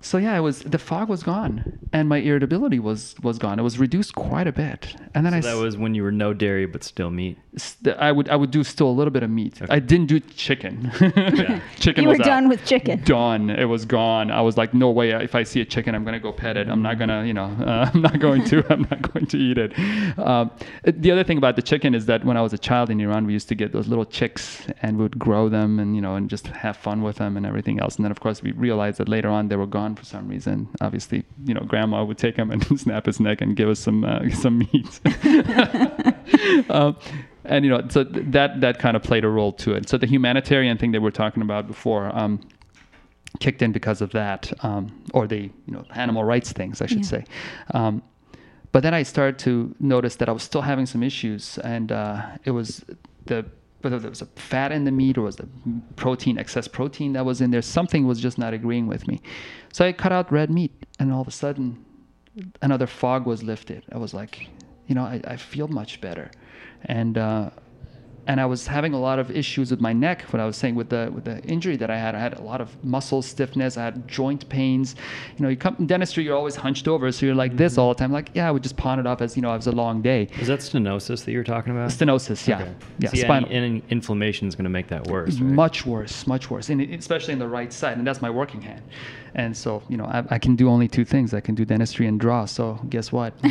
[0.00, 3.58] so yeah, it was the fog was gone, and my irritability was was gone.
[3.58, 6.12] It was reduced quite a bit, and then So I that was when you were
[6.12, 7.36] no dairy but still meat.
[7.56, 9.60] st- I would I would do still a little bit of meat.
[9.60, 9.72] Okay.
[9.74, 10.90] I didn't do chicken.
[11.80, 12.26] chicken You were was out.
[12.26, 13.02] done with chicken.
[13.04, 13.50] Done.
[13.50, 14.30] It was gone.
[14.30, 15.10] I was like, no way.
[15.10, 16.68] If I see a chicken, I'm gonna go pet it.
[16.68, 18.64] I'm not gonna, you know, uh, I'm not going to.
[18.72, 19.72] I'm not going to eat it.
[20.18, 20.50] Um,
[20.84, 23.26] the other thing about the chicken is that when I was a child in Iran,
[23.26, 26.14] we used to get those little chicks and we would grow them and you know
[26.14, 27.96] and just have fun with them and everything else.
[27.96, 30.68] And then of course we realized that later on they were gone for some reason.
[30.80, 34.04] Obviously, you know, grandma would take him and snap his neck and give us some
[34.04, 35.00] uh, some meat.
[36.70, 36.96] um,
[37.44, 39.88] and you know, so th- that that kind of played a role to it.
[39.88, 42.40] So the humanitarian thing that we are talking about before um,
[43.40, 46.98] kicked in because of that, um, or the you know animal rights things, I should
[47.04, 47.04] Yeah.
[47.18, 47.24] say.
[47.74, 48.02] Um,
[48.72, 52.22] but then I started to notice that I was still having some issues, and uh,
[52.44, 52.84] it was
[53.24, 53.46] the
[53.80, 55.48] whether there was a fat in the meat or was the
[55.96, 59.20] protein, excess protein that was in there, something was just not agreeing with me.
[59.72, 61.84] So I cut out red meat, and all of a sudden,
[62.62, 63.84] another fog was lifted.
[63.92, 64.48] I was like,
[64.86, 66.30] you know, I, I feel much better,
[66.84, 67.50] and uh,
[68.28, 70.22] and I was having a lot of issues with my neck.
[70.30, 72.42] What I was saying with the with the injury that I had, I had a
[72.42, 73.78] lot of muscle stiffness.
[73.78, 74.96] I had joint pains.
[75.38, 77.80] You know, you come in dentistry, you're always hunched over, so you're like this mm-hmm.
[77.80, 78.12] all the time.
[78.12, 80.02] Like, yeah, I would just pawn it off as you know, it was a long
[80.02, 80.28] day.
[80.38, 81.90] Is that stenosis that you were talking about?
[81.90, 82.74] Stenosis, yeah, Okay.
[82.98, 83.48] yeah, yeah, spinal.
[83.50, 85.40] any inflammation is going to make that worse.
[85.40, 85.54] Right?
[85.54, 88.82] Much worse, much worse, and especially in the right side, and that's my working hand.
[89.34, 91.34] And so, you know, I, I can do only two things.
[91.34, 92.44] I can do dentistry and draw.
[92.46, 93.34] So, guess what?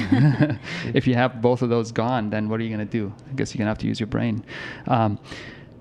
[0.93, 3.13] if you have both of those gone, then what are you going to do?
[3.29, 4.43] I guess you're going to have to use your brain.
[4.87, 5.19] Um,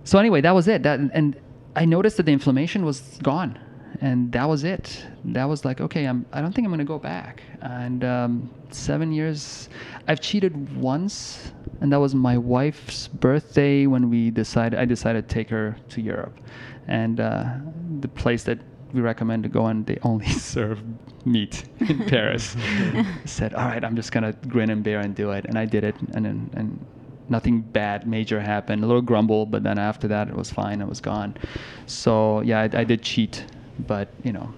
[0.06, 0.84] so anyway, that was it.
[0.84, 1.36] That and
[1.74, 3.58] I noticed that the inflammation was gone,
[4.00, 5.04] and that was it.
[5.24, 6.24] That was like, okay, I'm.
[6.32, 7.42] I don't think I'm going to go back.
[7.60, 9.68] And um, seven years,
[10.06, 11.50] I've cheated once,
[11.80, 14.78] and that was my wife's birthday when we decided.
[14.78, 16.38] I decided to take her to Europe,
[16.86, 17.54] and uh,
[17.98, 18.60] the place that
[18.92, 20.80] we recommend to go and they only serve
[21.24, 22.56] meat in Paris.
[23.24, 25.84] Said, all right, I'm just gonna grin and bear and do it, and I did
[25.84, 26.84] it, and then and
[27.28, 28.84] nothing bad major happened.
[28.84, 30.80] A little grumble, but then after that it was fine.
[30.80, 31.36] It was gone.
[31.86, 33.44] So yeah, I, I did cheat,
[33.86, 34.52] but you know,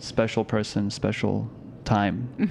[0.00, 1.48] special person, special
[1.84, 2.50] time.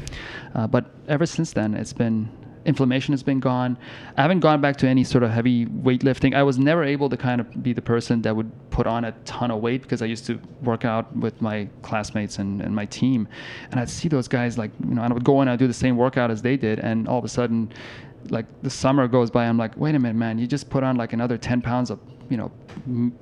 [0.56, 2.30] uh, but ever since then, it's been
[2.68, 3.78] inflammation has been gone.
[4.18, 6.36] I haven't gone back to any sort of heavy weightlifting.
[6.36, 9.14] I was never able to kind of be the person that would put on a
[9.24, 12.86] ton of weight because I used to work out with my classmates and, and my
[12.86, 13.28] team.
[13.72, 15.60] And I'd see those guys like, you know, and I would go in and I'd
[15.60, 16.80] do the same workout as they did.
[16.80, 17.72] And all of a sudden,
[18.30, 20.98] like the summer goes by, I'm like, wait a minute, man, you just put on
[20.98, 22.00] like another 10 pounds of,
[22.30, 22.52] you know,
[22.86, 23.18] m-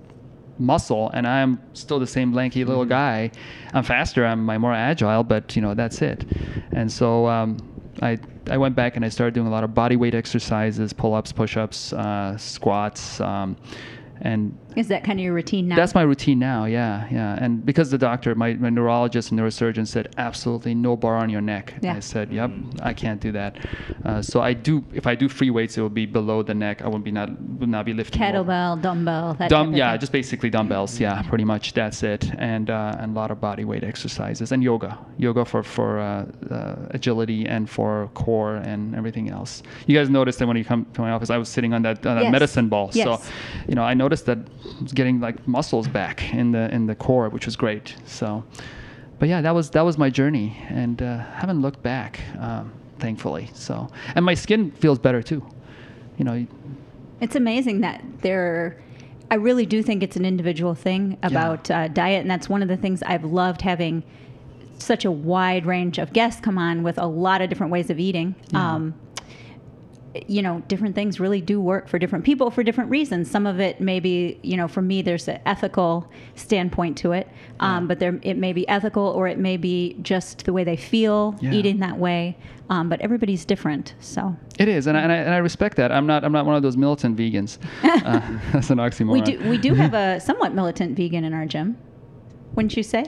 [0.57, 3.29] muscle and I'm still the same lanky little guy.
[3.73, 6.25] I'm faster, I'm, I'm more agile, but you know, that's it.
[6.71, 7.57] And so um,
[8.01, 8.17] I,
[8.49, 11.93] I went back and I started doing a lot of body weight exercises, pull-ups, push-ups,
[11.93, 13.55] uh, squats, um,
[14.21, 15.75] and Is that kind of your routine now?
[15.75, 17.37] that's my routine now, yeah, yeah.
[17.41, 21.41] And because the doctor, my, my neurologist and neurosurgeon said, absolutely no bar on your
[21.41, 21.73] neck.
[21.81, 21.95] Yeah.
[21.95, 23.57] I said, yep, I can't do that.
[24.03, 26.81] Uh, so I do, if I do free weights, it will be below the neck.
[26.81, 27.29] I won't be not,
[27.59, 28.19] will not be lifting.
[28.21, 28.31] more.
[28.31, 29.99] kettlebell, dumbbell, that Dumb, yeah, thing.
[29.99, 30.99] just basically dumbbells.
[30.99, 34.63] Yeah, pretty much that's it, and uh, and a lot of body weight exercises and
[34.63, 39.63] yoga, yoga for for uh, uh, agility and for core and everything else.
[39.87, 42.05] You guys noticed that when you come to my office, I was sitting on that,
[42.05, 42.31] on that Yes.
[42.31, 42.91] medicine ball.
[42.91, 43.21] So,
[43.67, 44.39] you know, I noticed that
[44.93, 47.95] getting like muscles back in the in the core, which was great.
[48.05, 48.43] So,
[49.19, 53.49] but yeah, that was that was my journey, and uh, haven't looked back, um, thankfully.
[53.53, 55.45] So, and my skin feels better too.
[56.17, 56.47] You know,
[57.19, 58.81] It's amazing that there
[59.31, 62.67] I really do think it's an individual thing about uh, diet, and that's one of
[62.67, 64.03] the things I've loved having
[64.77, 67.99] such a wide range of guests come on with a lot of different ways of
[67.99, 68.35] eating.
[68.53, 68.93] Um,
[70.27, 73.29] you know, different things really do work for different people for different reasons.
[73.29, 77.27] Some of it maybe, you know, for me, there's an ethical standpoint to it,
[77.59, 80.77] um, but there it may be ethical or it may be just the way they
[80.77, 81.53] feel Yeah.
[81.53, 82.37] eating that way.
[82.69, 85.91] Um, but everybody's different, so It is, and I, and I, and I respect that.
[85.91, 87.57] I'm not I'm not one of those militant vegans.
[88.05, 88.21] Uh,
[88.53, 89.11] that's an oxymoron.
[89.11, 91.77] we do we do have a somewhat militant vegan in our gym,
[92.55, 93.05] wouldn't you say?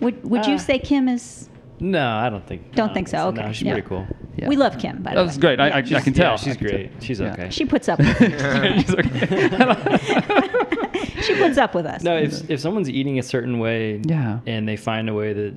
[0.00, 1.48] Would Would you Uh, say Kim is?
[1.80, 2.74] No, I don't think.
[2.74, 3.72] Don't no, think so, No, okay, she's yeah.
[3.74, 4.06] pretty cool.
[4.36, 4.48] Yeah.
[4.48, 5.26] We love Kim, by the That way.
[5.26, 5.60] was great.
[5.60, 6.32] I, I, I can tell.
[6.32, 6.90] yeah, she's can great.
[7.00, 7.32] She's Yeah.
[7.32, 7.50] okay.
[7.50, 7.98] She puts up.
[7.98, 8.80] With it.
[8.86, 11.18] She's okay.
[11.22, 12.02] she puts up with us.
[12.02, 14.40] No, if if someone's eating a certain way, Yeah.
[14.46, 15.54] and they find a way that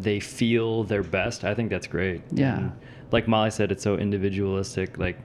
[0.00, 2.22] they feel their best, I think that's great.
[2.30, 2.58] Yeah.
[2.58, 2.72] And
[3.10, 4.98] like Molly said, it's so individualistic.
[4.98, 5.18] Like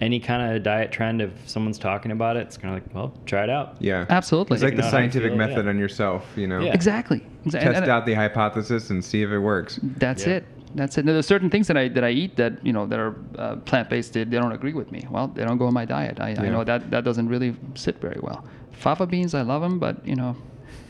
[0.00, 3.12] any kind of diet trend, if someone's talking about it, it's kind of like, well,
[3.26, 3.76] try it out.
[3.80, 4.06] Yeah.
[4.08, 4.54] Absolutely.
[4.54, 5.70] It's like the Know how you scientific feel, method yeah.
[5.70, 6.60] on yourself, you know.
[6.60, 6.72] Yeah.
[6.72, 7.18] Exactly.
[7.18, 9.80] Exa- and- Test and- out the hypothesis and see if it works.
[9.82, 10.34] That's Yeah.
[10.34, 10.44] it.
[10.74, 11.04] That's it.
[11.06, 13.56] Now, there's certain things that I that I eat that you know that are uh,
[13.56, 14.12] plant based.
[14.12, 15.06] They, they don't agree with me.
[15.10, 16.20] Well, they don't go in my diet.
[16.20, 18.44] I, I know that that doesn't really sit very well.
[18.72, 20.36] Fava beans, I love them, but you know,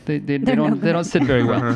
[0.09, 1.61] they they, they don't they don't sit very well.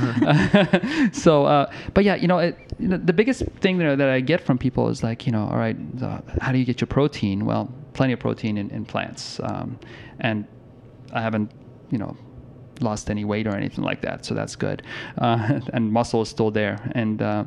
[1.14, 4.20] so, uh, but yeah, you know, it, you know, the biggest thing that, that I
[4.20, 6.88] get from people is like, you know, all right, uh, how do you get your
[6.88, 7.46] protein?
[7.46, 9.80] Well, plenty of protein in, in plants, um,
[10.20, 10.48] and
[11.14, 11.52] I haven't,
[11.92, 12.18] you know,
[12.82, 14.82] lost any weight or anything like that, so that's good.
[15.20, 16.78] Uh, and muscle is still there.
[16.96, 17.46] And, uh,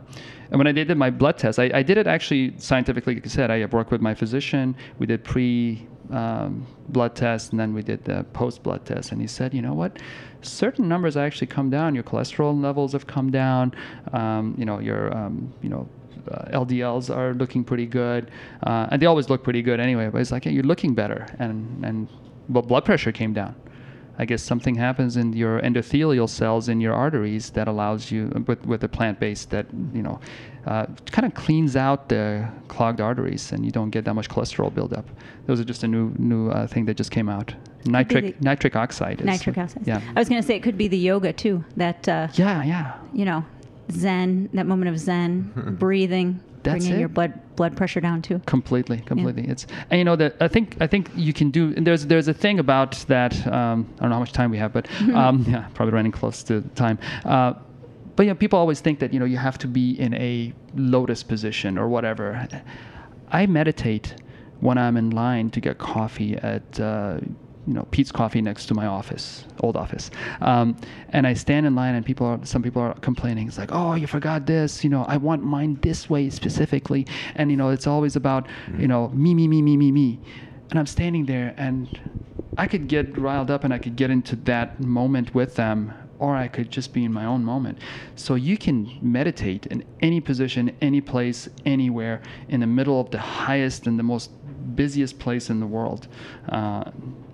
[0.50, 3.14] and when I did my blood test, I, I did it actually scientifically.
[3.14, 4.76] Like I said, I have worked with my physician.
[5.00, 9.12] We did pre um, blood test, and then we did the post blood test.
[9.12, 9.98] And he said, you know what?
[10.42, 11.94] Certain numbers actually come down.
[11.94, 13.74] Your cholesterol levels have come down.
[14.12, 15.88] Um, you know, your um, you know
[16.30, 18.30] uh, LDLs are looking pretty good,
[18.64, 20.08] uh, and they always look pretty good anyway.
[20.08, 22.08] But it's like, yeah, you're looking better, and and
[22.48, 23.54] but blood pressure came down.
[24.18, 28.64] I guess something happens in your endothelial cells in your arteries that allows you, with,
[28.66, 30.20] with the plant based, that you know,
[30.66, 34.72] uh, kind of cleans out the clogged arteries, and you don't get that much cholesterol
[34.72, 35.06] buildup.
[35.46, 37.54] Those are just a new new uh, thing that just came out.
[37.84, 39.20] Nitric the- nitric oxide.
[39.20, 39.82] Is, Nitric acid.
[39.86, 40.00] Yeah.
[40.14, 41.64] I was going to say it could be the yoga too.
[41.76, 42.98] That uh, yeah, yeah.
[43.12, 43.44] you know,
[43.92, 44.48] Zen.
[44.54, 47.00] That moment of Zen, breathing, That's bringing it.
[47.00, 48.40] your blood blood pressure down too.
[48.46, 49.46] completely completely.
[49.48, 52.28] It's and you know that i think i think you can do and there's there's
[52.28, 55.44] a thing about that um, i don't know how much time we have but um,
[55.48, 56.98] yeah probably running close to time.
[57.24, 57.54] Uh,
[58.16, 60.52] but you know people always think that you know you have to be in a
[60.74, 62.48] lotus position or whatever.
[63.30, 64.14] I meditate
[64.60, 67.18] when i'm in line to get coffee at uh,
[67.66, 70.10] you know Peet's Coffee next to my office, old office,
[70.40, 70.76] um,
[71.10, 73.48] and I stand in line, and people are some people are complaining.
[73.48, 74.84] It's like, oh, you forgot this.
[74.84, 78.46] You know, I want mine this way specifically, and you know, it's always about
[78.78, 80.20] you know me, me, me, me, me, me,
[80.70, 82.00] and I'm standing there, and
[82.56, 85.92] I could get riled up, and I could get into that moment with them.
[86.18, 87.78] Or I could just be in my own moment.
[88.14, 93.18] So you can meditate in any position, any place, anywhere, in the middle of the
[93.18, 94.30] highest and the most
[94.74, 96.08] busiest place in the world.
[96.48, 96.84] Uh,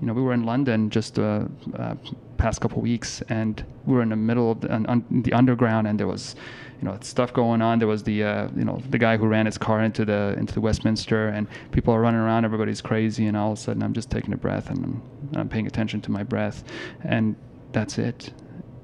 [0.00, 1.44] you know, we were in London just uh,
[1.78, 1.94] uh,
[2.38, 6.06] past couple weeks, and we were in the middle of the, the underground, and there
[6.06, 6.34] was,
[6.80, 7.78] you know, stuff going on.
[7.78, 10.52] There was the, uh, you know, the guy who ran his car into the into
[10.54, 12.44] the Westminster, and people are running around.
[12.44, 15.02] Everybody's crazy, and all of a sudden, I'm just taking a breath, and I'm,
[15.36, 16.64] I'm paying attention to my breath,
[17.04, 17.36] and
[17.72, 18.32] that's it.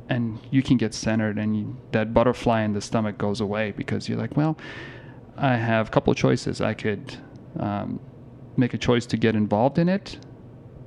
[0.09, 4.09] And you can get centered, and you, that butterfly in the stomach goes away because
[4.09, 4.57] you're like, well,
[5.37, 6.61] I have a couple of choices.
[6.61, 7.17] I could
[7.59, 8.01] um,
[8.57, 10.19] make a choice to get involved in it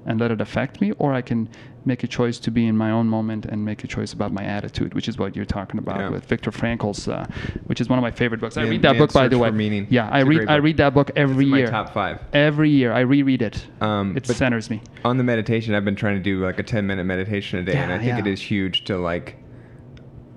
[0.05, 1.49] and let it affect me, or I can
[1.85, 4.43] make a choice to be in my own moment and make a choice about my
[4.43, 6.09] attitude, which is what you're talking about Yeah.
[6.09, 7.25] with Viktor Frankl's, uh,
[7.65, 8.55] which is one of my favorite books.
[8.57, 9.49] I Man- read that book by the way.
[9.51, 9.87] Meaning.
[9.89, 11.67] Yeah, I It's a read I read that book every It's in my year.
[11.67, 12.19] top five.
[12.33, 13.65] Every year I reread it.
[13.81, 14.81] Um, it centers me.
[15.03, 17.75] on the meditation, I've been trying to do like a 10 minute meditation a day,
[17.77, 18.33] and I think it yeah.
[18.33, 19.37] is huge to like,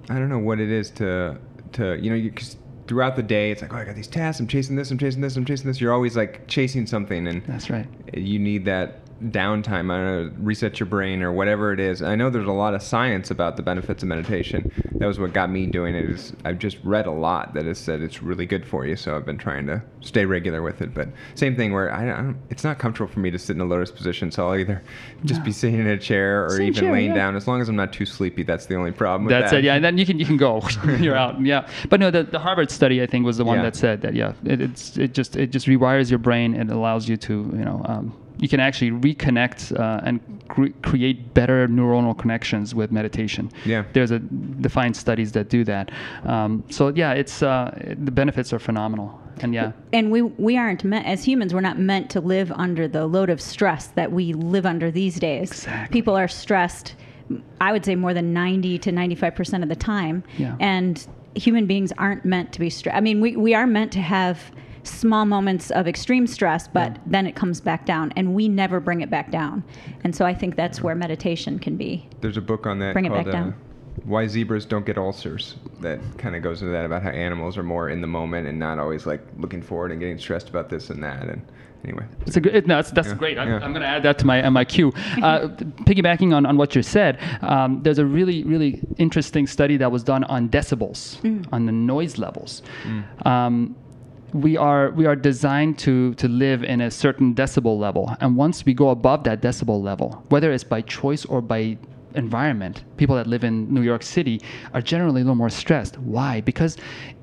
[0.08, 1.38] I don't know what it is to,
[1.72, 2.56] to you know, you, cause
[2.86, 5.20] throughout the day, it's like, oh, I got these tasks, I'm chasing this, I'm chasing
[5.22, 5.80] this, I'm chasing this.
[5.80, 7.86] You're always like chasing something, and That's right.
[8.14, 12.14] you need that downtime I don't know, reset your brain or whatever it is i
[12.14, 15.50] know there's a lot of science about the benefits of meditation that was what got
[15.50, 18.66] me doing it is i've just read a lot that has said it's really good
[18.66, 21.92] for you so i've been trying to stay regular with it but same thing where
[21.92, 24.48] i, I don't it's not comfortable for me to sit in a lotus position so
[24.48, 24.82] i'll either
[25.24, 27.14] just be sitting in a chair or Same even chair, laying yeah.
[27.14, 29.58] down as long as i'm not too sleepy that's the only problem with That's that.
[29.58, 29.64] it.
[29.64, 30.60] Yeah, and then you can you can go.
[30.98, 31.40] You're out.
[31.40, 33.62] Yeah, but no, the, the Harvard study I think was the one Yeah.
[33.64, 34.14] that said that.
[34.14, 37.64] Yeah, it, it's it just it just rewires your brain and allows you to you
[37.64, 37.82] know.
[37.86, 43.50] Um, you can actually reconnect uh, and cre- create better neuronal connections with meditation.
[43.64, 43.84] Yeah.
[43.92, 45.90] there's a defined studies that do that.
[46.24, 50.84] Um, so yeah, it's uh, the benefits are phenomenal, and yeah, and we we aren't
[50.84, 54.32] meant as humans we're not meant to live under the load of stress that we
[54.32, 55.92] live under these days Exactly.
[55.92, 56.94] people are stressed
[57.60, 60.56] i would say more than 90 to 95% of the time Yeah.
[60.60, 64.00] and human beings aren't meant to be stressed i mean we, we are meant to
[64.00, 64.38] have
[64.86, 69.00] small moments of extreme stress but then it comes back down and we never bring
[69.00, 69.62] it back down
[70.04, 73.06] and so i think that's where meditation can be There's a book on that Bring
[73.06, 73.48] it called back down.
[73.52, 73.56] Uh,
[74.04, 77.62] Why Zebras Don't Get Ulcers that kind of goes into that about how animals are
[77.62, 80.90] more in the moment and not always like looking forward and getting stressed about this
[80.90, 81.22] and that.
[81.28, 81.40] And
[81.84, 82.66] anyway, It's a good.
[82.66, 83.38] No, that's, that's Yeah, great.
[83.38, 83.60] I'm, yeah.
[83.62, 84.92] I'm going to add that to my my queue.
[85.22, 85.48] Uh,
[85.88, 90.02] piggybacking on, on what you said, um, there's a really really interesting study that was
[90.02, 91.02] done on decibels,
[91.52, 92.62] on the noise levels.
[93.24, 93.76] Um,
[94.34, 98.66] we are we are designed to to live in a certain decibel level, and once
[98.66, 101.78] we go above that decibel level, whether it's by choice or by
[102.14, 104.40] environment, people that live in New York City
[104.72, 105.98] are generally a little more stressed.
[105.98, 106.40] Why?
[106.40, 106.76] Because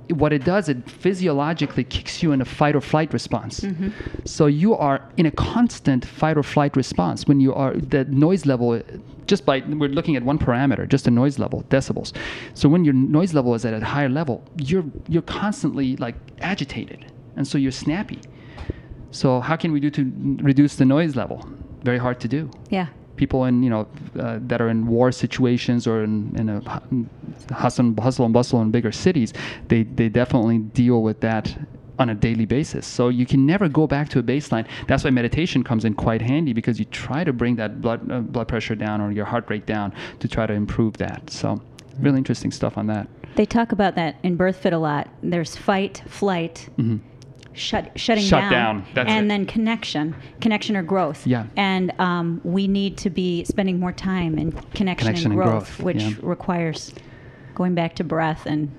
[0.09, 3.61] what it does, it physiologically kicks you in a fight or flight response.
[3.61, 3.89] Mm-hmm.
[4.25, 8.45] So you are in a constant fight or flight response when you are the noise
[8.45, 8.81] level.
[9.27, 12.13] Just by we're looking at one parameter, just the noise level, decibels.
[12.53, 17.11] So when your noise level is at a higher level, you're you're constantly like agitated,
[17.35, 18.19] and so you're snappy.
[19.11, 20.11] So how can we do to
[20.41, 21.47] reduce the noise level?
[21.83, 22.87] Very hard to do yeah
[23.21, 23.87] people in you know
[24.19, 26.59] uh, that are in war situations or in, in a
[27.53, 29.31] hustle, hustle and bustle in bigger cities,
[29.67, 31.55] they they definitely deal with that
[32.01, 32.85] on a daily basis.
[32.85, 34.65] So you can never go back to a baseline.
[34.87, 38.19] That's why meditation comes in quite handy because you try to bring that blood uh,
[38.19, 41.29] blood pressure down or your heart rate down to try to improve that.
[41.29, 41.61] So
[41.99, 43.07] really interesting stuff on that.
[43.35, 45.07] They talk about that in Birth Fit a lot.
[45.23, 46.67] There's fight, flight,
[47.53, 48.29] shut, shutting Mm-hmm.
[48.29, 49.29] Shut down, down, and it.
[49.29, 51.25] then connection, connection or growth.
[51.25, 51.45] Yeah.
[51.55, 55.77] And um, we need to be spending more time in connection, Connection and and growth,
[55.77, 56.13] growth, which yeah.
[56.21, 56.93] requires
[57.55, 58.69] going back to breath and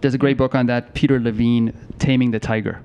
[0.00, 2.80] There's a great book on that, Peter Levine, Taming the Tiger.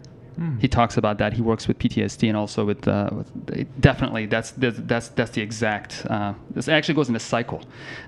[0.59, 1.33] He talks about that.
[1.33, 5.41] He works with PTSD and also with, uh, with definitely that's that's that's, that's the
[5.41, 6.03] exact.
[6.09, 7.61] Uh, this actually goes in a cycle.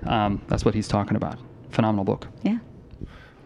[0.04, 1.38] Um, that's what he's talking about.
[1.70, 2.26] Phenomenal book.
[2.42, 2.58] yeah.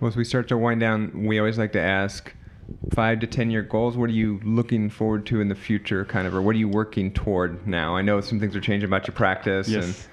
[0.01, 2.32] well, as we start to wind down, we always like to ask
[2.94, 3.94] five to ten year goals.
[3.98, 6.68] What are you looking forward to in the future, kind of, or what are you
[6.68, 7.94] working toward now?
[7.94, 9.68] I know some things are changing about your practice,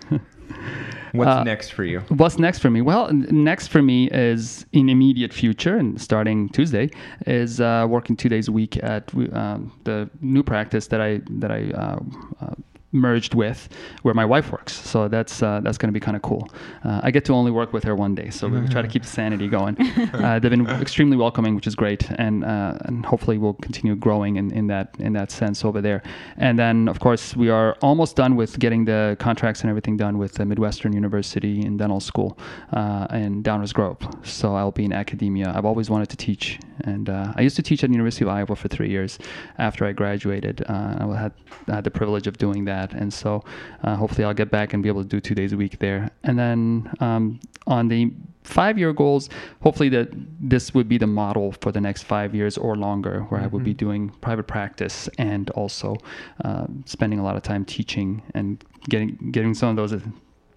[0.10, 0.20] and
[1.18, 2.00] what's Uh, next for you?
[2.10, 2.82] What's next for me?
[2.82, 6.90] Well, next for me is in immediate future and starting Tuesday
[7.26, 11.52] is uh, working two days a week at um, the new practice that I that
[11.52, 12.00] I uh,
[12.42, 12.56] uh,
[12.96, 13.70] merged with
[14.02, 14.74] where my wife works.
[14.74, 16.50] So that's uh, that's going to be kind of cool.
[16.84, 19.04] Uh, I get to only work with her one day, so we try to keep
[19.04, 19.78] the sanity going.
[20.16, 24.38] Uh, they've been extremely welcoming, which is great, and uh, and hopefully we'll continue growing
[24.38, 26.02] in, in that in that sense over there.
[26.38, 30.18] And then of course we are almost done with getting the contracts and everything done
[30.18, 32.38] with the Midwestern University in dental school
[32.74, 33.98] uh, in Downers Grove.
[34.24, 35.52] So I'll be in academia.
[35.56, 38.30] I've always wanted to teach, and uh, I used to teach at the University of
[38.30, 39.20] Iowa for three years
[39.58, 40.64] after I graduated.
[40.68, 41.34] Uh, I had
[41.68, 43.44] I had the privilege of doing that, and so
[43.84, 46.10] uh, hopefully I'll get back and be able to do two days a week there.
[46.24, 48.12] And then um, on the
[48.44, 49.30] five-year goals,
[49.62, 50.10] hopefully that
[50.40, 53.64] this would be the model for the next five years or longer, where I would
[53.64, 55.98] be doing private practice and also
[56.44, 60.02] uh, spending a lot of time teaching and getting getting some of those.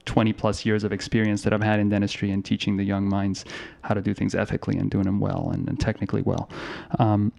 [0.04, 3.44] 20 plus years of experience that I've had in dentistry and teaching the young minds
[3.82, 6.48] how to do things ethically and doing them well and, and technically well.
[6.98, 7.30] Um,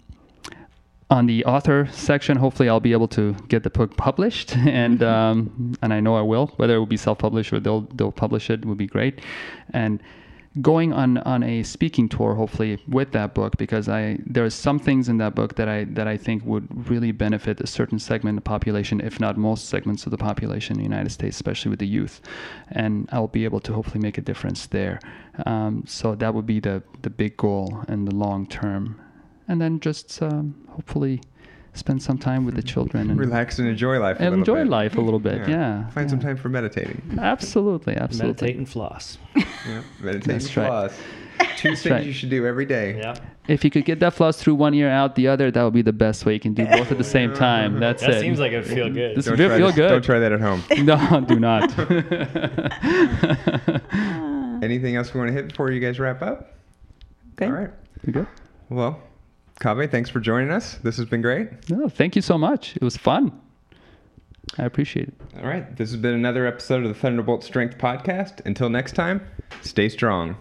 [1.10, 5.74] on the author section, hopefully I'll be able to get the book published, and um,
[5.82, 6.48] and I know I will.
[6.58, 9.22] Whether it will be self-published or they'll they'll publish it would be great,
[9.74, 10.02] and
[10.62, 14.80] going on on a speaking tour hopefully with that book because I there are some
[14.80, 18.38] things in that book that I that I think would really benefit a certain segment
[18.38, 21.70] of the population, if not most segments of the population in the United States, especially
[21.70, 22.22] with the youth,
[22.72, 25.00] and I'll be able to hopefully make a difference there.
[25.46, 29.00] Um, so that would be the the big goal in the long term
[29.50, 31.22] and then just um, hopefully
[31.74, 34.18] spend some time with the children and Relax and enjoy life.
[34.18, 34.70] A and little enjoy bit.
[34.72, 35.48] life a little bit.
[35.48, 36.12] Yeah, Find yeah.
[36.12, 37.18] some time for meditating.
[37.20, 38.28] Absolutely, absolutely.
[38.48, 39.18] Meditate and floss.
[39.36, 40.68] Yeah, meditate That's and right.
[40.68, 40.94] floss.
[41.58, 42.06] Two things right.
[42.06, 42.98] you should do every day.
[42.98, 43.16] Yeah.
[43.48, 45.82] If you could get that floss through one ear out the other, that would be
[45.82, 47.80] the best way you can do both at the same time.
[47.80, 48.08] That's it.
[48.08, 48.22] That it.
[48.22, 49.16] seems like it would feel good.
[49.18, 49.90] This Don't feel, try feel this- good.
[49.90, 50.64] Don't try that at home.
[50.86, 51.70] no, do not.
[54.64, 56.54] Anything else we want to hit before you guys wrap up?
[57.38, 57.48] Good.
[57.48, 57.72] All right.
[58.06, 58.28] You good?
[58.70, 59.02] Well,
[59.60, 60.76] Kaveh, thanks for joining us.
[60.76, 61.70] This has been great.
[61.70, 62.76] No, thank you so much.
[62.78, 63.32] It was fun.
[64.58, 65.14] I appreciate it.
[65.38, 65.76] All right.
[65.76, 68.46] This has been another episode of the Thunderbolt Strength Podcast.
[68.46, 69.22] Until next time,
[69.62, 70.38] stay strong.